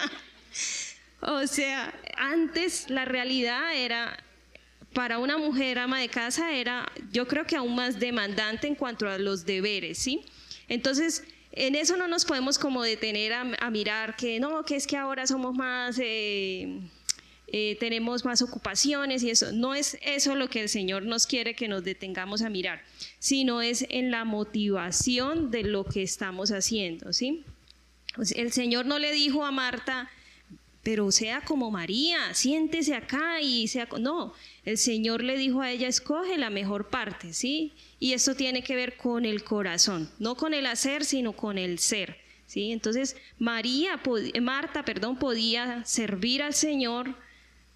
o 1.21 1.47
sea, 1.47 1.93
antes 2.17 2.89
la 2.89 3.05
realidad 3.05 3.75
era 3.75 4.23
para 4.93 5.19
una 5.19 5.37
mujer 5.37 5.79
ama 5.79 5.99
de 5.99 6.09
casa 6.09 6.51
era 6.51 6.91
yo 7.11 7.27
creo 7.27 7.45
que 7.45 7.55
aún 7.55 7.75
más 7.75 7.99
demandante 7.99 8.67
en 8.67 8.75
cuanto 8.75 9.07
a 9.07 9.17
los 9.17 9.45
deberes, 9.45 9.97
¿sí? 9.99 10.23
Entonces, 10.67 11.23
en 11.51 11.75
eso 11.75 11.97
no 11.97 12.07
nos 12.07 12.25
podemos 12.25 12.59
como 12.59 12.83
detener 12.83 13.33
a, 13.33 13.69
mirar 13.69 14.15
que 14.15 14.39
no, 14.39 14.63
que 14.63 14.75
es 14.75 14.85
que 14.85 14.97
ahora 14.97 15.25
somos 15.25 15.55
más, 15.55 15.99
eh, 15.99 16.79
eh, 17.47 17.77
tenemos 17.79 18.23
más 18.25 18.41
ocupaciones 18.41 19.23
y 19.23 19.31
eso. 19.31 19.51
No 19.51 19.73
es 19.73 19.97
eso 20.01 20.35
lo 20.35 20.49
que 20.49 20.61
el 20.61 20.69
Señor 20.69 21.03
nos 21.03 21.25
quiere 21.25 21.55
que 21.55 21.67
nos 21.67 21.83
detengamos 21.83 22.43
a 22.43 22.49
mirar, 22.49 22.83
sino 23.17 23.61
es 23.61 23.85
en 23.89 24.11
la 24.11 24.25
motivación 24.25 25.49
de 25.49 25.63
lo 25.63 25.85
que 25.85 26.03
estamos 26.03 26.51
haciendo, 26.51 27.13
¿sí? 27.13 27.43
Pues 28.15 28.31
el 28.33 28.51
Señor 28.51 28.85
no 28.85 28.99
le 28.99 29.11
dijo 29.11 29.43
a 29.45 29.51
Marta, 29.51 30.09
pero 30.83 31.11
sea 31.11 31.41
como 31.41 31.71
María, 31.71 32.33
siéntese 32.33 32.93
acá 32.95 33.41
y 33.41 33.67
sea... 33.67 33.87
No, 33.99 34.33
el 34.65 34.77
Señor 34.77 35.23
le 35.23 35.37
dijo 35.37 35.61
a 35.61 35.71
ella, 35.71 35.87
escoge 35.87 36.37
la 36.37 36.49
mejor 36.49 36.89
parte, 36.89 37.33
¿sí? 37.33 37.73
Y 37.99 38.13
esto 38.13 38.35
tiene 38.35 38.63
que 38.63 38.75
ver 38.75 38.97
con 38.97 39.25
el 39.25 39.43
corazón, 39.43 40.09
no 40.19 40.35
con 40.35 40.53
el 40.53 40.65
hacer, 40.65 41.05
sino 41.05 41.33
con 41.33 41.57
el 41.57 41.79
ser. 41.79 42.17
¿sí? 42.45 42.71
Entonces, 42.71 43.15
María, 43.37 44.01
Marta, 44.41 44.83
perdón, 44.83 45.17
podía 45.17 45.85
servir 45.85 46.41
al 46.41 46.53
Señor 46.53 47.15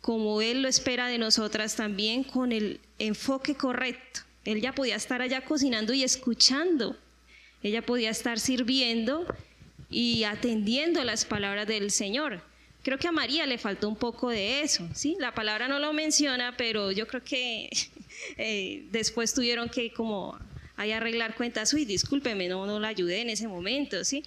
como 0.01 0.41
Él 0.41 0.61
lo 0.61 0.67
espera 0.67 1.07
de 1.07 1.17
nosotras 1.17 1.77
también, 1.77 2.23
con 2.23 2.51
el 2.51 2.81
enfoque 2.99 3.55
correcto. 3.55 4.21
Él 4.43 4.59
ya 4.59 4.73
podía 4.73 4.97
estar 4.97 5.21
allá 5.21 5.41
cocinando 5.45 5.93
y 5.93 6.03
escuchando. 6.03 6.97
Ella 7.61 7.81
podía 7.81 8.09
estar 8.09 8.39
sirviendo 8.39 9.25
y 9.89 10.25
atendiendo 10.25 11.03
las 11.05 11.23
palabras 11.23 11.67
del 11.67 11.89
Señor. 11.91 12.41
Creo 12.83 12.97
que 12.99 13.07
a 13.07 13.11
María 13.13 13.45
le 13.45 13.57
faltó 13.57 13.87
un 13.87 13.95
poco 13.95 14.29
de 14.29 14.61
eso, 14.61 14.87
¿sí? 14.93 15.15
La 15.19 15.33
palabra 15.33 15.69
no 15.69 15.79
lo 15.79 15.93
menciona, 15.93 16.55
pero 16.57 16.91
yo 16.91 17.07
creo 17.07 17.23
que 17.23 17.69
eh, 18.37 18.85
después 18.91 19.33
tuvieron 19.33 19.69
que 19.69 19.91
como 19.93 20.37
ahí 20.75 20.91
arreglar 20.91 21.35
cuentas, 21.35 21.73
uy, 21.73 21.85
discúlpeme, 21.85 22.47
no, 22.49 22.65
no 22.65 22.79
la 22.79 22.89
ayudé 22.89 23.21
en 23.21 23.29
ese 23.29 23.47
momento, 23.47 24.03
¿sí? 24.03 24.23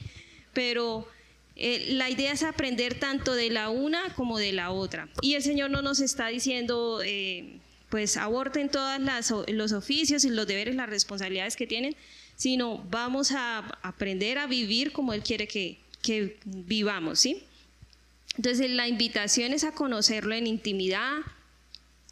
Pero 0.54 1.07
eh, 1.54 1.86
la 1.90 2.09
idea 2.09 2.32
es 2.32 2.42
aprender 2.42 2.98
tanto 2.98 3.34
de 3.34 3.50
la 3.50 3.68
una 3.68 4.14
como 4.14 4.38
de 4.38 4.52
la 4.52 4.70
otra. 4.70 5.09
Y 5.20 5.34
el 5.34 5.42
Señor 5.42 5.70
no 5.70 5.82
nos 5.82 6.00
está 6.00 6.28
diciendo, 6.28 7.00
eh, 7.04 7.59
pues 7.90 8.16
aborten 8.16 8.70
todos 8.70 8.98
los 9.48 9.72
oficios 9.72 10.24
y 10.24 10.30
los 10.30 10.46
deberes, 10.46 10.74
las 10.74 10.88
responsabilidades 10.88 11.57
que 11.57 11.66
tienen, 11.66 11.94
sino 12.36 12.78
vamos 12.90 13.32
a 13.32 13.59
aprender 13.82 14.38
a 14.38 14.46
vivir 14.46 14.92
como 14.92 15.12
Él 15.12 15.22
quiere 15.22 15.46
que, 15.46 15.78
que 16.02 16.36
vivamos, 16.44 17.20
¿sí? 17.20 17.42
Entonces 18.37 18.70
la 18.70 18.89
invitación 18.89 19.53
es 19.53 19.64
a 19.64 19.72
conocerlo 19.72 20.34
en 20.34 20.47
intimidad, 20.47 21.18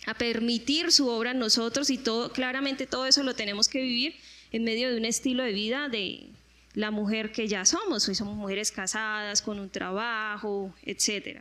a 0.06 0.14
permitir 0.14 0.92
su 0.92 1.08
obra 1.08 1.32
en 1.32 1.38
nosotros 1.38 1.90
y 1.90 1.98
todo, 1.98 2.32
claramente 2.32 2.86
todo 2.86 3.06
eso 3.06 3.22
lo 3.22 3.34
tenemos 3.34 3.68
que 3.68 3.80
vivir 3.80 4.16
en 4.52 4.64
medio 4.64 4.90
de 4.90 4.96
un 4.96 5.04
estilo 5.04 5.42
de 5.42 5.52
vida 5.52 5.88
de 5.88 6.28
la 6.74 6.90
mujer 6.90 7.32
que 7.32 7.48
ya 7.48 7.64
somos. 7.64 8.08
Hoy 8.08 8.14
somos 8.14 8.36
mujeres 8.36 8.70
casadas, 8.70 9.42
con 9.42 9.58
un 9.58 9.70
trabajo, 9.70 10.74
etc. 10.82 11.40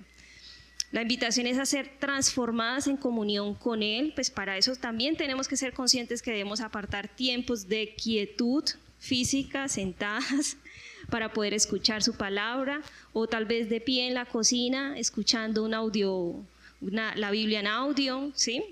La 0.91 1.01
invitación 1.01 1.47
es 1.47 1.57
a 1.57 1.65
ser 1.65 1.97
transformadas 1.99 2.87
en 2.87 2.97
comunión 2.97 3.55
con 3.55 3.81
Él, 3.83 4.11
pues 4.13 4.29
para 4.29 4.57
eso 4.57 4.75
también 4.75 5.17
tenemos 5.17 5.47
que 5.47 5.57
ser 5.57 5.73
conscientes 5.73 6.21
que 6.21 6.31
debemos 6.31 6.61
apartar 6.61 7.07
tiempos 7.07 7.67
de 7.67 7.95
quietud 7.95 8.63
física, 8.99 9.67
sentadas, 9.67 10.57
para 11.13 11.31
poder 11.31 11.53
escuchar 11.53 12.01
su 12.01 12.15
palabra 12.15 12.81
o 13.13 13.27
tal 13.27 13.45
vez 13.45 13.69
de 13.69 13.79
pie 13.79 14.07
en 14.07 14.15
la 14.15 14.25
cocina 14.25 14.97
escuchando 14.97 15.63
un 15.63 15.75
audio, 15.75 16.43
la 16.81 17.29
Biblia 17.29 17.59
en 17.59 17.67
audio, 17.67 18.31
¿sí? 18.33 18.63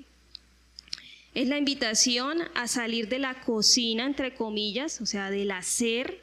Es 1.35 1.47
la 1.47 1.59
invitación 1.59 2.39
a 2.55 2.67
salir 2.67 3.09
de 3.09 3.19
la 3.19 3.41
cocina, 3.41 4.07
entre 4.07 4.33
comillas, 4.33 5.01
o 5.01 5.05
sea, 5.05 5.29
del 5.29 5.51
hacer, 5.51 6.19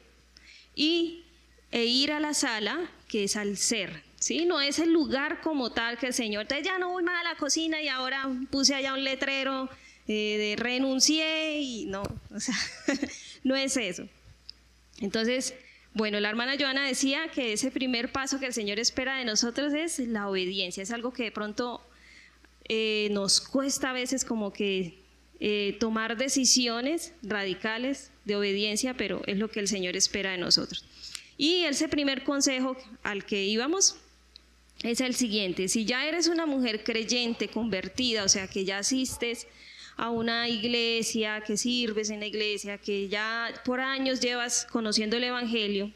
y, 0.75 1.23
e 1.71 1.85
ir 1.85 2.11
a 2.11 2.19
la 2.19 2.33
sala, 2.33 2.91
que 3.07 3.23
es 3.23 3.37
al 3.37 3.55
ser, 3.55 4.03
¿sí? 4.19 4.43
No 4.43 4.59
es 4.59 4.79
el 4.79 4.91
lugar 4.91 5.39
como 5.39 5.71
tal 5.71 5.97
que 5.97 6.07
el 6.07 6.13
Señor, 6.13 6.41
entonces 6.41 6.65
ya 6.65 6.77
no 6.79 6.89
voy 6.89 7.03
más 7.03 7.21
a 7.21 7.29
la 7.29 7.37
cocina 7.37 7.81
y 7.81 7.87
ahora 7.87 8.27
puse 8.51 8.75
allá 8.75 8.93
un 8.93 9.05
letrero 9.05 9.69
eh, 10.09 10.37
de 10.37 10.55
renuncié 10.61 11.61
y 11.61 11.85
no, 11.85 12.03
o 12.35 12.39
sea, 12.41 12.57
no 13.45 13.55
es 13.55 13.77
eso. 13.77 14.03
Entonces, 14.99 15.53
bueno, 15.99 16.21
la 16.21 16.29
hermana 16.29 16.55
Joana 16.57 16.87
decía 16.87 17.27
que 17.27 17.51
ese 17.51 17.71
primer 17.71 18.13
paso 18.13 18.39
que 18.39 18.45
el 18.45 18.53
Señor 18.53 18.79
espera 18.79 19.17
de 19.17 19.25
nosotros 19.25 19.73
es 19.73 19.99
la 19.99 20.29
obediencia. 20.29 20.81
Es 20.81 20.91
algo 20.91 21.11
que 21.11 21.23
de 21.23 21.31
pronto 21.33 21.81
eh, 22.69 23.09
nos 23.11 23.41
cuesta 23.41 23.89
a 23.89 23.93
veces 23.93 24.23
como 24.23 24.53
que 24.53 25.03
eh, 25.41 25.75
tomar 25.77 26.15
decisiones 26.15 27.11
radicales 27.21 28.11
de 28.23 28.37
obediencia, 28.37 28.93
pero 28.93 29.23
es 29.27 29.37
lo 29.39 29.49
que 29.49 29.59
el 29.59 29.67
Señor 29.67 29.97
espera 29.97 30.31
de 30.31 30.37
nosotros. 30.37 30.85
Y 31.35 31.65
ese 31.65 31.89
primer 31.89 32.23
consejo 32.23 32.77
al 33.03 33.25
que 33.25 33.43
íbamos 33.43 33.97
es 34.83 35.01
el 35.01 35.15
siguiente, 35.15 35.67
si 35.67 35.83
ya 35.83 36.07
eres 36.07 36.27
una 36.29 36.45
mujer 36.45 36.85
creyente, 36.85 37.49
convertida, 37.49 38.23
o 38.23 38.29
sea, 38.29 38.47
que 38.47 38.63
ya 38.63 38.77
asistes 38.77 39.47
a 39.99 40.09
una 40.09 40.47
iglesia, 40.47 41.41
que 41.41 41.57
sirves 41.57 42.09
en 42.09 42.21
la 42.21 42.25
iglesia, 42.25 42.77
que 42.77 43.09
ya 43.09 43.53
por 43.65 43.81
años 43.81 44.21
llevas 44.21 44.65
conociendo 44.71 45.17
el 45.17 45.25
Evangelio, 45.25 45.91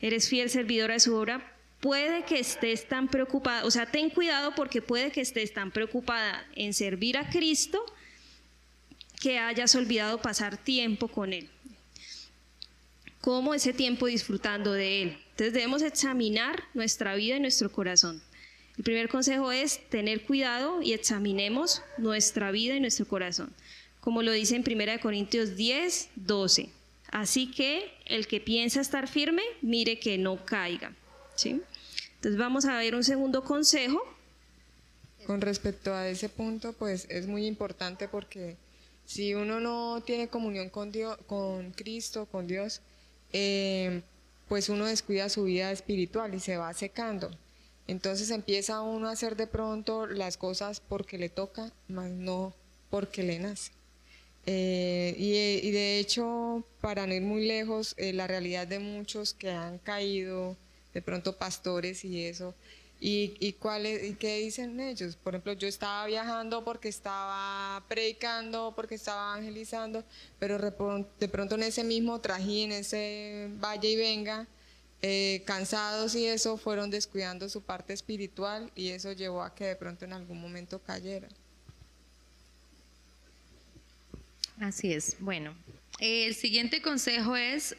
eres 0.00 0.28
fiel 0.28 0.48
servidora 0.48 0.94
de 0.94 1.00
su 1.00 1.16
obra, 1.16 1.56
puede 1.80 2.24
que 2.24 2.38
estés 2.38 2.88
tan 2.88 3.08
preocupada, 3.08 3.64
o 3.64 3.70
sea, 3.72 3.86
ten 3.86 4.10
cuidado 4.10 4.54
porque 4.54 4.80
puede 4.80 5.10
que 5.10 5.20
estés 5.20 5.52
tan 5.52 5.72
preocupada 5.72 6.46
en 6.54 6.72
servir 6.72 7.18
a 7.18 7.28
Cristo 7.28 7.84
que 9.20 9.40
hayas 9.40 9.74
olvidado 9.74 10.22
pasar 10.22 10.56
tiempo 10.56 11.08
con 11.08 11.32
Él. 11.32 11.50
¿Cómo 13.20 13.54
ese 13.54 13.72
tiempo 13.72 14.06
disfrutando 14.06 14.72
de 14.72 15.02
Él? 15.02 15.18
Entonces 15.30 15.52
debemos 15.52 15.82
examinar 15.82 16.62
nuestra 16.74 17.16
vida 17.16 17.36
y 17.36 17.40
nuestro 17.40 17.72
corazón. 17.72 18.22
El 18.78 18.84
primer 18.84 19.08
consejo 19.08 19.50
es 19.50 19.80
tener 19.90 20.22
cuidado 20.22 20.80
y 20.80 20.92
examinemos 20.92 21.82
nuestra 21.96 22.52
vida 22.52 22.76
y 22.76 22.80
nuestro 22.80 23.08
corazón, 23.08 23.52
como 24.00 24.22
lo 24.22 24.30
dice 24.30 24.54
en 24.54 24.64
1 24.64 25.00
Corintios 25.02 25.56
10, 25.56 26.10
12. 26.14 26.70
Así 27.10 27.50
que 27.50 27.90
el 28.04 28.28
que 28.28 28.40
piensa 28.40 28.80
estar 28.80 29.08
firme, 29.08 29.42
mire 29.62 29.98
que 29.98 30.16
no 30.16 30.44
caiga. 30.44 30.94
¿sí? 31.34 31.60
Entonces 32.14 32.38
vamos 32.38 32.66
a 32.66 32.78
ver 32.78 32.94
un 32.94 33.02
segundo 33.02 33.42
consejo. 33.42 34.00
Con 35.26 35.40
respecto 35.40 35.92
a 35.92 36.08
ese 36.08 36.28
punto, 36.28 36.72
pues 36.72 37.06
es 37.10 37.26
muy 37.26 37.46
importante 37.46 38.06
porque 38.06 38.56
si 39.06 39.34
uno 39.34 39.58
no 39.58 40.04
tiene 40.06 40.28
comunión 40.28 40.70
con, 40.70 40.92
Dios, 40.92 41.18
con 41.26 41.72
Cristo, 41.72 42.26
con 42.26 42.46
Dios, 42.46 42.80
eh, 43.32 44.02
pues 44.48 44.68
uno 44.68 44.86
descuida 44.86 45.28
su 45.28 45.42
vida 45.42 45.72
espiritual 45.72 46.32
y 46.32 46.38
se 46.38 46.56
va 46.56 46.72
secando. 46.74 47.28
Entonces 47.88 48.30
empieza 48.30 48.82
uno 48.82 49.08
a 49.08 49.12
hacer 49.12 49.34
de 49.34 49.46
pronto 49.46 50.06
las 50.06 50.36
cosas 50.36 50.80
porque 50.80 51.18
le 51.18 51.30
toca, 51.30 51.72
más 51.88 52.10
no 52.10 52.54
porque 52.90 53.22
le 53.22 53.38
nace. 53.38 53.72
Eh, 54.46 55.14
y, 55.18 55.70
de 55.70 55.98
hecho, 55.98 56.64
para 56.80 57.06
no 57.06 57.14
ir 57.14 57.22
muy 57.22 57.46
lejos, 57.46 57.94
eh, 57.96 58.12
la 58.12 58.26
realidad 58.26 58.66
de 58.66 58.78
muchos 58.78 59.34
que 59.34 59.50
han 59.50 59.78
caído, 59.78 60.56
de 60.94 61.02
pronto 61.02 61.36
pastores 61.36 62.04
y 62.04 62.24
eso, 62.24 62.54
y, 63.00 63.34
y, 63.40 63.56
y 63.56 64.14
qué 64.14 64.38
dicen 64.38 64.80
ellos. 64.80 65.16
Por 65.16 65.34
ejemplo, 65.34 65.54
yo 65.54 65.68
estaba 65.68 66.06
viajando 66.06 66.64
porque 66.64 66.88
estaba 66.88 67.82
predicando, 67.88 68.72
porque 68.76 68.96
estaba 68.96 69.36
evangelizando, 69.36 70.04
pero 70.38 70.58
de 70.58 71.28
pronto 71.28 71.54
en 71.54 71.62
ese 71.62 71.84
mismo 71.84 72.20
trajín, 72.20 72.72
en 72.72 72.80
ese 72.80 73.48
vaya 73.60 73.88
y 73.88 73.96
venga, 73.96 74.46
eh, 75.00 75.42
cansados 75.46 76.16
y 76.16 76.26
eso 76.26 76.56
fueron 76.56 76.90
descuidando 76.90 77.48
su 77.48 77.62
parte 77.62 77.92
espiritual 77.92 78.72
y 78.74 78.88
eso 78.88 79.12
llevó 79.12 79.42
a 79.42 79.54
que 79.54 79.64
de 79.66 79.76
pronto 79.76 80.04
en 80.04 80.12
algún 80.12 80.40
momento 80.40 80.80
cayeran. 80.80 81.30
Así 84.60 84.92
es. 84.92 85.16
Bueno, 85.20 85.54
el 86.00 86.34
siguiente 86.34 86.82
consejo 86.82 87.36
es, 87.36 87.76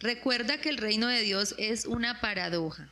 recuerda 0.00 0.60
que 0.60 0.68
el 0.68 0.76
reino 0.76 1.06
de 1.08 1.22
Dios 1.22 1.54
es 1.56 1.86
una 1.86 2.20
paradoja. 2.20 2.90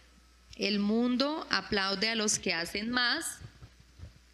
El 0.56 0.78
mundo 0.78 1.46
aplaude 1.50 2.08
a 2.08 2.14
los 2.14 2.38
que 2.38 2.54
hacen 2.54 2.90
más, 2.90 3.38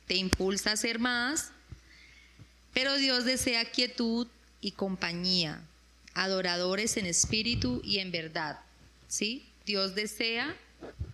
te 0.07 0.15
impulsa 0.15 0.71
a 0.71 0.75
hacer 0.75 1.01
más, 1.01 1.51
pero 2.73 2.97
Dios 2.97 3.25
desea 3.25 3.65
quietud 3.65 4.29
y 4.61 4.73
compañía, 4.73 5.61
adoradores 6.15 6.97
en 6.97 7.07
espíritu 7.07 7.81
y 7.85 7.99
en 7.99 8.13
verdad. 8.13 8.61
¿Sí? 9.13 9.45
Dios 9.67 9.95
desea 9.95 10.57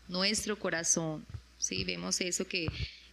nuestro 0.07 0.57
corazón, 0.57 1.27
¿sí? 1.59 1.83
Vemos 1.83 2.21
eso 2.21 2.47
que 2.47 2.69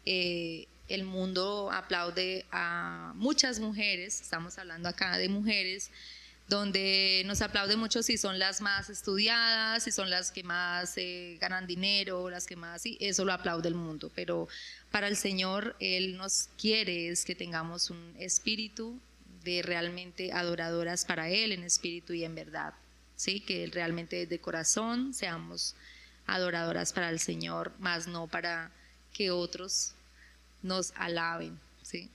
eh, 0.06 0.68
el 0.88 1.04
mundo 1.04 1.72
aplaude 1.72 2.46
a 2.52 3.12
muchas 3.16 3.60
mujeres, 3.60 4.22
estamos 4.22 4.60
hablando 4.60 4.88
acá 4.88 5.18
de 5.18 5.28
mujeres, 5.28 5.90
donde 6.48 7.24
nos 7.26 7.42
aplaude 7.42 7.76
mucho 7.76 8.04
si 8.04 8.20
son 8.20 8.38
las 8.38 8.62
más 8.62 8.92
estudiadas, 8.92 9.84
si 9.84 9.92
son 9.92 10.12
las 10.12 10.32
que 10.32 10.44
más 10.44 10.94
eh, 10.98 11.40
ganan 11.42 11.66
dinero, 11.66 12.30
las 12.30 12.46
que 12.46 12.56
más, 12.56 12.84
sí, 12.84 12.96
eso 13.02 13.26
lo 13.26 13.34
aplaude 13.34 13.68
el 13.68 13.74
mundo, 13.74 14.12
pero 14.14 14.48
para 14.92 15.08
el 15.08 15.18
Señor 15.18 15.76
Él 15.80 16.16
nos 16.16 16.50
quiere 16.60 17.10
es 17.10 17.26
que 17.26 17.34
tengamos 17.34 17.90
un 17.90 18.16
espíritu 18.20 19.02
de 19.44 19.64
realmente 19.64 20.32
adoradoras 20.32 21.06
para 21.06 21.32
Él 21.32 21.54
en 21.54 21.64
espíritu 21.64 22.14
y 22.14 22.24
en 22.24 22.36
verdad. 22.36 22.76
¿Sí? 23.16 23.40
que 23.40 23.70
realmente 23.72 24.26
de 24.26 24.40
corazón 24.40 25.14
seamos 25.14 25.76
adoradoras 26.28 26.94
para 26.94 27.10
el 27.10 27.20
Señor, 27.20 27.72
más 27.80 28.08
no 28.08 28.28
para 28.28 28.72
que 29.14 29.32
otros 29.32 29.94
nos 30.62 30.92
alaben. 30.96 31.60
¿sí? 31.82 32.10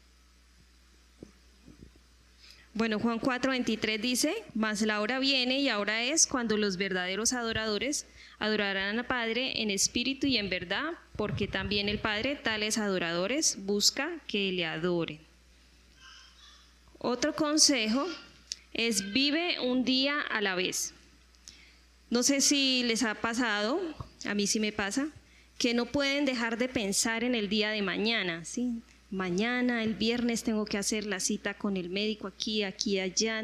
Bueno, 2.73 3.01
Juan 3.01 3.21
4:23 3.21 4.01
dice, 4.01 4.35
mas 4.55 4.81
la 4.83 5.01
hora 5.01 5.19
viene 5.19 5.61
y 5.61 5.69
ahora 5.69 6.03
es 6.03 6.27
cuando 6.27 6.57
los 6.57 6.77
verdaderos 6.77 7.33
adoradores 7.33 8.07
adorarán 8.39 8.99
al 8.99 9.07
Padre 9.07 9.63
en 9.63 9.71
espíritu 9.71 10.27
y 10.27 10.37
en 10.37 10.49
verdad, 10.49 10.93
porque 11.17 11.49
también 11.49 11.89
el 11.89 11.99
Padre 11.99 12.37
tales 12.37 12.79
adoradores 12.79 13.57
busca 13.67 14.21
que 14.29 14.53
le 14.53 14.67
adoren. 14.67 15.21
Otro 16.99 17.35
consejo 17.35 18.07
es 18.73 19.13
vive 19.13 19.61
un 19.61 19.85
día 19.85 20.21
a 20.21 20.41
la 20.41 20.55
vez. 20.55 20.95
No 22.09 22.23
sé 22.23 22.41
si 22.41 22.83
les 22.85 23.03
ha 23.03 23.15
pasado, 23.15 23.81
a 24.25 24.35
mí 24.35 24.47
sí 24.47 24.61
me 24.61 24.73
pasa, 24.73 25.09
que 25.59 25.75
no 25.75 25.87
pueden 25.87 26.25
dejar 26.25 26.59
de 26.59 26.69
pensar 26.69 27.23
en 27.23 27.35
el 27.35 27.49
día 27.49 27.71
de 27.71 27.83
mañana, 27.83 28.45
¿sí? 28.45 28.83
Mañana, 29.11 29.83
el 29.83 29.95
viernes 29.95 30.43
tengo 30.43 30.65
que 30.65 30.79
hacer 30.79 31.05
la 31.05 31.21
cita 31.21 31.55
con 31.55 31.77
el 31.77 31.91
médico 31.91 32.29
aquí, 32.29 32.63
aquí, 32.63 32.99
allá. 32.99 33.43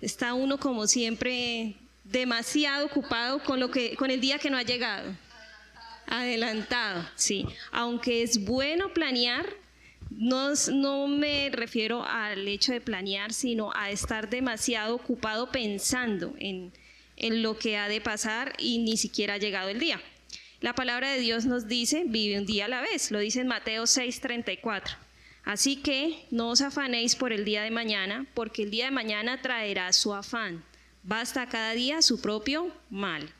Está 0.00 0.34
uno 0.34 0.58
como 0.58 0.86
siempre 0.86 1.74
demasiado 2.04 2.86
ocupado 2.86 3.42
con 3.42 3.60
lo 3.60 3.70
que 3.70 3.94
con 3.96 4.10
el 4.10 4.20
día 4.20 4.38
que 4.38 4.50
no 4.50 4.56
ha 4.56 4.62
llegado. 4.62 5.14
Adelantado, 6.06 7.06
sí. 7.16 7.44
Aunque 7.72 8.22
es 8.22 8.44
bueno 8.44 8.94
planear, 8.94 9.46
no, 10.10 11.08
me 11.08 11.50
refiero 11.50 12.04
al 12.04 12.46
hecho 12.48 12.72
de 12.72 12.80
planear, 12.80 13.32
sino 13.32 13.72
a 13.74 13.90
estar 13.90 14.30
demasiado 14.30 14.94
ocupado 14.94 15.50
pensando 15.50 16.34
en, 16.38 16.72
lo 17.42 17.58
que 17.58 17.76
ha 17.76 17.88
de 17.88 18.00
pasar 18.00 18.54
y 18.58 18.78
ni 18.78 18.96
siquiera 18.96 19.34
ha 19.34 19.38
llegado 19.38 19.68
el 19.68 19.80
día. 19.80 20.00
La 20.60 20.74
palabra 20.74 21.10
de 21.10 21.20
Dios 21.20 21.46
nos 21.46 21.68
dice, 21.68 22.04
vive 22.06 22.38
un 22.38 22.46
día 22.46 22.64
a 22.64 22.68
la 22.68 22.80
vez, 22.80 23.10
lo 23.10 23.18
dice 23.18 23.40
en 23.40 23.48
Mateo 23.48 23.84
6:34. 23.84 24.96
Así 25.44 25.76
que 25.76 26.26
no 26.30 26.50
os 26.50 26.60
afanéis 26.60 27.16
por 27.16 27.32
el 27.32 27.44
día 27.44 27.62
de 27.62 27.70
mañana, 27.70 28.26
porque 28.34 28.64
el 28.64 28.70
día 28.70 28.86
de 28.86 28.90
mañana 28.90 29.40
traerá 29.40 29.92
su 29.92 30.14
afán. 30.14 30.64
Basta 31.02 31.48
cada 31.48 31.72
día 31.72 32.02
su 32.02 32.20
propio 32.20 32.72
mal. 32.90 33.32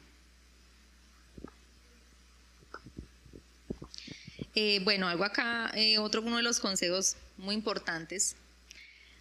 Eh, 4.61 4.81
bueno, 4.83 5.07
algo 5.07 5.23
acá, 5.23 5.71
eh, 5.77 5.99
otro 5.99 6.21
uno 6.21 6.39
de 6.39 6.43
los 6.43 6.59
consejos 6.59 7.15
muy 7.37 7.55
importantes. 7.55 8.35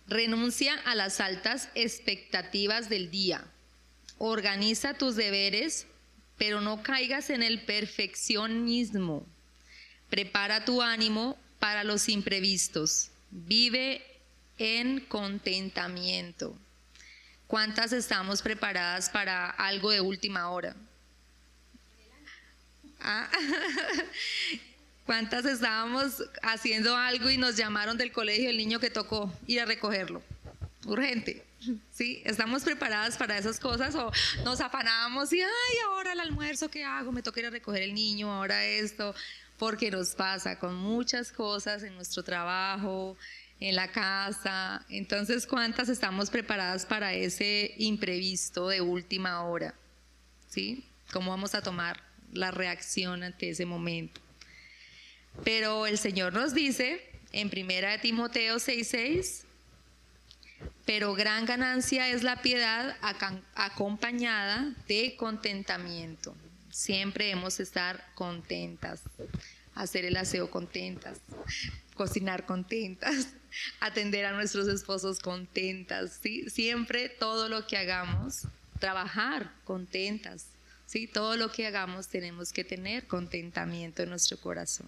Renuncia 0.08 0.74
a 0.84 0.96
las 0.96 1.20
altas 1.20 1.70
expectativas 1.76 2.90
del 2.90 3.12
día. 3.12 3.46
Organiza 4.18 4.96
tus 4.96 5.16
deberes, 5.16 5.86
pero 6.40 6.60
no 6.60 6.82
caigas 6.82 7.30
en 7.30 7.44
el 7.44 7.62
perfeccionismo. 7.62 9.28
Prepara 10.10 10.66
tu 10.66 10.82
ánimo 10.82 11.38
para 11.60 11.84
los 11.84 12.10
imprevistos. 12.10 13.12
Vive 13.30 14.04
en 14.58 15.02
contentamiento. 15.02 16.58
¿Cuántas 17.46 17.94
estamos 17.94 18.42
preparadas 18.42 19.12
para 19.12 19.52
algo 19.52 19.92
de 19.92 20.02
última 20.02 20.50
hora? 20.50 20.76
Ah, 23.00 23.30
¿Cuántas 25.08 25.46
estábamos 25.46 26.22
haciendo 26.44 26.98
algo 26.98 27.30
y 27.30 27.38
nos 27.38 27.56
llamaron 27.56 27.98
del 27.98 28.12
colegio 28.12 28.50
el 28.50 28.58
niño 28.58 28.82
que 28.82 28.90
tocó 28.90 29.34
ir 29.48 29.62
a 29.62 29.66
recogerlo? 29.66 30.22
Urgente. 30.86 31.46
¿Sí? 31.94 32.22
¿Estamos 32.26 32.66
preparadas 32.66 33.18
para 33.18 33.38
esas 33.38 33.58
cosas 33.58 33.96
o 33.96 34.12
nos 34.44 34.60
afanábamos 34.60 35.32
y, 35.32 35.42
ay, 35.42 35.78
ahora 35.86 36.12
el 36.12 36.20
almuerzo, 36.20 36.70
¿qué 36.70 36.84
hago? 36.84 37.14
Me 37.14 37.24
toca 37.24 37.40
ir 37.40 37.46
a 37.46 37.50
recoger 37.50 37.84
el 37.84 37.94
niño, 37.94 38.32
ahora 38.34 38.66
esto, 38.66 39.16
porque 39.58 39.90
nos 39.90 40.14
pasa 40.14 40.60
con 40.60 40.76
muchas 40.76 41.32
cosas 41.32 41.84
en 41.84 41.96
nuestro 41.96 42.22
trabajo, 42.22 43.16
en 43.62 43.78
la 43.78 43.88
casa. 43.88 44.86
Entonces, 44.90 45.48
¿cuántas 45.48 45.88
estamos 45.88 46.30
preparadas 46.30 46.86
para 46.86 47.14
ese 47.14 47.74
imprevisto 47.78 48.68
de 48.68 48.82
última 48.82 49.46
hora? 49.46 49.74
¿Sí? 50.50 50.86
¿Cómo 51.14 51.32
vamos 51.32 51.56
a 51.56 51.62
tomar 51.62 52.04
la 52.34 52.52
reacción 52.52 53.24
ante 53.24 53.52
ese 53.52 53.66
momento? 53.66 54.27
Pero 55.44 55.88
el 55.88 55.98
Señor 55.98 56.34
nos 56.34 56.54
dice 56.54 57.02
en 57.32 57.50
primera 57.50 57.92
de 57.92 57.98
Timoteo 58.00 58.58
6:6, 58.58 59.46
pero 60.86 61.14
gran 61.14 61.46
ganancia 61.46 62.10
es 62.10 62.24
la 62.24 62.42
piedad 62.42 62.96
acompañada 63.56 64.74
de 64.88 65.16
contentamiento. 65.18 66.36
Siempre 66.72 67.26
debemos 67.26 67.60
estar 67.60 68.06
contentas, 68.16 69.02
hacer 69.76 70.06
el 70.06 70.16
aseo 70.16 70.50
contentas, 70.50 71.20
cocinar 71.94 72.46
contentas, 72.46 73.28
atender 73.80 74.26
a 74.26 74.32
nuestros 74.32 74.68
esposos 74.68 75.20
contentas, 75.20 76.20
¿sí? 76.22 76.50
Siempre 76.50 77.10
todo 77.10 77.50
lo 77.50 77.68
que 77.68 77.78
hagamos, 77.78 78.48
trabajar 78.80 79.52
contentas, 79.66 80.46
¿sí? 80.86 81.08
Todo 81.08 81.36
lo 81.36 81.52
que 81.52 81.68
hagamos 81.68 82.08
tenemos 82.08 82.54
que 82.54 82.64
tener 82.64 83.08
contentamiento 83.08 84.04
en 84.04 84.10
nuestro 84.10 84.38
corazón. 84.38 84.88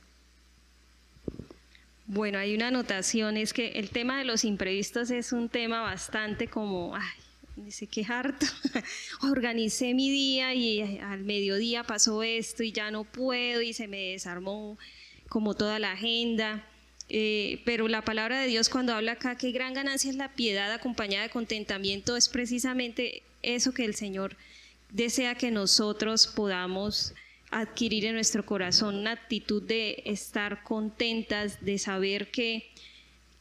Bueno, 2.05 2.39
hay 2.39 2.55
una 2.55 2.69
anotación, 2.69 3.37
es 3.37 3.53
que 3.53 3.73
el 3.73 3.91
tema 3.91 4.17
de 4.17 4.25
los 4.25 4.43
imprevistos 4.43 5.11
es 5.11 5.31
un 5.31 5.47
tema 5.47 5.81
bastante 5.81 6.47
como, 6.47 6.95
ay, 6.95 7.03
dice 7.55 7.87
que 7.87 8.03
harto, 8.03 8.47
organicé 9.21 9.93
mi 9.93 10.09
día 10.09 10.53
y 10.53 10.97
al 10.99 11.23
mediodía 11.23 11.83
pasó 11.83 12.23
esto 12.23 12.63
y 12.63 12.71
ya 12.71 12.89
no 12.89 13.03
puedo 13.03 13.61
y 13.61 13.73
se 13.73 13.87
me 13.87 14.11
desarmó 14.11 14.77
como 15.27 15.53
toda 15.53 15.77
la 15.77 15.91
agenda. 15.91 16.65
Eh, 17.09 17.61
pero 17.65 17.87
la 17.87 18.03
palabra 18.03 18.39
de 18.39 18.47
Dios 18.47 18.69
cuando 18.69 18.93
habla 18.93 19.13
acá 19.13 19.35
que 19.35 19.51
gran 19.51 19.73
ganancia 19.73 20.11
es 20.11 20.15
la 20.15 20.33
piedad 20.33 20.71
acompañada 20.71 21.23
de 21.23 21.29
contentamiento, 21.31 22.15
es 22.15 22.29
precisamente 22.29 23.23
eso 23.41 23.73
que 23.73 23.85
el 23.85 23.95
Señor 23.95 24.35
desea 24.91 25.35
que 25.35 25.51
nosotros 25.51 26.27
podamos 26.27 27.13
adquirir 27.51 28.05
en 28.05 28.15
nuestro 28.15 28.45
corazón, 28.45 28.95
una 28.95 29.11
actitud 29.11 29.61
de 29.61 30.03
estar 30.05 30.63
contentas, 30.63 31.63
de 31.63 31.77
saber 31.79 32.31
que, 32.31 32.69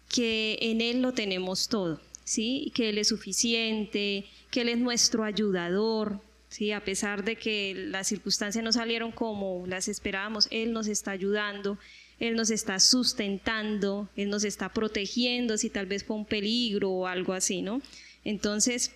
que 0.08 0.58
en 0.60 0.80
Él 0.80 1.02
lo 1.02 1.12
tenemos 1.12 1.68
todo, 1.68 2.00
¿sí? 2.24 2.72
que 2.74 2.90
Él 2.90 2.98
es 2.98 3.08
suficiente, 3.08 4.24
que 4.50 4.62
Él 4.62 4.70
es 4.70 4.78
nuestro 4.78 5.24
ayudador, 5.24 6.20
¿sí? 6.48 6.72
a 6.72 6.84
pesar 6.84 7.24
de 7.24 7.36
que 7.36 7.74
las 7.74 8.08
circunstancias 8.08 8.64
no 8.64 8.72
salieron 8.72 9.12
como 9.12 9.66
las 9.66 9.88
esperábamos, 9.88 10.48
Él 10.50 10.72
nos 10.72 10.86
está 10.86 11.10
ayudando 11.10 11.78
él 12.20 12.34
nos 12.34 12.50
está 12.50 12.80
sustentando, 12.80 14.08
Él 14.16 14.28
nos 14.28 14.44
está 14.44 14.72
protegiendo 14.72 15.56
si 15.56 15.70
tal 15.70 15.86
vez 15.86 16.04
fue 16.04 16.16
un 16.16 16.24
peligro 16.24 16.90
o 16.90 17.06
algo 17.06 17.32
así, 17.32 17.62
¿no? 17.62 17.80
Entonces, 18.24 18.92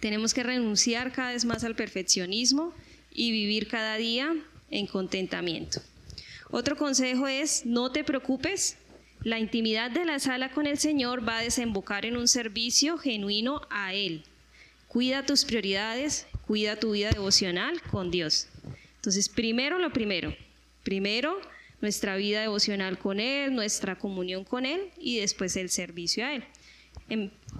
tenemos 0.00 0.32
que 0.32 0.42
renunciar 0.42 1.12
cada 1.12 1.32
vez 1.32 1.44
más 1.44 1.62
al 1.62 1.76
perfeccionismo 1.76 2.72
y 3.14 3.30
vivir 3.32 3.68
cada 3.68 3.96
día 3.96 4.34
en 4.70 4.86
contentamiento. 4.86 5.80
Otro 6.50 6.76
consejo 6.76 7.26
es, 7.26 7.64
no 7.64 7.92
te 7.92 8.04
preocupes, 8.04 8.76
la 9.24 9.38
intimidad 9.38 9.90
de 9.90 10.04
la 10.04 10.18
sala 10.18 10.50
con 10.50 10.66
el 10.66 10.78
Señor 10.78 11.26
va 11.26 11.38
a 11.38 11.42
desembocar 11.42 12.04
en 12.04 12.16
un 12.16 12.28
servicio 12.28 12.98
genuino 12.98 13.62
a 13.70 13.94
Él. 13.94 14.24
Cuida 14.88 15.24
tus 15.24 15.44
prioridades, 15.44 16.26
cuida 16.46 16.76
tu 16.76 16.92
vida 16.92 17.10
devocional 17.10 17.80
con 17.82 18.10
Dios. 18.10 18.48
Entonces, 18.96 19.28
primero 19.28 19.78
lo 19.78 19.92
primero, 19.92 20.34
primero 20.82 21.40
nuestra 21.80 22.16
vida 22.16 22.40
devocional 22.40 22.98
con 22.98 23.20
Él, 23.20 23.54
nuestra 23.54 23.98
comunión 23.98 24.44
con 24.44 24.64
Él 24.64 24.90
y 24.98 25.18
después 25.18 25.56
el 25.56 25.68
servicio 25.68 26.24
a 26.24 26.34
Él. 26.34 26.44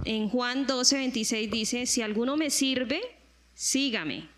En, 0.04 0.28
Juan 0.28 0.66
12, 0.66 0.96
26 0.96 1.50
dice, 1.50 1.86
si 1.86 2.02
alguno 2.02 2.36
me 2.36 2.48
sirve, 2.48 3.00
sígame. 3.54 4.28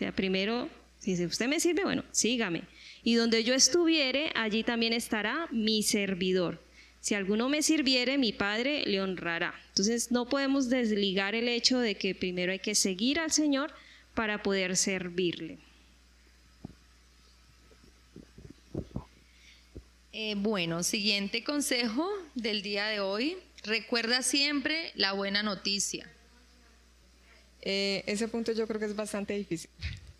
Sea, 0.00 0.12
primero, 0.12 0.66
si 0.98 1.22
usted 1.26 1.46
me 1.46 1.60
sirve, 1.60 1.84
bueno, 1.84 2.04
sígame. 2.10 2.62
Y 3.04 3.16
donde 3.16 3.44
yo 3.44 3.52
estuviere, 3.52 4.32
allí 4.34 4.64
también 4.64 4.94
estará 4.94 5.46
mi 5.50 5.82
servidor. 5.82 6.58
Si 7.02 7.14
alguno 7.14 7.50
me 7.50 7.60
sirviere, 7.60 8.16
mi 8.16 8.32
Padre 8.32 8.82
le 8.86 9.02
honrará. 9.02 9.54
Entonces 9.68 10.10
no 10.10 10.26
podemos 10.26 10.70
desligar 10.70 11.34
el 11.34 11.48
hecho 11.48 11.80
de 11.80 11.96
que 11.96 12.14
primero 12.14 12.50
hay 12.50 12.60
que 12.60 12.74
seguir 12.74 13.20
al 13.20 13.30
Señor 13.30 13.74
para 14.14 14.42
poder 14.42 14.74
servirle. 14.78 15.58
Eh, 20.14 20.34
bueno, 20.38 20.82
siguiente 20.82 21.44
consejo 21.44 22.10
del 22.34 22.62
día 22.62 22.86
de 22.86 23.00
hoy. 23.00 23.36
Recuerda 23.64 24.22
siempre 24.22 24.92
la 24.94 25.12
buena 25.12 25.42
noticia. 25.42 26.10
Eh, 27.62 28.02
ese 28.06 28.28
punto 28.28 28.52
yo 28.52 28.66
creo 28.66 28.80
que 28.80 28.86
es 28.86 28.96
bastante 28.96 29.34
difícil. 29.34 29.70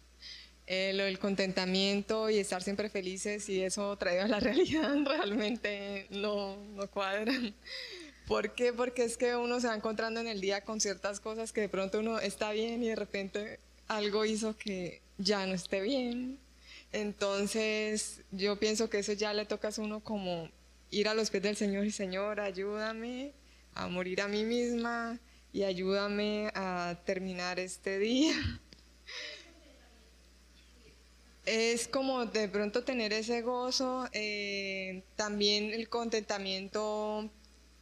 Eh, 0.72 0.93
lo 0.95 1.03
del 1.03 1.18
contentamiento 1.18 2.30
y 2.30 2.38
estar 2.38 2.62
siempre 2.62 2.88
felices 2.88 3.49
y 3.49 3.61
eso 3.61 3.97
traído 3.97 4.22
a 4.22 4.28
la 4.28 4.38
realidad 4.41 4.95
realmente 5.05 6.07
no, 6.11 6.64
no 6.76 6.88
cuadran. 6.88 7.57
¿Por 8.28 8.55
qué? 8.55 8.72
Porque 8.72 9.03
es 9.03 9.16
que 9.16 9.34
uno 9.34 9.59
se 9.59 9.66
va 9.66 9.74
encontrando 9.74 10.20
en 10.20 10.28
el 10.28 10.41
día 10.41 10.61
con 10.61 10.80
ciertas 10.80 11.18
cosas 11.18 11.51
que 11.51 11.62
de 11.62 11.68
pronto 11.68 11.99
uno 11.99 12.20
está 12.20 12.53
bien 12.53 12.84
y 12.84 12.91
de 12.91 12.95
repente 12.95 13.59
algo 13.88 14.24
hizo 14.24 14.57
que 14.57 15.03
ya 15.18 15.45
no 15.45 15.55
esté 15.55 15.80
bien 15.80 16.38
entonces, 16.93 18.22
yo 18.32 18.59
pienso 18.59 18.91
que 18.91 18.99
eso 18.99 19.12
ya 19.12 19.32
le 19.32 19.47
toca 19.47 19.68
a 19.68 19.80
uno 19.80 20.01
como 20.01 20.51
ir 20.91 21.09
a 21.09 21.14
los 21.14 21.30
pies 21.30 21.43
del 21.43 21.57
Señor 21.57 21.86
y 21.86 21.93
Señor, 21.93 22.41
ayúdame 22.41 23.32
a 23.74 23.86
morir 23.86 24.20
a 24.20 24.28
mí 24.28 24.45
misma 24.45 25.20
y 25.53 25.64
ayúdame 25.64 26.51
a 26.55 26.96
terminar 27.05 27.59
este 27.59 27.98
día. 27.98 28.34
Es 31.46 31.88
como 31.88 32.26
de 32.26 32.48
pronto 32.48 32.84
tener 32.84 33.12
ese 33.12 33.42
gozo, 33.42 34.09
eh, 34.12 35.03
también 35.16 35.70
el 35.72 35.88
contentamiento 35.88 37.28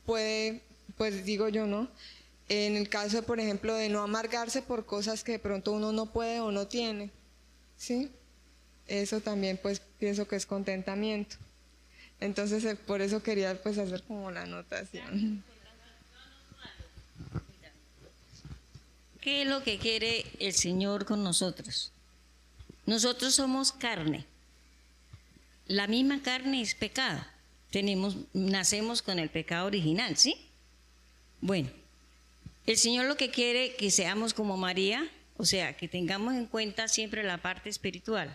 puede, 0.06 0.62
pues 0.96 1.24
digo 1.24 1.48
yo, 1.48 1.66
¿no? 1.66 1.88
En 2.48 2.76
el 2.76 2.88
caso, 2.88 3.24
por 3.24 3.40
ejemplo, 3.40 3.74
de 3.74 3.88
no 3.88 4.00
amargarse 4.00 4.62
por 4.62 4.86
cosas 4.86 5.22
que 5.22 5.32
de 5.32 5.38
pronto 5.38 5.72
uno 5.72 5.92
no 5.92 6.06
puede 6.06 6.40
o 6.40 6.50
no 6.50 6.66
tiene, 6.66 7.10
¿sí? 7.76 8.10
eso 8.88 9.20
también 9.20 9.58
pues 9.62 9.80
pienso 9.98 10.26
que 10.26 10.36
es 10.36 10.46
contentamiento. 10.46 11.36
Entonces 12.20 12.64
eh, 12.64 12.74
por 12.74 13.00
eso 13.00 13.22
quería 13.22 13.62
pues 13.62 13.78
hacer 13.78 14.02
como 14.02 14.30
la 14.30 14.42
anotación. 14.42 15.44
¿Qué 19.29 19.43
es 19.43 19.47
lo 19.47 19.62
que 19.62 19.76
quiere 19.76 20.24
el 20.41 20.55
Señor 20.55 21.05
con 21.05 21.22
nosotros? 21.22 21.93
Nosotros 22.87 23.35
somos 23.35 23.72
carne. 23.72 24.24
La 25.66 25.87
misma 25.87 26.22
carne 26.22 26.62
es 26.62 26.74
pecado. 26.74 27.22
Tenemos, 27.70 28.16
nacemos 28.33 29.03
con 29.03 29.18
el 29.18 29.29
pecado 29.29 29.66
original, 29.66 30.16
¿sí? 30.16 30.35
Bueno, 31.43 31.68
el 32.64 32.79
Señor 32.79 33.05
lo 33.05 33.18
que 33.18 33.31
quiere 33.31 33.76
que 33.76 33.91
seamos 33.91 34.33
como 34.33 34.57
María, 34.57 35.07
o 35.37 35.45
sea, 35.45 35.76
que 35.76 35.89
tengamos 35.89 36.33
en 36.33 36.47
cuenta 36.47 36.89
siempre 36.89 37.22
la 37.22 37.37
parte 37.37 37.68
espiritual. 37.68 38.35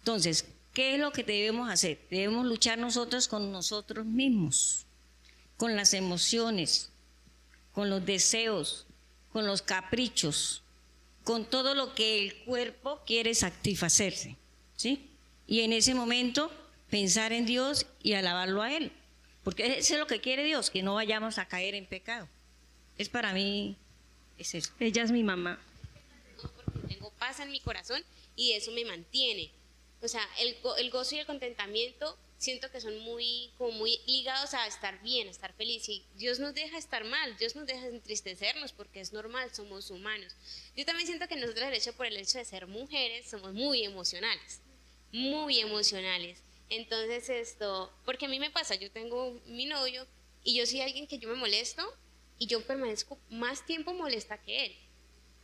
Entonces, 0.00 0.44
¿qué 0.74 0.94
es 0.94 1.00
lo 1.00 1.12
que 1.12 1.22
debemos 1.22 1.70
hacer? 1.70 2.00
Debemos 2.10 2.46
luchar 2.46 2.78
nosotros 2.78 3.28
con 3.28 3.52
nosotros 3.52 4.06
mismos, 4.06 4.86
con 5.56 5.76
las 5.76 5.94
emociones, 5.94 6.90
con 7.72 7.90
los 7.90 8.04
deseos, 8.04 8.86
con 9.32 9.46
los 9.46 9.62
caprichos, 9.62 10.62
con 11.24 11.44
todo 11.44 11.74
lo 11.74 11.94
que 11.94 12.22
el 12.22 12.36
cuerpo 12.44 13.00
quiere 13.06 13.34
satisfacerse, 13.34 14.36
¿sí? 14.76 15.10
Y 15.46 15.60
en 15.60 15.72
ese 15.72 15.94
momento 15.94 16.50
pensar 16.90 17.32
en 17.32 17.46
Dios 17.46 17.86
y 18.02 18.12
alabarlo 18.14 18.62
a 18.62 18.72
Él, 18.72 18.92
porque 19.44 19.78
eso 19.78 19.94
es 19.94 20.00
lo 20.00 20.06
que 20.06 20.20
quiere 20.20 20.44
Dios, 20.44 20.70
que 20.70 20.82
no 20.82 20.94
vayamos 20.94 21.38
a 21.38 21.46
caer 21.46 21.74
en 21.74 21.86
pecado. 21.86 22.28
Es 22.98 23.08
para 23.08 23.32
mí, 23.32 23.76
es 24.38 24.54
eso. 24.54 24.70
Ella 24.78 25.02
es 25.02 25.10
mi 25.10 25.22
mamá. 25.22 25.58
tengo 26.88 27.10
paz 27.12 27.40
en 27.40 27.50
mi 27.50 27.60
corazón 27.60 28.02
y 28.36 28.52
eso 28.52 28.70
me 28.72 28.84
mantiene 28.84 29.50
o 30.02 30.08
sea, 30.08 30.22
el, 30.40 30.56
el 30.78 30.90
gozo 30.90 31.14
y 31.14 31.18
el 31.20 31.26
contentamiento 31.26 32.18
siento 32.42 32.70
que 32.70 32.80
son 32.80 32.98
muy, 32.98 33.52
como 33.56 33.70
muy 33.72 34.00
ligados 34.06 34.52
a 34.52 34.66
estar 34.66 35.00
bien, 35.02 35.28
a 35.28 35.30
estar 35.30 35.52
feliz. 35.54 35.88
Y 35.88 36.04
Dios 36.16 36.40
nos 36.40 36.54
deja 36.54 36.76
estar 36.76 37.04
mal, 37.04 37.36
Dios 37.38 37.54
nos 37.54 37.66
deja 37.66 37.86
entristecernos 37.86 38.72
porque 38.72 39.00
es 39.00 39.12
normal, 39.12 39.54
somos 39.54 39.90
humanos. 39.90 40.34
Yo 40.76 40.84
también 40.84 41.06
siento 41.06 41.28
que 41.28 41.36
nosotros, 41.36 41.64
el 41.68 41.74
hecho 41.74 41.92
por 41.92 42.06
el 42.06 42.16
hecho 42.16 42.38
de 42.38 42.44
ser 42.44 42.66
mujeres, 42.66 43.30
somos 43.30 43.52
muy 43.52 43.84
emocionales, 43.84 44.60
muy 45.12 45.60
emocionales. 45.60 46.42
Entonces 46.68 47.28
esto, 47.28 47.92
porque 48.04 48.26
a 48.26 48.28
mí 48.28 48.40
me 48.40 48.50
pasa, 48.50 48.74
yo 48.74 48.90
tengo 48.90 49.40
mi 49.46 49.66
novio 49.66 50.06
y 50.42 50.56
yo 50.56 50.66
soy 50.66 50.80
alguien 50.80 51.06
que 51.06 51.18
yo 51.18 51.28
me 51.28 51.36
molesto 51.36 51.82
y 52.38 52.46
yo 52.46 52.66
permanezco 52.66 53.20
más 53.30 53.64
tiempo 53.64 53.94
molesta 53.94 54.42
que 54.42 54.66
él. 54.66 54.76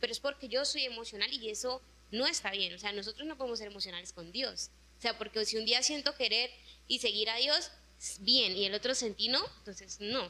Pero 0.01 0.11
es 0.11 0.19
porque 0.19 0.49
yo 0.49 0.65
soy 0.65 0.83
emocional 0.83 1.31
y 1.31 1.49
eso 1.49 1.81
no 2.11 2.27
está 2.27 2.51
bien. 2.51 2.73
O 2.73 2.79
sea, 2.79 2.91
nosotros 2.91 3.25
no 3.25 3.37
podemos 3.37 3.59
ser 3.59 3.69
emocionales 3.69 4.11
con 4.11 4.31
Dios. 4.33 4.71
O 4.99 5.01
sea, 5.01 5.17
porque 5.17 5.45
si 5.45 5.57
un 5.57 5.65
día 5.65 5.81
siento 5.81 6.13
querer 6.15 6.51
y 6.87 6.99
seguir 6.99 7.29
a 7.29 7.37
Dios, 7.37 7.71
bien, 8.19 8.55
y 8.55 8.65
el 8.65 8.73
otro 8.73 8.93
sentí 8.93 9.29
no, 9.29 9.39
entonces 9.59 9.97
no. 10.01 10.29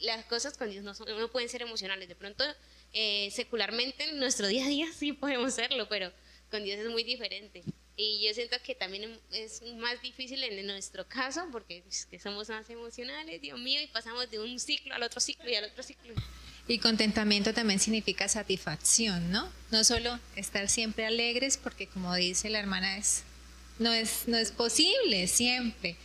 Las 0.00 0.24
cosas 0.24 0.56
con 0.56 0.70
Dios 0.70 0.82
no, 0.82 0.92
no 1.18 1.30
pueden 1.30 1.50
ser 1.50 1.60
emocionales. 1.60 2.08
De 2.08 2.16
pronto, 2.16 2.42
eh, 2.94 3.30
secularmente 3.30 4.04
en 4.08 4.18
nuestro 4.18 4.46
día 4.46 4.64
a 4.64 4.68
día 4.68 4.86
sí 4.98 5.12
podemos 5.12 5.52
serlo, 5.52 5.86
pero 5.88 6.10
con 6.50 6.64
Dios 6.64 6.78
es 6.78 6.88
muy 6.88 7.04
diferente. 7.04 7.62
Y 7.98 8.26
yo 8.26 8.32
siento 8.34 8.56
que 8.62 8.74
también 8.74 9.20
es 9.32 9.62
más 9.76 10.00
difícil 10.00 10.42
en 10.42 10.66
nuestro 10.66 11.06
caso 11.08 11.46
porque 11.52 11.84
que 12.10 12.18
somos 12.18 12.48
más 12.48 12.68
emocionales, 12.70 13.40
Dios 13.40 13.58
mío, 13.58 13.80
y 13.82 13.86
pasamos 13.86 14.30
de 14.30 14.38
un 14.38 14.58
ciclo 14.58 14.94
al 14.94 15.02
otro 15.02 15.20
ciclo 15.20 15.48
y 15.48 15.54
al 15.54 15.64
otro 15.64 15.82
ciclo. 15.82 16.14
Y 16.68 16.78
contentamiento 16.78 17.54
también 17.54 17.80
significa 17.80 18.28
satisfacción, 18.28 19.30
¿no? 19.30 19.50
No 19.70 19.84
solo 19.84 20.18
estar 20.34 20.68
siempre 20.68 21.06
alegres, 21.06 21.56
porque 21.58 21.86
como 21.86 22.14
dice 22.14 22.50
la 22.50 22.58
hermana, 22.58 22.98
es, 22.98 23.22
no, 23.78 23.92
es, 23.92 24.24
no 24.26 24.36
es 24.36 24.52
posible 24.52 25.26
siempre. 25.26 25.96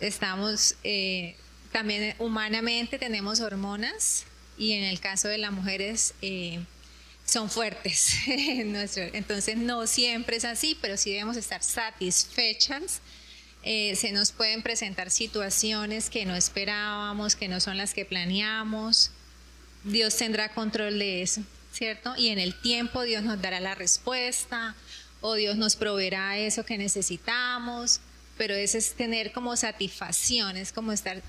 Estamos, 0.00 0.76
eh, 0.84 1.36
también 1.72 2.14
humanamente 2.18 2.98
tenemos 2.98 3.40
hormonas 3.40 4.24
y 4.58 4.72
en 4.72 4.84
el 4.84 5.00
caso 5.00 5.28
de 5.28 5.38
las 5.38 5.52
mujeres 5.52 6.14
eh, 6.22 6.60
son 7.24 7.50
fuertes. 7.50 8.14
Entonces 8.26 9.56
no 9.56 9.86
siempre 9.86 10.36
es 10.36 10.44
así, 10.44 10.76
pero 10.80 10.96
sí 10.96 11.10
debemos 11.10 11.36
estar 11.36 11.62
satisfechas. 11.62 13.00
Eh, 13.62 13.96
se 13.96 14.12
nos 14.12 14.32
pueden 14.32 14.62
presentar 14.62 15.10
situaciones 15.10 16.10
que 16.10 16.26
no 16.26 16.34
esperábamos, 16.36 17.34
que 17.34 17.48
no 17.48 17.60
son 17.60 17.78
las 17.78 17.94
que 17.94 18.04
planeamos 18.04 19.10
Dios 19.84 20.16
tendrá 20.16 20.48
control 20.48 20.98
de 20.98 21.22
eso, 21.22 21.42
¿cierto? 21.72 22.14
Y 22.16 22.28
en 22.28 22.38
el 22.38 22.58
tiempo 22.60 23.02
Dios 23.02 23.22
nos 23.22 23.40
dará 23.40 23.60
la 23.60 23.74
respuesta 23.74 24.74
o 25.26 25.36
Dios 25.36 25.56
nos 25.56 25.74
proveerá 25.74 26.36
eso 26.36 26.66
que 26.66 26.76
necesitamos, 26.76 28.00
pero 28.36 28.52
ese 28.52 28.76
es 28.76 28.92
tener 28.92 29.32
como 29.32 29.56
satisfacción, 29.56 30.58
es 30.58 30.70
como 30.70 30.92
estar 30.92 31.22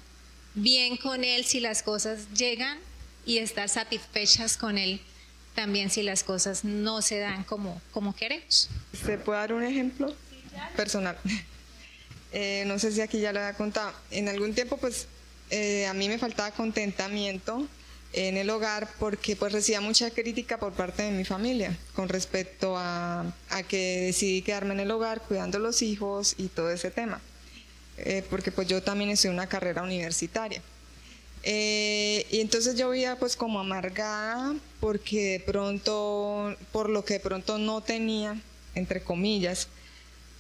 bien 0.54 0.98
con 0.98 1.24
Él 1.24 1.46
si 1.46 1.62
las 1.62 1.82
cosas 1.82 2.28
llegan 2.34 2.78
y 3.26 3.38
estar 3.38 3.70
satisfechas 3.70 4.58
con 4.58 4.78
Él 4.78 5.00
también 5.54 5.90
si 5.90 6.04
las 6.04 6.26
cosas 6.26 6.66
no 6.66 7.02
se 7.02 7.20
dan 7.20 7.46
como, 7.46 7.82
como 7.92 8.14
queremos. 8.14 8.70
¿Se 9.06 9.18
puede 9.18 9.40
dar 9.40 9.54
un 9.54 9.64
ejemplo 9.64 10.14
personal? 10.76 11.18
Eh, 12.38 12.66
no 12.68 12.78
sé 12.80 12.92
si 12.92 13.00
aquí 13.00 13.22
ya 13.22 13.32
lo 13.32 13.40
había 13.40 13.54
contado. 13.54 13.94
En 14.12 14.28
algún 14.28 14.54
tiempo, 14.54 14.76
pues 14.76 15.08
eh, 15.52 15.86
a 15.86 15.94
mí 15.94 16.10
me 16.10 16.18
faltaba 16.18 16.52
contentamiento 16.52 17.66
en 18.16 18.38
el 18.38 18.50
hogar 18.50 18.88
porque 18.98 19.36
pues 19.36 19.52
recibía 19.52 19.82
mucha 19.82 20.10
crítica 20.10 20.58
por 20.58 20.72
parte 20.72 21.04
de 21.04 21.12
mi 21.12 21.26
familia 21.26 21.78
con 21.94 22.08
respecto 22.08 22.76
a, 22.78 23.34
que 23.68 24.04
decidí 24.06 24.42
quedarme 24.42 24.74
en 24.74 24.80
el 24.80 24.92
hogar 24.92 25.22
cuidando 25.22 25.58
a 25.58 25.62
los 25.62 25.82
hijos 25.82 26.34
y 26.38 26.48
todo 26.48 26.72
ese 26.72 26.92
tema. 26.92 27.20
Eh, 27.98 28.24
porque 28.30 28.52
pues 28.52 28.70
yo 28.70 28.82
también 28.82 29.10
en 29.12 29.32
una 29.32 29.48
carrera 29.48 29.84
universitaria. 29.84 30.62
Eh, 31.44 32.26
y 32.32 32.40
entonces 32.40 32.76
yo 32.76 32.90
vivía 32.90 33.20
pues 33.20 33.36
como 33.36 33.60
amargada 33.60 34.56
porque 34.80 35.34
de 35.34 35.40
pronto, 35.42 36.56
por 36.72 36.90
lo 36.90 37.04
que 37.04 37.16
de 37.16 37.20
pronto 37.20 37.58
no 37.58 37.82
tenía, 37.82 38.42
entre 38.76 39.02
comillas, 39.02 39.68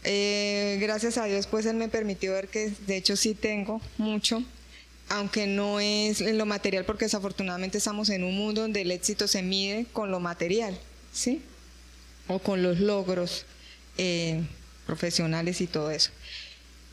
eh, 0.05 0.77
gracias 0.79 1.17
a 1.17 1.25
Dios 1.25 1.45
pues 1.47 1.65
Él 1.65 1.75
me 1.75 1.89
permitió 1.89 2.33
ver 2.33 2.47
que 2.47 2.71
de 2.87 2.97
hecho 2.97 3.15
sí 3.17 3.33
tengo 3.35 3.81
mucho 3.97 4.43
aunque 5.09 5.47
no 5.47 5.79
es 5.79 6.21
lo 6.21 6.45
material, 6.45 6.85
porque 6.85 7.05
desafortunadamente 7.05 7.77
estamos 7.77 8.09
en 8.09 8.23
un 8.23 8.35
mundo 8.35 8.61
donde 8.61 8.81
el 8.81 8.91
éxito 8.91 9.27
se 9.27 9.41
mide 9.43 9.85
con 9.93 10.11
lo 10.11 10.19
material, 10.19 10.77
¿sí? 11.13 11.41
O 12.27 12.39
con 12.39 12.63
los 12.63 12.79
logros 12.79 13.45
eh, 13.97 14.41
profesionales 14.85 15.61
y 15.61 15.67
todo 15.67 15.91
eso. 15.91 16.11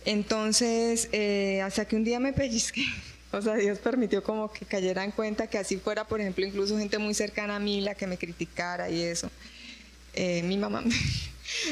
Entonces, 0.04 1.08
eh, 1.12 1.62
hasta 1.62 1.86
que 1.86 1.96
un 1.96 2.04
día 2.04 2.20
me 2.20 2.32
pellizqué, 2.32 2.84
o 3.32 3.40
sea, 3.40 3.54
Dios 3.54 3.78
permitió 3.78 4.22
como 4.22 4.52
que 4.52 4.66
cayera 4.66 5.04
en 5.04 5.12
cuenta 5.12 5.46
que 5.46 5.58
así 5.58 5.78
fuera, 5.78 6.06
por 6.06 6.20
ejemplo, 6.20 6.44
incluso 6.44 6.78
gente 6.78 6.98
muy 6.98 7.14
cercana 7.14 7.56
a 7.56 7.60
mí 7.60 7.80
la 7.80 7.94
que 7.94 8.06
me 8.06 8.18
criticara 8.18 8.90
y 8.90 9.00
eso. 9.02 9.30
Eh, 10.14 10.42
mi 10.42 10.58
mamá 10.58 10.84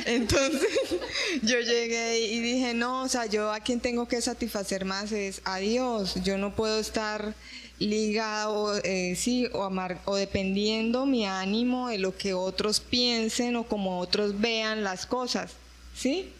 entonces 0.07 0.68
yo 1.43 1.61
llegué 1.61 2.20
y 2.20 2.41
dije, 2.41 2.74
no, 2.74 3.03
o 3.03 3.09
sea, 3.09 3.26
yo 3.26 3.53
a 3.53 3.61
quien 3.61 3.80
tengo 3.80 4.07
que 4.09 4.20
satisfacer 4.20 4.84
más 4.84 5.12
es 5.12 5.41
a 5.45 5.59
Dios. 5.59 6.16
Yo 6.22 6.38
no 6.38 6.55
puedo 6.55 6.78
estar 6.78 7.34
ligado, 7.78 8.76
eh, 8.84 9.14
sí, 9.16 9.49
o, 9.53 9.64
amar, 9.64 10.01
o 10.05 10.14
dependiendo 10.16 11.07
mi 11.07 11.26
ánimo 11.26 11.88
de 11.88 11.99
lo 11.99 12.16
que 12.16 12.34
otros 12.34 12.80
piensen 12.80 13.57
o 13.57 13.64
como 13.64 14.01
otros 14.01 14.41
vean 14.41 14.84
las 14.84 15.07
cosas, 15.07 15.53
¿sí? 15.95 16.30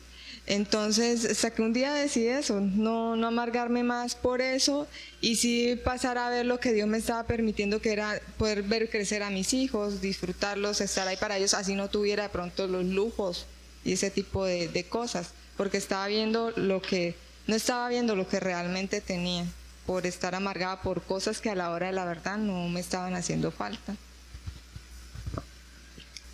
Entonces, 0.47 1.24
hasta 1.24 1.51
que 1.51 1.62
un 1.62 1.72
día 1.72 1.93
decidí 1.93 2.26
eso, 2.26 2.61
no, 2.61 3.14
no 3.14 3.28
amargarme 3.28 3.84
más 3.84 4.14
por 4.14 4.41
eso 4.41 4.88
y 5.20 5.36
sí 5.36 5.78
pasar 5.84 6.18
a 6.18 6.28
ver 6.28 6.47
lo 6.47 6.59
que 6.59 6.72
Dios 6.72 6.88
me 6.88 6.99
estaba 6.99 7.24
permitiendo, 7.24 7.80
que 7.80 7.93
era 7.93 8.20
poder 8.36 8.62
ver 8.62 8.91
crecer 8.91 9.22
a 9.22 9.30
mis 9.30 9.55
hijos, 9.55 10.01
disfrutarlos, 10.01 10.80
estar 10.80 11.07
ahí 11.07 11.16
para 11.16 11.36
ellos, 11.36 11.55
así 11.55 11.74
no 11.74 11.88
tuviera 11.88 12.24
de 12.24 12.28
pronto 12.30 12.66
los 12.66 12.84
lujos 12.84 13.47
y 13.84 13.93
ese 13.93 14.11
tipo 14.11 14.45
de, 14.45 14.68
de 14.68 14.84
cosas, 14.84 15.30
porque 15.57 15.76
estaba 15.76 16.09
viendo 16.09 16.51
lo 16.57 16.82
que, 16.82 17.14
no 17.47 17.55
estaba 17.55 17.88
viendo 17.88 18.16
lo 18.16 18.28
que 18.28 18.41
realmente 18.41 19.01
tenía, 19.01 19.47
por 19.86 20.07
estar 20.07 20.34
amargada 20.34 20.82
por 20.82 21.03
cosas 21.03 21.41
que 21.41 21.51
a 21.51 21.55
la 21.55 21.70
hora 21.70 21.86
de 21.86 21.93
la 21.93 22.05
verdad 22.05 22.38
no 22.38 22.68
me 22.68 22.80
estaban 22.80 23.14
haciendo 23.14 23.51
falta. 23.51 23.95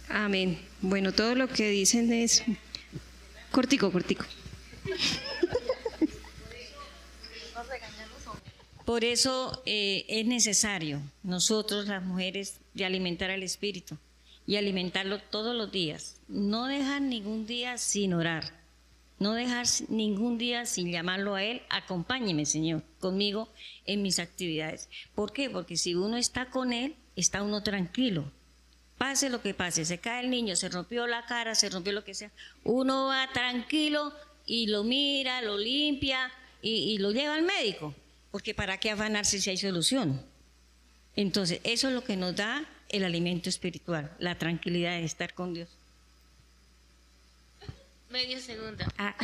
Amén. 0.08 0.60
Bueno, 0.82 1.12
todo 1.12 1.34
lo 1.34 1.48
que 1.48 1.68
dicen 1.70 2.12
es 2.12 2.44
Cortico, 3.56 3.90
cortico. 3.90 4.26
Por 8.84 9.02
eso 9.02 9.62
eh, 9.64 10.04
es 10.10 10.26
necesario 10.26 11.00
nosotros 11.22 11.86
las 11.86 12.02
mujeres 12.02 12.60
de 12.74 12.84
alimentar 12.84 13.30
al 13.30 13.42
espíritu 13.42 13.96
y 14.46 14.56
alimentarlo 14.56 15.20
todos 15.30 15.56
los 15.56 15.72
días. 15.72 16.20
No 16.28 16.66
dejar 16.66 17.00
ningún 17.00 17.46
día 17.46 17.78
sin 17.78 18.12
orar. 18.12 18.44
No 19.18 19.32
dejar 19.32 19.64
ningún 19.88 20.36
día 20.36 20.66
sin 20.66 20.92
llamarlo 20.92 21.34
a 21.34 21.42
Él. 21.42 21.62
Acompáñeme, 21.70 22.44
Señor, 22.44 22.82
conmigo 23.00 23.48
en 23.86 24.02
mis 24.02 24.18
actividades. 24.18 24.90
¿Por 25.14 25.32
qué? 25.32 25.48
Porque 25.48 25.78
si 25.78 25.94
uno 25.94 26.18
está 26.18 26.50
con 26.50 26.74
Él, 26.74 26.94
está 27.16 27.42
uno 27.42 27.62
tranquilo. 27.62 28.30
Pase 28.98 29.28
lo 29.28 29.42
que 29.42 29.52
pase, 29.52 29.84
se 29.84 29.98
cae 29.98 30.24
el 30.24 30.30
niño, 30.30 30.56
se 30.56 30.70
rompió 30.70 31.06
la 31.06 31.26
cara, 31.26 31.54
se 31.54 31.68
rompió 31.68 31.92
lo 31.92 32.02
que 32.02 32.14
sea, 32.14 32.30
uno 32.64 33.06
va 33.06 33.28
tranquilo 33.32 34.12
y 34.46 34.68
lo 34.68 34.84
mira, 34.84 35.42
lo 35.42 35.58
limpia 35.58 36.32
y, 36.62 36.98
lo 36.98 37.12
lleva 37.12 37.34
al 37.34 37.42
médico, 37.42 37.94
porque 38.30 38.54
¿para 38.54 38.78
qué 38.80 38.90
afanarse 38.90 39.40
si 39.40 39.50
hay 39.50 39.56
solución? 39.56 40.20
Entonces, 41.14 41.60
eso 41.62 41.88
es 41.88 41.94
lo 41.94 42.04
que 42.04 42.16
nos 42.16 42.34
da 42.34 42.64
el 42.88 43.04
alimento 43.04 43.48
espiritual, 43.48 44.14
la 44.18 44.36
tranquilidad 44.38 44.92
de 44.92 45.04
estar 45.04 45.34
con 45.34 45.52
Dios. 45.52 45.68
Medio 48.10 48.40
segundo. 48.40 48.84
Ah. 48.98 49.14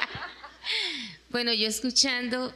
bueno, 1.30 1.52
yo 1.52 1.66
escuchando, 1.66 2.54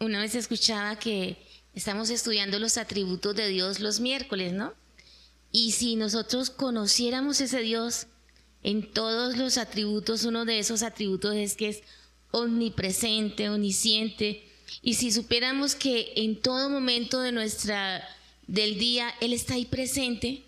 una 0.00 0.20
vez 0.20 0.34
escuchaba 0.34 0.98
que 0.98 1.36
estamos 1.74 2.10
estudiando 2.10 2.58
los 2.58 2.78
atributos 2.78 3.36
de 3.36 3.48
Dios 3.48 3.80
los 3.80 4.00
miércoles, 4.00 4.52
¿no? 4.52 4.72
Y 5.50 5.72
si 5.72 5.96
nosotros 5.96 6.50
conociéramos 6.50 7.40
ese 7.40 7.60
Dios 7.60 8.06
en 8.62 8.92
todos 8.92 9.36
los 9.36 9.58
atributos, 9.58 10.24
uno 10.24 10.44
de 10.44 10.58
esos 10.58 10.82
atributos 10.82 11.34
es 11.34 11.54
que 11.54 11.68
es 11.68 11.82
omnipresente, 12.30 13.48
omnisciente. 13.48 14.46
Y 14.82 14.94
si 14.94 15.10
supiéramos 15.10 15.74
que 15.74 16.12
en 16.16 16.40
todo 16.40 16.68
momento 16.68 17.20
de 17.20 17.32
nuestra 17.32 18.06
del 18.48 18.78
día 18.78 19.14
él 19.20 19.32
está 19.32 19.54
ahí 19.54 19.66
presente, 19.66 20.42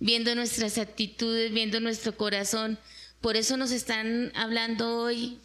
viendo 0.00 0.34
nuestras 0.34 0.78
actitudes, 0.78 1.52
viendo 1.52 1.78
nuestro 1.78 2.16
corazón. 2.16 2.78
Por 3.20 3.36
eso 3.36 3.56
nos 3.56 3.70
están 3.70 4.32
hablando 4.34 4.98
hoy 4.98 5.38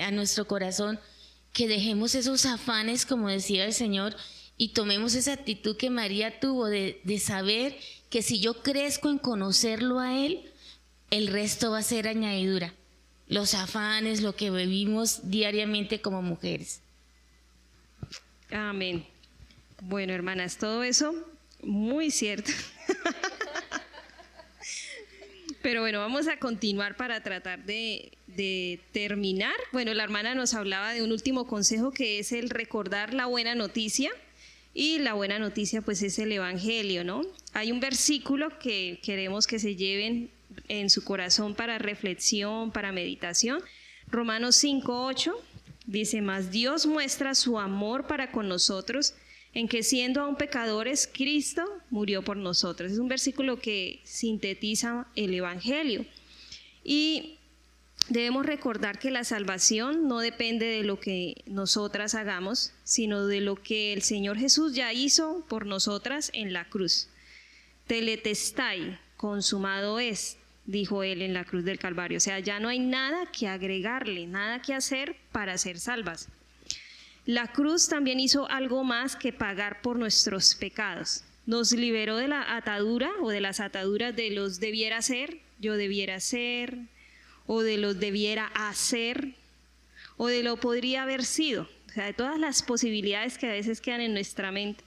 a, 0.00 0.12
nuestro 0.12 0.46
corazón 0.46 1.00
que 1.52 1.66
dejemos 1.66 2.14
esos 2.14 2.46
afanes, 2.46 3.04
como 3.04 3.28
decía 3.28 3.64
el 3.64 3.72
Señor, 3.72 4.14
y 4.60 4.74
tomemos 4.74 5.14
esa 5.14 5.32
actitud 5.32 5.78
que 5.78 5.88
María 5.88 6.38
tuvo 6.38 6.66
de, 6.66 7.00
de 7.04 7.18
saber 7.18 7.78
que 8.10 8.20
si 8.20 8.40
yo 8.40 8.62
crezco 8.62 9.08
en 9.08 9.16
conocerlo 9.16 10.00
a 10.00 10.14
Él, 10.14 10.52
el 11.10 11.28
resto 11.28 11.70
va 11.70 11.78
a 11.78 11.82
ser 11.82 12.06
añadidura. 12.06 12.74
Los 13.26 13.54
afanes, 13.54 14.20
lo 14.20 14.36
que 14.36 14.50
vivimos 14.50 15.30
diariamente 15.30 16.02
como 16.02 16.20
mujeres. 16.20 16.82
Amén. 18.50 19.06
Bueno, 19.80 20.12
hermanas, 20.12 20.58
todo 20.58 20.82
eso 20.82 21.14
muy 21.62 22.10
cierto. 22.10 22.52
Pero 25.62 25.80
bueno, 25.80 26.00
vamos 26.00 26.28
a 26.28 26.38
continuar 26.38 26.98
para 26.98 27.22
tratar 27.22 27.64
de, 27.64 28.12
de, 28.26 28.78
terminar. 28.92 29.56
Bueno, 29.72 29.94
la 29.94 30.04
hermana 30.04 30.34
nos 30.34 30.52
hablaba 30.52 30.92
de 30.92 31.02
un 31.02 31.12
último 31.12 31.46
consejo 31.46 31.92
que 31.92 32.18
es 32.18 32.32
el 32.32 32.50
recordar 32.50 33.14
la 33.14 33.24
buena 33.24 33.54
noticia 33.54 34.10
y 34.74 34.98
la 34.98 35.14
buena 35.14 35.38
noticia 35.38 35.82
pues 35.82 36.02
es 36.02 36.18
el 36.18 36.32
Evangelio, 36.32 37.04
¿no? 37.04 37.22
Hay 37.52 37.72
un 37.72 37.80
versículo 37.80 38.58
que 38.58 39.00
queremos 39.02 39.46
que 39.46 39.58
se 39.58 39.76
lleven 39.76 40.30
en 40.68 40.90
su 40.90 41.04
corazón 41.04 41.54
para 41.54 41.78
reflexión, 41.78 42.70
para 42.70 42.92
meditación. 42.92 43.62
Romanos 44.08 44.62
5.8 44.62 45.34
dice, 45.86 46.20
más 46.22 46.50
Dios 46.50 46.86
muestra 46.86 47.34
su 47.34 47.58
amor 47.58 48.06
para 48.06 48.30
con 48.30 48.48
nosotros 48.48 49.14
en 49.52 49.66
que 49.66 49.82
siendo 49.82 50.20
aún 50.20 50.36
pecadores, 50.36 51.10
Cristo 51.12 51.64
murió 51.90 52.22
por 52.22 52.36
nosotros. 52.36 52.92
Es 52.92 52.98
un 52.98 53.08
versículo 53.08 53.58
que 53.58 54.00
sintetiza 54.04 55.08
el 55.16 55.34
Evangelio. 55.34 56.06
Y 56.84 57.39
debemos 58.10 58.44
recordar 58.44 58.98
que 58.98 59.10
la 59.10 59.24
salvación 59.24 60.08
no 60.08 60.18
depende 60.18 60.66
de 60.66 60.82
lo 60.82 60.98
que 60.98 61.42
nosotras 61.46 62.14
hagamos, 62.14 62.72
sino 62.84 63.26
de 63.26 63.40
lo 63.40 63.54
que 63.54 63.92
el 63.92 64.02
Señor 64.02 64.36
Jesús 64.36 64.74
ya 64.74 64.92
hizo 64.92 65.44
por 65.48 65.64
nosotras 65.64 66.30
en 66.34 66.52
la 66.52 66.64
cruz. 66.68 67.08
Teletestai, 67.86 68.98
consumado 69.16 70.00
es, 70.00 70.36
dijo 70.66 71.04
él 71.04 71.22
en 71.22 71.34
la 71.34 71.44
cruz 71.44 71.64
del 71.64 71.78
Calvario. 71.78 72.18
O 72.18 72.20
sea, 72.20 72.40
ya 72.40 72.58
no 72.58 72.68
hay 72.68 72.80
nada 72.80 73.26
que 73.26 73.46
agregarle, 73.46 74.26
nada 74.26 74.60
que 74.60 74.74
hacer 74.74 75.16
para 75.30 75.56
ser 75.56 75.78
salvas. 75.78 76.28
La 77.26 77.52
cruz 77.52 77.88
también 77.88 78.18
hizo 78.18 78.50
algo 78.50 78.82
más 78.82 79.14
que 79.14 79.32
pagar 79.32 79.82
por 79.82 79.96
nuestros 79.96 80.56
pecados. 80.56 81.22
Nos 81.46 81.70
liberó 81.70 82.16
de 82.16 82.26
la 82.26 82.56
atadura 82.56 83.10
o 83.20 83.30
de 83.30 83.40
las 83.40 83.60
ataduras 83.60 84.16
de 84.16 84.30
los 84.30 84.58
debiera 84.58 85.00
ser, 85.00 85.38
yo 85.60 85.76
debiera 85.76 86.18
ser, 86.18 86.78
o 87.52 87.64
de 87.64 87.78
lo 87.78 87.94
debiera 87.94 88.46
hacer 88.54 89.34
o 90.16 90.28
de 90.28 90.44
lo 90.44 90.58
podría 90.58 91.02
haber 91.02 91.24
sido, 91.24 91.68
o 91.88 91.92
sea, 91.92 92.04
de 92.04 92.12
todas 92.12 92.38
las 92.38 92.62
posibilidades 92.62 93.38
que 93.38 93.48
a 93.48 93.52
veces 93.52 93.80
quedan 93.80 94.02
en 94.02 94.12
nuestra 94.12 94.52
mente. 94.52 94.84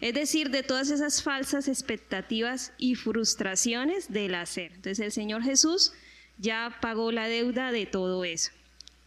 Es 0.00 0.14
decir, 0.14 0.50
de 0.50 0.62
todas 0.62 0.90
esas 0.90 1.20
falsas 1.20 1.66
expectativas 1.66 2.72
y 2.78 2.94
frustraciones 2.94 4.12
del 4.12 4.36
hacer. 4.36 4.70
Entonces 4.74 5.00
el 5.00 5.10
Señor 5.10 5.42
Jesús 5.42 5.94
ya 6.38 6.78
pagó 6.80 7.10
la 7.10 7.26
deuda 7.26 7.72
de 7.72 7.86
todo 7.86 8.24
eso. 8.24 8.52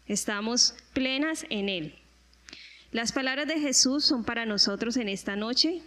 Estamos 0.06 0.76
plenas 0.92 1.46
en 1.50 1.70
Él. 1.70 1.96
Las 2.92 3.14
palabras 3.14 3.48
de 3.48 3.62
Jesús 3.62 4.04
son 4.04 4.26
para 4.26 4.46
nosotros 4.46 4.98
en 4.98 5.08
esta 5.08 5.38
noche. 5.38 5.82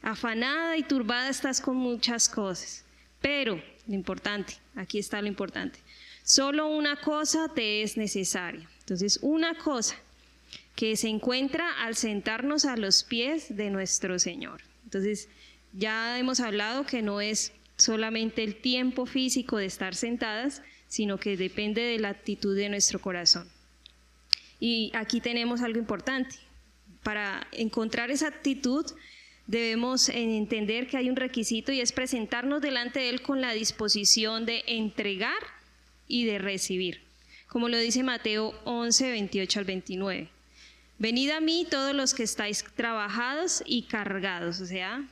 Afanada 0.00 0.78
y 0.78 0.84
turbada 0.84 1.28
estás 1.28 1.60
con 1.60 1.76
muchas 1.76 2.30
cosas, 2.30 2.86
pero 3.20 3.62
lo 3.90 3.96
importante, 3.96 4.54
aquí 4.76 4.98
está 4.98 5.20
lo 5.20 5.26
importante. 5.26 5.80
Solo 6.22 6.68
una 6.68 6.96
cosa 7.00 7.48
te 7.52 7.82
es 7.82 7.96
necesaria. 7.96 8.68
Entonces, 8.80 9.18
una 9.20 9.58
cosa 9.58 9.96
que 10.76 10.96
se 10.96 11.08
encuentra 11.08 11.82
al 11.82 11.96
sentarnos 11.96 12.64
a 12.64 12.76
los 12.76 13.02
pies 13.02 13.56
de 13.56 13.68
nuestro 13.70 14.18
Señor. 14.20 14.60
Entonces, 14.84 15.28
ya 15.72 16.18
hemos 16.18 16.38
hablado 16.38 16.86
que 16.86 17.02
no 17.02 17.20
es 17.20 17.52
solamente 17.76 18.44
el 18.44 18.54
tiempo 18.54 19.06
físico 19.06 19.56
de 19.56 19.66
estar 19.66 19.94
sentadas, 19.96 20.62
sino 20.86 21.18
que 21.18 21.36
depende 21.36 21.82
de 21.82 21.98
la 21.98 22.10
actitud 22.10 22.56
de 22.56 22.68
nuestro 22.68 23.00
corazón. 23.00 23.48
Y 24.60 24.92
aquí 24.94 25.20
tenemos 25.20 25.62
algo 25.62 25.80
importante. 25.80 26.36
Para 27.02 27.46
encontrar 27.52 28.10
esa 28.10 28.28
actitud 28.28 28.86
debemos 29.50 30.08
entender 30.10 30.86
que 30.86 30.96
hay 30.96 31.10
un 31.10 31.16
requisito 31.16 31.72
y 31.72 31.80
es 31.80 31.90
presentarnos 31.90 32.62
delante 32.62 33.00
de 33.00 33.08
Él 33.08 33.20
con 33.20 33.40
la 33.40 33.52
disposición 33.52 34.46
de 34.46 34.62
entregar 34.68 35.42
y 36.06 36.24
de 36.24 36.38
recibir, 36.38 37.02
como 37.48 37.68
lo 37.68 37.76
dice 37.76 38.04
Mateo 38.04 38.54
11, 38.64 39.10
28 39.10 39.58
al 39.58 39.64
29. 39.64 40.28
Venid 40.98 41.30
a 41.30 41.40
mí 41.40 41.66
todos 41.68 41.96
los 41.96 42.14
que 42.14 42.22
estáis 42.22 42.64
trabajados 42.76 43.64
y 43.66 43.82
cargados, 43.82 44.60
o 44.60 44.66
sea, 44.66 45.08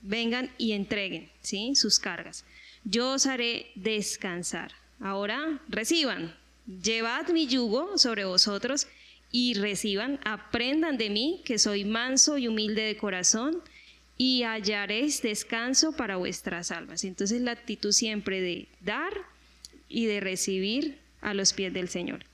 vengan 0.00 0.50
y 0.56 0.72
entreguen 0.72 1.30
¿sí? 1.42 1.74
sus 1.74 1.98
cargas. 1.98 2.46
Yo 2.84 3.12
os 3.12 3.26
haré 3.26 3.70
descansar. 3.74 4.72
Ahora 4.98 5.60
reciban, 5.68 6.34
llevad 6.66 7.28
mi 7.28 7.46
yugo 7.46 7.98
sobre 7.98 8.24
vosotros 8.24 8.86
y 9.30 9.54
reciban, 9.54 10.20
aprendan 10.24 10.96
de 10.96 11.10
mí, 11.10 11.42
que 11.44 11.58
soy 11.58 11.84
manso 11.84 12.38
y 12.38 12.48
humilde 12.48 12.82
de 12.82 12.96
corazón, 12.96 13.62
y 14.16 14.42
hallaréis 14.42 15.22
descanso 15.22 15.92
para 15.92 16.16
vuestras 16.16 16.70
almas. 16.70 17.04
Entonces 17.04 17.40
la 17.40 17.52
actitud 17.52 17.92
siempre 17.92 18.40
de 18.40 18.66
dar 18.80 19.12
y 19.88 20.06
de 20.06 20.20
recibir 20.20 20.98
a 21.20 21.34
los 21.34 21.52
pies 21.52 21.72
del 21.72 21.88
Señor. 21.88 22.24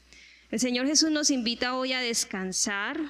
El 0.50 0.60
Señor 0.60 0.86
Jesús 0.86 1.10
nos 1.10 1.30
invita 1.30 1.76
hoy 1.76 1.92
a 1.92 2.00
descansar, 2.00 3.00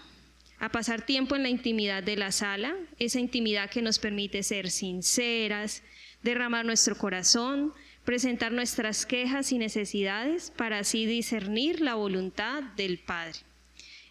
a 0.58 0.70
pasar 0.70 1.04
tiempo 1.04 1.36
en 1.36 1.42
la 1.42 1.50
intimidad 1.50 2.02
de 2.02 2.16
la 2.16 2.32
sala, 2.32 2.74
esa 2.98 3.20
intimidad 3.20 3.70
que 3.70 3.82
nos 3.82 3.98
permite 3.98 4.42
ser 4.42 4.70
sinceras, 4.70 5.82
derramar 6.22 6.64
nuestro 6.64 6.96
corazón, 6.96 7.74
presentar 8.04 8.50
nuestras 8.52 9.06
quejas 9.06 9.52
y 9.52 9.58
necesidades 9.58 10.50
para 10.50 10.78
así 10.78 11.06
discernir 11.06 11.80
la 11.80 11.94
voluntad 11.94 12.62
del 12.76 12.98
Padre. 12.98 13.40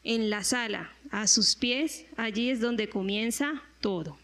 En 0.03 0.29
la 0.29 0.43
sala, 0.43 0.91
a 1.11 1.27
sus 1.27 1.55
pies, 1.55 2.05
allí 2.17 2.49
es 2.49 2.59
donde 2.59 2.89
comienza 2.89 3.61
todo. 3.79 4.17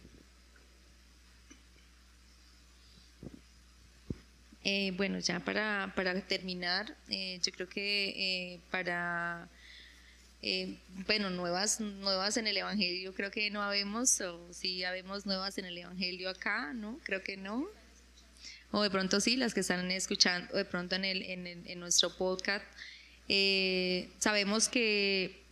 Eh, 4.63 4.91
bueno, 4.97 5.19
ya 5.19 5.39
para, 5.39 5.93
para 5.95 6.19
terminar, 6.21 6.95
eh, 7.09 7.39
yo 7.41 7.51
creo 7.53 7.69
que 7.69 8.53
eh, 8.53 8.59
para, 8.69 9.47
bueno, 11.07 11.29
nuevas, 11.29 11.79
nuevas 11.79 12.35
en 12.35 12.47
el 12.47 12.57
Evangelio, 12.57 13.13
creo 13.13 13.31
que 13.31 13.49
no 13.49 13.63
habemos, 13.63 14.19
o 14.21 14.53
si 14.53 14.83
habemos 14.83 15.25
nuevas 15.25 15.57
en 15.57 15.65
el 15.65 15.77
Evangelio 15.77 16.29
acá, 16.29 16.73
¿no? 16.73 16.99
Creo 17.03 17.23
que 17.23 17.37
no. 17.37 17.67
O 18.71 18.83
de 18.83 18.89
pronto 18.89 19.21
sí, 19.21 19.37
las 19.37 19.53
que 19.53 19.61
están 19.61 19.89
escuchando, 19.91 20.55
de 20.55 20.65
pronto 20.65 20.95
en, 20.95 21.05
el, 21.05 21.23
en, 21.23 21.47
en 21.47 21.79
nuestro 21.79 22.15
podcast. 22.15 22.65
sabemos 24.19 24.67
que 24.67 25.48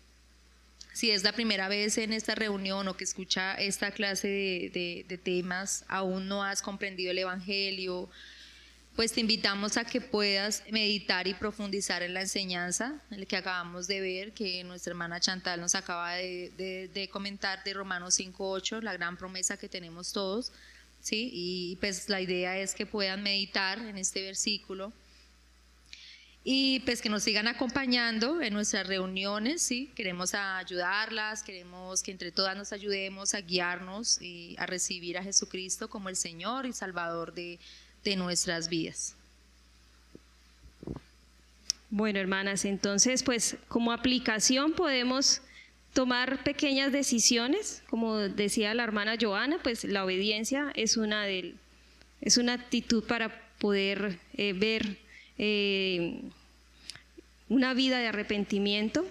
si 0.97 1.11
es 1.11 1.23
la 1.23 1.31
primera 1.31 1.67
vez 1.67 1.99
en 1.99 2.11
esta 2.11 2.33
reunión 2.33 2.87
o 2.87 2.97
que 2.97 3.03
escucha 3.03 3.53
esta 3.53 3.91
clase 3.91 4.27
de, 4.27 4.71
de, 4.73 5.05
de 5.07 5.17
temas, 5.19 5.85
aún 5.87 6.27
no 6.27 6.43
has 6.43 6.63
comprendido 6.63 7.11
el 7.11 7.19
Evangelio, 7.19 8.09
pues 8.95 9.11
te 9.11 9.19
invitamos 9.19 9.77
a 9.77 9.85
que 9.85 10.01
puedas 10.01 10.63
meditar 10.71 11.27
y 11.27 11.35
profundizar 11.35 12.01
en 12.01 12.15
la 12.15 12.21
enseñanza 12.21 12.99
el 13.11 13.27
que 13.27 13.37
acabamos 13.37 13.85
de 13.85 14.01
ver, 14.01 14.33
que 14.33 14.63
nuestra 14.63 14.89
hermana 14.89 15.19
Chantal 15.19 15.61
nos 15.61 15.75
acaba 15.75 16.15
de, 16.15 17.09
comentar 17.11 17.63
de 17.63 17.75
Romanos 17.75 18.19
5.8, 18.19 18.81
la 18.81 18.93
gran 18.93 19.17
promesa 19.17 19.55
que 19.55 19.69
tenemos 19.69 20.13
todos, 20.13 20.51
¿sí? 20.99 21.29
Y 21.31 21.75
pues 21.75 22.09
la 22.09 22.21
idea 22.21 22.57
es 22.57 22.73
que 22.73 22.87
puedan 22.87 23.21
meditar 23.21 23.77
en 23.77 23.99
este 23.99 24.23
versículo 24.23 24.91
y 26.49 26.79
pues 26.81 27.01
que 27.01 27.09
nos 27.09 27.23
sigan 27.23 27.49
acompañando 27.49 28.41
en 28.41 28.53
nuestras 28.53 28.87
reuniones, 28.87 29.61
¿sí? 29.61 29.91
Queremos 29.95 30.33
ayudarlas, 30.33 31.43
queremos 31.43 32.01
que 32.01 32.11
entre 32.11 32.31
todas 32.31 32.55
nos 32.55 32.71
ayudemos 32.71 33.33
a 33.33 33.41
guiarnos 33.41 34.21
y 34.21 34.55
a 34.57 34.65
recibir 34.65 35.17
a 35.17 35.23
Jesucristo 35.23 35.89
como 35.89 36.07
el 36.07 36.15
Señor 36.15 36.65
y 36.65 36.71
Salvador 36.71 37.33
de 37.33 37.59
de 38.07 38.15
nuestras 38.15 38.69
vidas. 38.69 39.15
Bueno, 41.89 42.19
hermanas, 42.19 42.65
entonces, 42.65 43.23
pues 43.23 43.57
como 43.67 43.91
aplicación 43.91 44.73
podemos 44.73 45.41
tomar 45.93 46.43
pequeñas 46.43 46.91
decisiones, 46.91 47.83
como 47.89 48.15
decía 48.17 48.73
la 48.73 48.83
hermana 48.83 49.15
Joana, 49.19 49.57
pues 49.61 49.83
la 49.83 50.05
obediencia 50.05 50.71
es 50.75 50.95
una, 50.95 51.23
de, 51.23 51.55
es 52.21 52.37
una 52.37 52.53
actitud 52.53 53.03
para 53.03 53.41
poder 53.57 54.19
eh, 54.33 54.53
ver 54.53 54.97
eh, 55.37 56.21
una 57.49 57.73
vida 57.73 57.99
de 57.99 58.07
arrepentimiento. 58.07 59.05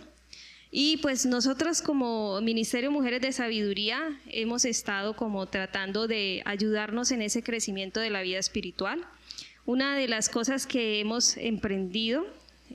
Y 0.70 0.98
pues 0.98 1.24
nosotros 1.26 1.80
como 1.80 2.40
Ministerio 2.40 2.90
Mujeres 2.90 3.22
de 3.22 3.32
Sabiduría 3.32 4.20
hemos 4.26 4.64
estado 4.64 5.14
como 5.14 5.46
tratando 5.46 6.06
de 6.06 6.42
ayudarnos 6.44 7.12
en 7.12 7.22
ese 7.22 7.42
crecimiento 7.42 8.00
de 8.00 8.10
la 8.10 8.22
vida 8.22 8.38
espiritual. 8.38 9.04
Una 9.64 9.96
de 9.96 10.08
las 10.08 10.28
cosas 10.28 10.66
que 10.66 11.00
hemos 11.00 11.36
emprendido, 11.36 12.26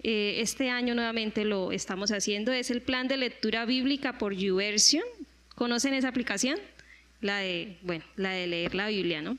eh, 0.04 0.38
este 0.40 0.70
año 0.70 0.96
nuevamente 0.96 1.46
lo 1.46 1.72
estamos 1.72 2.12
haciendo, 2.12 2.52
es 2.52 2.72
el 2.72 2.82
plan 2.82 3.08
de 3.08 3.18
lectura 3.18 3.66
bíblica 3.66 4.18
por 4.18 4.34
YouVersion. 4.34 5.04
¿Conocen 5.56 5.94
esa 5.94 6.08
aplicación? 6.08 6.58
La 7.20 7.38
de, 7.38 7.78
bueno, 7.84 8.04
la 8.16 8.32
de 8.32 8.48
leer 8.48 8.74
la 8.74 8.88
Biblia, 8.88 9.22
¿no? 9.22 9.38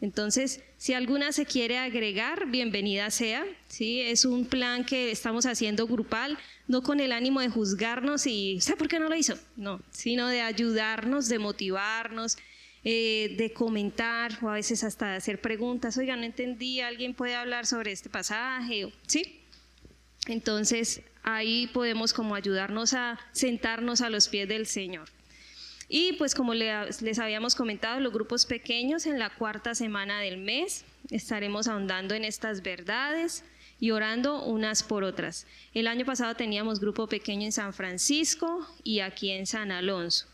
Entonces, 0.00 0.62
si 0.76 0.94
alguna 0.94 1.32
se 1.32 1.44
quiere 1.44 1.78
agregar, 1.78 2.46
bienvenida 2.46 3.10
sea. 3.10 3.44
¿sí? 3.66 4.00
Es 4.00 4.24
un 4.24 4.46
plan 4.46 4.84
que 4.84 5.10
estamos 5.10 5.44
haciendo 5.44 5.86
grupal, 5.88 6.38
no 6.68 6.82
con 6.82 7.00
el 7.00 7.10
ánimo 7.10 7.40
de 7.40 7.48
juzgarnos 7.48 8.26
y, 8.26 8.60
¿sabe 8.60 8.78
por 8.78 8.88
qué 8.88 9.00
no 9.00 9.08
lo 9.08 9.16
hizo? 9.16 9.36
No, 9.56 9.80
sino 9.90 10.28
de 10.28 10.40
ayudarnos, 10.40 11.28
de 11.28 11.40
motivarnos, 11.40 12.38
eh, 12.84 13.34
de 13.36 13.52
comentar 13.52 14.38
o 14.40 14.48
a 14.48 14.54
veces 14.54 14.84
hasta 14.84 15.10
de 15.10 15.16
hacer 15.16 15.40
preguntas. 15.40 15.98
Oiga, 15.98 16.14
no 16.14 16.22
entendí, 16.22 16.80
¿alguien 16.80 17.12
puede 17.12 17.34
hablar 17.34 17.66
sobre 17.66 17.90
este 17.90 18.08
pasaje? 18.08 18.92
¿Sí? 19.08 19.40
Entonces, 20.28 21.02
ahí 21.24 21.66
podemos 21.72 22.12
como 22.12 22.36
ayudarnos 22.36 22.94
a 22.94 23.18
sentarnos 23.32 24.00
a 24.00 24.10
los 24.10 24.28
pies 24.28 24.48
del 24.48 24.66
Señor. 24.66 25.08
Y 25.88 26.12
pues 26.14 26.34
como 26.34 26.52
les 26.52 27.18
habíamos 27.18 27.54
comentado, 27.54 27.98
los 28.00 28.12
grupos 28.12 28.44
pequeños 28.44 29.06
en 29.06 29.18
la 29.18 29.30
cuarta 29.30 29.74
semana 29.74 30.20
del 30.20 30.36
mes 30.36 30.84
estaremos 31.10 31.66
ahondando 31.66 32.14
en 32.14 32.24
estas 32.24 32.62
verdades 32.62 33.44
y 33.80 33.92
orando 33.92 34.44
unas 34.44 34.82
por 34.82 35.04
otras. 35.04 35.46
El 35.72 35.86
año 35.86 36.04
pasado 36.04 36.34
teníamos 36.34 36.80
grupo 36.80 37.06
pequeño 37.06 37.46
en 37.46 37.52
San 37.52 37.72
Francisco 37.72 38.66
y 38.84 39.00
aquí 39.00 39.30
en 39.30 39.46
San 39.46 39.70
Alonso. 39.70 40.26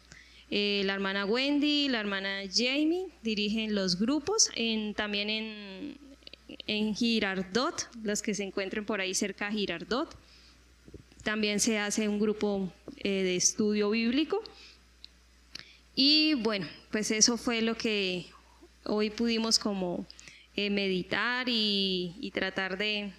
Eh, 0.50 0.82
la 0.84 0.94
hermana 0.94 1.24
Wendy, 1.24 1.88
la 1.88 2.00
hermana 2.00 2.42
Jamie 2.52 3.06
dirigen 3.22 3.74
los 3.74 3.98
grupos, 3.98 4.50
en, 4.56 4.94
también 4.94 5.30
en, 5.30 5.98
en 6.66 6.94
Girardot, 6.94 7.88
los 8.02 8.22
que 8.22 8.34
se 8.34 8.44
encuentren 8.44 8.84
por 8.84 9.00
ahí 9.00 9.14
cerca 9.14 9.50
de 9.50 9.56
Girardot. 9.56 10.16
También 11.22 11.60
se 11.60 11.78
hace 11.78 12.08
un 12.08 12.18
grupo 12.18 12.72
eh, 12.98 13.22
de 13.22 13.36
estudio 13.36 13.90
bíblico. 13.90 14.42
Y 15.94 16.34
bueno, 16.34 16.66
pues 16.90 17.10
eso 17.10 17.36
fue 17.36 17.62
lo 17.62 17.76
que 17.76 18.26
hoy 18.84 19.10
pudimos 19.10 19.58
como 19.58 20.06
eh, 20.56 20.70
meditar 20.70 21.46
y, 21.48 22.30
tratar 22.34 22.78
de, 22.78 23.12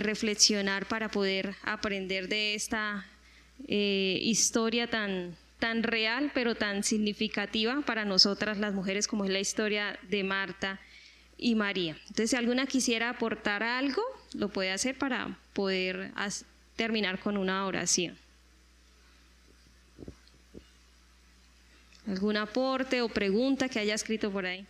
reflexionar 0.00 0.86
para 0.86 1.08
poder 1.08 1.54
aprender 1.62 2.28
de 2.28 2.54
esta 2.54 3.06
eh, 3.68 4.18
historia 4.22 4.88
tan, 4.88 5.36
tan 5.58 5.82
real, 5.82 6.30
pero 6.34 6.54
tan 6.54 6.84
significativa 6.84 7.82
para 7.82 8.04
nosotras 8.04 8.58
las 8.58 8.74
mujeres 8.74 9.08
como 9.08 9.24
es 9.24 9.30
la 9.30 9.40
historia 9.40 9.98
de 10.08 10.24
Marta 10.24 10.80
y 11.38 11.54
María. 11.54 11.96
Entonces, 12.02 12.30
si 12.30 12.36
alguna 12.36 12.66
quisiera 12.66 13.10
aportar 13.10 13.62
algo, 13.62 14.02
lo 14.32 14.48
puede 14.48 14.70
hacer 14.70 14.96
para 14.96 15.38
poder 15.52 16.12
terminar 16.76 17.18
con 17.18 17.36
una 17.36 17.66
oración. 17.66 18.16
¿Algún 22.06 22.36
aporte 22.36 23.02
o 23.02 23.08
pregunta 23.08 23.68
que 23.68 23.80
haya 23.80 23.94
escrito 23.94 24.30
por 24.30 24.46
ahí? 24.46 24.64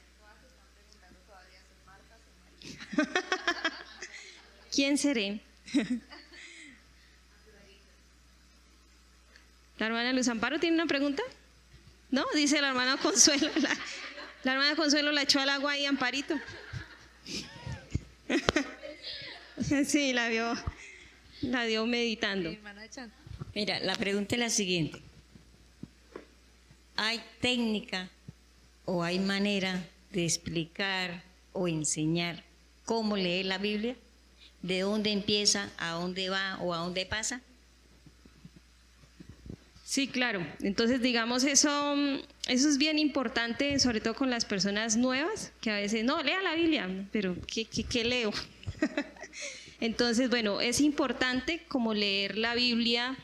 ¿Quién 4.72 4.96
seré? 4.96 5.40
¿La 9.78 9.86
hermana 9.86 10.12
Luz 10.12 10.28
Amparo 10.28 10.58
tiene 10.58 10.76
una 10.76 10.86
pregunta? 10.86 11.22
¿No? 12.10 12.24
Dice 12.34 12.60
la 12.60 12.68
hermana 12.68 12.96
Consuelo. 12.96 13.50
La, 14.42 14.52
hermana 14.52 14.74
Consuelo 14.76 15.12
la 15.12 15.22
echó 15.22 15.40
al 15.40 15.50
agua 15.50 15.76
y 15.76 15.86
Amparito. 15.86 16.34
Sí, 19.86 20.12
la 20.12 20.28
vio, 20.28 20.54
la 21.40 21.64
dio 21.64 21.86
meditando. 21.86 22.54
Mira, 23.54 23.80
la 23.80 23.94
pregunta 23.94 24.34
es 24.34 24.38
la 24.38 24.50
siguiente. 24.50 25.00
¿Hay 26.96 27.20
técnica 27.40 28.10
o 28.84 29.02
hay 29.02 29.18
manera 29.18 29.86
de 30.12 30.24
explicar 30.24 31.22
o 31.52 31.68
enseñar 31.68 32.42
cómo 32.84 33.16
leer 33.16 33.46
la 33.46 33.58
Biblia? 33.58 33.96
¿De 34.62 34.80
dónde 34.80 35.12
empieza, 35.12 35.70
a 35.78 35.92
dónde 35.92 36.30
va 36.30 36.58
o 36.60 36.72
a 36.72 36.78
dónde 36.78 37.06
pasa? 37.06 37.42
Sí, 39.86 40.08
claro. 40.08 40.44
Entonces, 40.62 41.00
digamos, 41.00 41.44
eso, 41.44 41.94
eso 42.48 42.68
es 42.68 42.76
bien 42.76 42.98
importante, 42.98 43.78
sobre 43.78 44.00
todo 44.00 44.14
con 44.14 44.30
las 44.30 44.44
personas 44.44 44.96
nuevas, 44.96 45.52
que 45.60 45.70
a 45.70 45.76
veces, 45.76 46.02
no, 46.02 46.22
lea 46.24 46.42
la 46.42 46.56
Biblia, 46.56 46.88
pero 47.12 47.36
¿qué, 47.46 47.66
qué, 47.66 48.04
leo? 48.04 48.32
Entonces, 49.80 50.28
bueno, 50.28 50.60
es 50.60 50.80
importante 50.80 51.62
como 51.68 51.94
leer 51.94 52.36
la 52.36 52.56
Biblia 52.56 53.16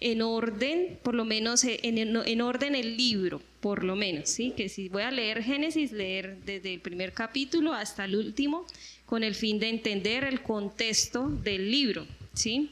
en 0.00 0.22
orden, 0.22 0.98
por 1.02 1.14
lo 1.14 1.24
menos 1.24 1.64
en, 1.64 1.98
en, 1.98 2.40
orden 2.40 2.74
el 2.74 2.96
libro, 2.96 3.42
por 3.60 3.82
lo 3.82 3.96
menos, 3.96 4.28
¿sí? 4.28 4.52
Que 4.56 4.68
si 4.68 4.88
voy 4.88 5.02
a 5.02 5.10
leer 5.10 5.42
Génesis, 5.42 5.90
leer 5.90 6.38
desde 6.44 6.74
el 6.74 6.80
primer 6.80 7.12
capítulo 7.12 7.72
hasta 7.72 8.04
el 8.04 8.14
último, 8.14 8.64
con 9.06 9.24
el 9.24 9.34
fin 9.34 9.58
de 9.58 9.68
entender 9.68 10.24
el 10.24 10.42
contexto 10.42 11.28
del 11.28 11.70
libro, 11.70 12.06
¿sí? 12.34 12.70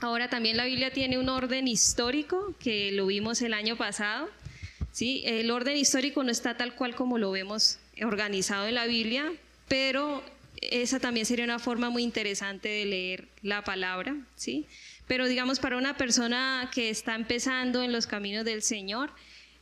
Ahora 0.00 0.28
también 0.28 0.56
la 0.56 0.64
Biblia 0.64 0.92
tiene 0.92 1.18
un 1.18 1.28
orden 1.28 1.68
histórico, 1.68 2.54
que 2.58 2.90
lo 2.92 3.06
vimos 3.06 3.40
el 3.42 3.54
año 3.54 3.76
pasado, 3.76 4.28
¿sí? 4.90 5.22
El 5.26 5.50
orden 5.50 5.76
histórico 5.76 6.24
no 6.24 6.30
está 6.30 6.56
tal 6.56 6.74
cual 6.74 6.96
como 6.96 7.18
lo 7.18 7.30
vemos 7.30 7.78
organizado 8.02 8.66
en 8.66 8.74
la 8.74 8.86
Biblia, 8.86 9.32
pero 9.68 10.24
esa 10.60 10.98
también 10.98 11.24
sería 11.24 11.44
una 11.44 11.60
forma 11.60 11.90
muy 11.90 12.02
interesante 12.02 12.68
de 12.68 12.84
leer 12.84 13.28
la 13.42 13.62
palabra, 13.62 14.16
¿sí? 14.34 14.66
Pero 15.08 15.26
digamos, 15.26 15.58
para 15.58 15.78
una 15.78 15.96
persona 15.96 16.70
que 16.72 16.90
está 16.90 17.14
empezando 17.14 17.82
en 17.82 17.92
los 17.92 18.06
caminos 18.06 18.44
del 18.44 18.62
Señor, 18.62 19.10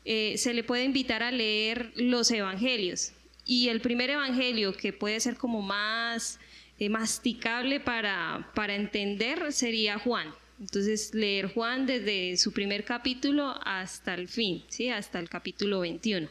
eh, 0.05 0.35
se 0.37 0.53
le 0.53 0.65
puede 0.65 0.85
invitar 0.85 1.23
a 1.23 1.31
leer 1.31 1.93
los 1.97 2.31
evangelios. 2.31 3.13
Y 3.45 3.69
el 3.69 3.81
primer 3.81 4.11
evangelio 4.11 4.77
que 4.77 4.93
puede 4.93 5.21
ser 5.21 5.37
como 5.37 5.63
más 5.63 6.41
eh, 6.79 6.89
masticable 6.89 7.81
para, 7.81 8.51
para 8.55 8.75
entender 8.75 9.53
sería 9.53 9.99
Juan. 9.99 10.35
Entonces, 10.59 11.15
leer 11.15 11.53
Juan 11.53 11.87
desde 11.87 12.37
su 12.39 12.53
primer 12.53 12.85
capítulo 12.85 13.55
hasta 13.65 14.15
el 14.15 14.27
fin, 14.27 14.65
¿sí? 14.69 14.89
hasta 14.89 15.19
el 15.21 15.29
capítulo 15.29 15.81
21. 15.81 16.29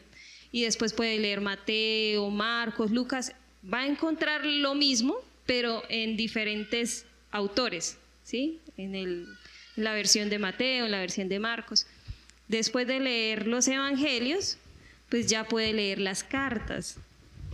Y 0.52 0.62
después 0.62 0.92
puede 0.92 1.18
leer 1.18 1.40
Mateo, 1.40 2.28
Marcos, 2.30 2.90
Lucas. 2.90 3.32
Va 3.72 3.80
a 3.80 3.86
encontrar 3.86 4.44
lo 4.44 4.74
mismo, 4.74 5.16
pero 5.46 5.82
en 5.88 6.16
diferentes 6.16 7.06
autores. 7.30 7.98
¿Sí? 8.26 8.60
En, 8.76 9.26
la 9.76 9.92
versión 9.92 10.30
de 10.30 10.38
Mateo, 10.38 10.86
en 10.86 10.90
la 10.90 11.00
versión 11.00 11.28
de 11.28 11.38
Marcos. 11.38 11.86
Después 12.48 12.86
de 12.86 12.98
leer 12.98 13.46
los 13.46 13.68
evangelios, 13.68 14.56
pues 15.10 15.26
ya 15.26 15.44
puede 15.44 15.72
leer 15.74 16.00
las 16.00 16.24
cartas, 16.24 16.96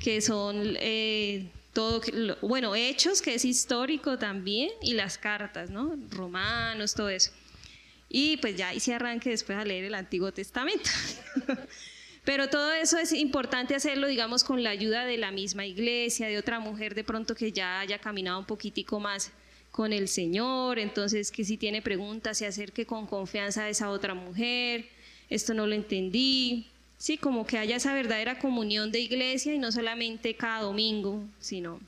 que 0.01 0.21
son 0.21 0.77
eh, 0.79 1.49
todo, 1.73 2.01
bueno, 2.43 2.77
hechos, 2.77 3.23
que 3.23 3.35
es 3.35 3.45
histórico 3.45 4.19
también, 4.19 4.71
y 4.81 4.95
las 4.95 5.19
cartas, 5.19 5.69
¿no? 5.71 5.99
Romanos, 6.11 6.95
todo 6.95 7.09
eso. 7.09 7.33
Y 8.09 8.37
pues 8.37 8.57
ya 8.57 8.69
ahí 8.69 8.79
se 8.79 8.95
arranque 8.95 9.31
después 9.31 9.59
a 9.59 9.65
leer 9.65 9.85
el 9.85 9.95
Antiguo 9.95 10.33
Testamento. 10.33 10.91
Pero 12.25 12.49
todo 12.49 12.73
eso 12.73 12.99
es 12.99 13.13
importante 13.13 13.75
hacerlo, 13.75 14.07
digamos, 14.07 14.45
con 14.45 14.63
la 14.63 14.71
ayuda 14.71 15.07
de 15.07 15.19
la 15.19 15.33
misma 15.33 15.67
iglesia, 15.67 16.29
de 16.29 16.39
otra 16.39 16.61
mujer 16.61 16.95
de 16.95 17.03
pronto 17.03 17.35
que 17.35 17.51
ya 17.51 17.81
haya 17.81 17.99
caminado 17.99 18.39
un 18.39 18.47
poquitico 18.47 19.01
más 19.01 19.33
con 19.73 19.93
el 19.93 20.07
Señor, 20.07 20.79
entonces 20.79 21.33
que 21.33 21.45
si 21.45 21.57
tiene 21.57 21.83
preguntas 21.83 22.39
se 22.39 22.47
acerque 22.47 22.87
con 22.87 23.07
confianza 23.07 23.65
a 23.65 23.69
esa 23.71 23.91
otra 23.91 24.15
mujer, 24.15 24.85
esto 25.31 25.55
no 25.55 25.67
lo 25.67 25.75
entendí, 25.75 26.67
sí, 26.99 27.17
como 27.17 27.47
que 27.47 27.59
haya 27.59 27.77
esa 27.77 27.95
verdadera 27.95 28.39
comunión 28.39 28.93
de 28.93 29.01
iglesia 29.01 29.55
y 29.55 29.59
no 29.59 29.73
solamente 29.73 30.37
cada 30.37 30.61
domingo, 30.63 31.25
sino 31.41 31.81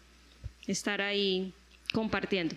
estar 0.66 1.02
ahí 1.02 1.52
compartiendo. 1.92 2.56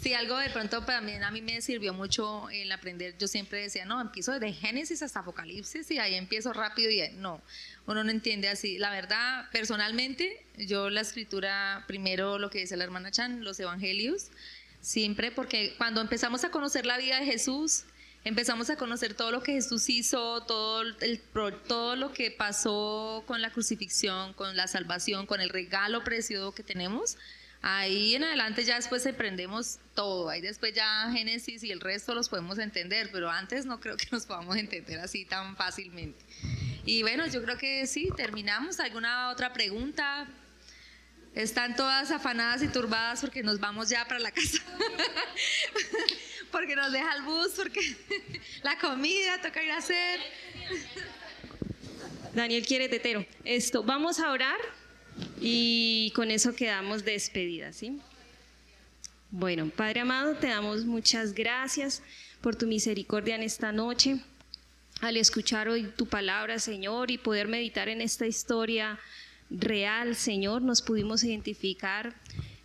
Sí, 0.00 0.14
algo 0.14 0.36
de 0.38 0.50
pronto 0.50 0.82
también 0.84 1.22
a 1.22 1.30
mí 1.30 1.42
me 1.42 1.60
sirvió 1.60 1.94
mucho 1.94 2.48
el 2.50 2.70
aprender. 2.72 3.16
Yo 3.18 3.28
siempre 3.28 3.62
decía, 3.62 3.84
no, 3.84 4.00
empiezo 4.00 4.32
desde 4.32 4.52
Génesis 4.52 5.02
hasta 5.02 5.20
Apocalipsis 5.20 5.90
y 5.90 5.98
ahí 5.98 6.14
empiezo 6.14 6.52
rápido 6.52 6.90
y 6.90 7.02
no, 7.16 7.42
uno 7.86 8.04
no 8.04 8.10
entiende 8.10 8.48
así. 8.48 8.78
La 8.78 8.90
verdad, 8.90 9.48
personalmente, 9.52 10.44
yo 10.56 10.90
la 10.90 11.00
escritura, 11.00 11.84
primero 11.86 12.38
lo 12.38 12.50
que 12.50 12.60
dice 12.60 12.76
la 12.76 12.84
hermana 12.84 13.10
Chan, 13.10 13.44
los 13.44 13.58
evangelios, 13.60 14.30
siempre, 14.80 15.30
porque 15.30 15.74
cuando 15.76 16.00
empezamos 16.00 16.44
a 16.44 16.50
conocer 16.50 16.86
la 16.86 16.98
vida 16.98 17.18
de 17.20 17.26
Jesús, 17.26 17.84
empezamos 18.24 18.70
a 18.70 18.76
conocer 18.76 19.14
todo 19.14 19.30
lo 19.30 19.42
que 19.42 19.52
Jesús 19.52 19.88
hizo, 19.88 20.42
todo, 20.44 20.82
el, 20.82 21.20
todo 21.66 21.96
lo 21.96 22.12
que 22.12 22.30
pasó 22.30 23.24
con 23.26 23.40
la 23.40 23.50
crucifixión, 23.50 24.34
con 24.34 24.56
la 24.56 24.66
salvación, 24.66 25.26
con 25.26 25.40
el 25.40 25.48
regalo 25.48 26.04
precioso 26.04 26.52
que 26.52 26.62
tenemos 26.62 27.16
Ahí 27.62 28.14
en 28.14 28.24
adelante 28.24 28.64
ya 28.64 28.76
después 28.76 29.04
emprendemos 29.04 29.80
todo, 29.94 30.30
ahí 30.30 30.40
después 30.40 30.72
ya 30.72 31.10
Génesis 31.12 31.62
y 31.62 31.70
el 31.70 31.80
resto 31.80 32.14
los 32.14 32.30
podemos 32.30 32.58
entender, 32.58 33.10
pero 33.12 33.28
antes 33.28 33.66
no 33.66 33.80
creo 33.80 33.98
que 33.98 34.08
nos 34.10 34.24
podamos 34.24 34.56
entender 34.56 34.98
así 34.98 35.26
tan 35.26 35.56
fácilmente. 35.56 36.24
Y 36.86 37.02
bueno, 37.02 37.26
yo 37.26 37.42
creo 37.42 37.58
que 37.58 37.86
sí, 37.86 38.08
terminamos. 38.16 38.80
¿Alguna 38.80 39.28
otra 39.28 39.52
pregunta? 39.52 40.26
Están 41.34 41.76
todas 41.76 42.10
afanadas 42.10 42.62
y 42.62 42.68
turbadas 42.68 43.20
porque 43.20 43.42
nos 43.42 43.60
vamos 43.60 43.90
ya 43.90 44.06
para 44.06 44.20
la 44.20 44.32
casa. 44.32 44.58
porque 46.50 46.74
nos 46.74 46.90
deja 46.90 47.14
el 47.14 47.22
bus, 47.22 47.52
porque 47.54 47.80
la 48.62 48.78
comida 48.78 49.40
toca 49.42 49.62
ir 49.62 49.70
a 49.70 49.76
hacer. 49.76 50.20
Daniel 52.34 52.64
quiere 52.64 52.88
tetero. 52.88 53.26
Esto, 53.44 53.82
vamos 53.82 54.18
a 54.18 54.30
orar 54.30 54.58
y 55.40 56.12
con 56.14 56.30
eso 56.30 56.54
quedamos 56.54 57.04
despedidas, 57.04 57.76
¿sí? 57.76 57.98
Bueno, 59.30 59.70
Padre 59.74 60.00
amado, 60.00 60.34
te 60.34 60.48
damos 60.48 60.84
muchas 60.84 61.34
gracias 61.34 62.02
por 62.40 62.56
tu 62.56 62.66
misericordia 62.66 63.36
en 63.36 63.42
esta 63.42 63.70
noche. 63.72 64.20
Al 65.00 65.16
escuchar 65.16 65.68
hoy 65.68 65.84
tu 65.96 66.06
palabra, 66.06 66.58
Señor, 66.58 67.10
y 67.10 67.18
poder 67.18 67.48
meditar 67.48 67.88
en 67.88 68.00
esta 68.00 68.26
historia 68.26 68.98
real, 69.48 70.16
Señor, 70.16 70.62
nos 70.62 70.82
pudimos 70.82 71.24
identificar 71.24 72.14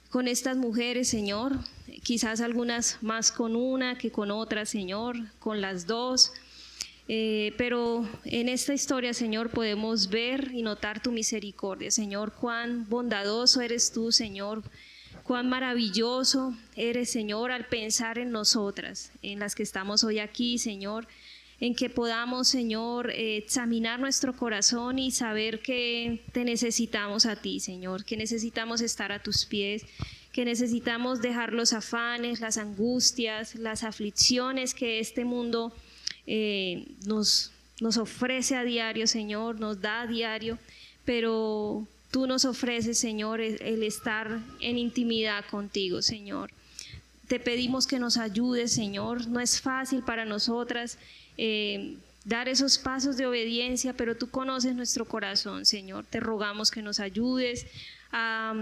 con 0.09 0.27
estas 0.27 0.57
mujeres, 0.57 1.07
Señor, 1.07 1.53
quizás 2.03 2.41
algunas 2.41 2.97
más 3.01 3.31
con 3.31 3.55
una 3.55 3.97
que 3.97 4.11
con 4.11 4.31
otra, 4.31 4.65
Señor, 4.65 5.17
con 5.39 5.61
las 5.61 5.87
dos 5.87 6.31
eh, 7.07 7.53
pero 7.57 8.07
en 8.25 8.49
esta 8.49 8.73
historia, 8.73 9.13
Señor, 9.13 9.51
podemos 9.51 10.09
ver 10.09 10.51
y 10.53 10.63
notar 10.63 11.01
tu 11.01 11.11
misericordia. 11.11 11.91
Señor, 11.91 12.33
cuán 12.33 12.89
bondadoso 12.89 13.61
eres 13.61 13.91
tú, 13.91 14.11
Señor. 14.11 14.63
Cuán 15.23 15.49
maravilloso 15.49 16.55
eres, 16.75 17.09
Señor, 17.09 17.51
al 17.51 17.67
pensar 17.67 18.19
en 18.19 18.31
nosotras, 18.31 19.11
en 19.21 19.39
las 19.39 19.55
que 19.55 19.63
estamos 19.63 20.03
hoy 20.03 20.19
aquí, 20.19 20.57
Señor. 20.57 21.07
en 21.61 21.73
que 21.73 21.89
podamos, 21.89 22.49
Señor, 22.49 23.11
examinar 23.11 23.97
nuestro 23.97 24.35
corazón 24.35 24.99
y 24.99 25.11
saber 25.11 25.61
que 25.61 26.21
te 26.33 26.43
necesitamos 26.43 27.25
a 27.25 27.37
ti, 27.37 27.61
Señor, 27.61 28.03
que 28.03 28.17
necesitamos 28.17 28.81
estar 28.81 29.13
a 29.13 29.23
tus 29.23 29.45
pies, 29.45 29.85
que 30.33 30.43
necesitamos 30.43 31.21
dejar 31.21 31.53
los 31.53 31.71
afanes, 31.71 32.41
las 32.41 32.57
angustias, 32.57 33.55
las 33.55 33.85
aflicciones 33.85 34.73
que 34.73 34.99
este 34.99 35.23
mundo 35.23 35.73
eh, 36.27 36.87
nos, 37.05 37.51
nos 37.79 37.97
ofrece 37.97 38.55
a 38.55 38.63
diario, 38.63 39.07
Señor, 39.07 39.59
nos 39.59 39.81
da 39.81 40.01
a 40.01 40.07
diario, 40.07 40.57
pero 41.03 41.87
tú 42.11 42.27
nos 42.27 42.45
ofreces, 42.45 42.97
Señor, 42.97 43.41
el 43.41 43.83
estar 43.83 44.39
en 44.61 44.77
intimidad 44.77 45.45
contigo, 45.45 46.01
Señor. 46.01 46.51
Te 47.27 47.39
pedimos 47.39 47.87
que 47.87 47.99
nos 47.99 48.17
ayudes, 48.17 48.71
Señor. 48.71 49.27
No 49.27 49.39
es 49.39 49.59
fácil 49.59 50.03
para 50.03 50.25
nosotras 50.25 50.97
eh, 51.37 51.97
dar 52.23 52.47
esos 52.47 52.77
pasos 52.77 53.17
de 53.17 53.25
obediencia, 53.25 53.93
pero 53.93 54.15
tú 54.15 54.29
conoces 54.29 54.75
nuestro 54.75 55.05
corazón, 55.05 55.65
Señor. 55.65 56.05
Te 56.05 56.19
rogamos 56.19 56.71
que 56.71 56.81
nos 56.81 56.99
ayudes 56.99 57.67
a 58.11 58.53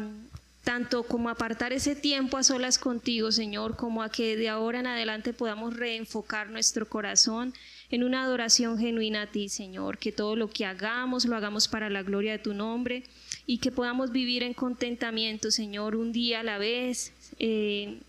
tanto 0.64 1.04
como 1.04 1.30
apartar 1.30 1.74
ese 1.74 1.96
tiempo 1.96 2.38
a 2.38 2.44
solas 2.44 2.80
contigo, 2.80 3.32
Señor, 3.32 3.76
como 3.76 4.02
a 4.02 4.10
que 4.10 4.38
de 4.38 4.48
ahora 4.48 4.80
en 4.80 4.88
adelante 4.88 5.34
podamos 5.34 5.76
reenfocar 5.76 6.50
nuestro 6.50 6.88
corazón 6.88 7.54
en 7.90 8.04
una 8.04 8.24
adoración 8.24 8.80
genuina 8.80 9.24
a 9.24 9.28
ti, 9.28 9.50
Señor, 9.50 9.98
que 9.98 10.12
todo 10.12 10.36
lo 10.36 10.50
que 10.50 10.66
hagamos 10.66 11.26
lo 11.26 11.36
hagamos 11.36 11.68
para 11.68 11.90
la 11.90 12.02
gloria 12.02 12.32
de 12.32 12.40
tu 12.40 12.54
nombre 12.54 13.04
y 13.46 13.58
que 13.58 13.72
podamos 13.72 14.12
vivir 14.12 14.42
en 14.42 14.54
contentamiento, 14.54 15.52
Señor, 15.52 15.98
un 15.98 16.14
día 16.14 16.40
a 16.40 16.44
la 16.44 16.58
vez, 16.58 17.12
eh, 17.40 18.00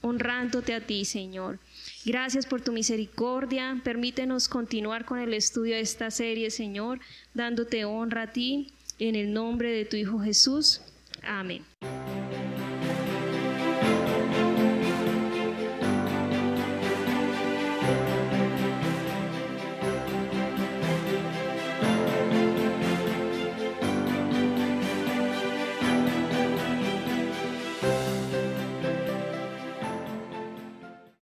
honrándote 0.00 0.74
a 0.74 0.80
ti, 0.80 1.04
Señor. 1.04 1.58
Gracias 2.04 2.46
por 2.46 2.62
tu 2.62 2.70
misericordia. 2.72 3.80
Permítenos 3.82 4.46
continuar 4.48 5.04
con 5.04 5.18
el 5.18 5.34
estudio 5.34 5.74
de 5.74 5.80
esta 5.80 6.12
serie, 6.12 6.50
Señor, 6.52 7.00
dándote 7.34 7.84
honra 7.84 8.22
a 8.22 8.32
ti, 8.32 8.72
en 9.00 9.16
el 9.16 9.32
nombre 9.32 9.72
de 9.72 9.84
tu 9.84 9.96
Hijo 9.96 10.20
Jesús. 10.20 10.80
Amén. 11.26 11.64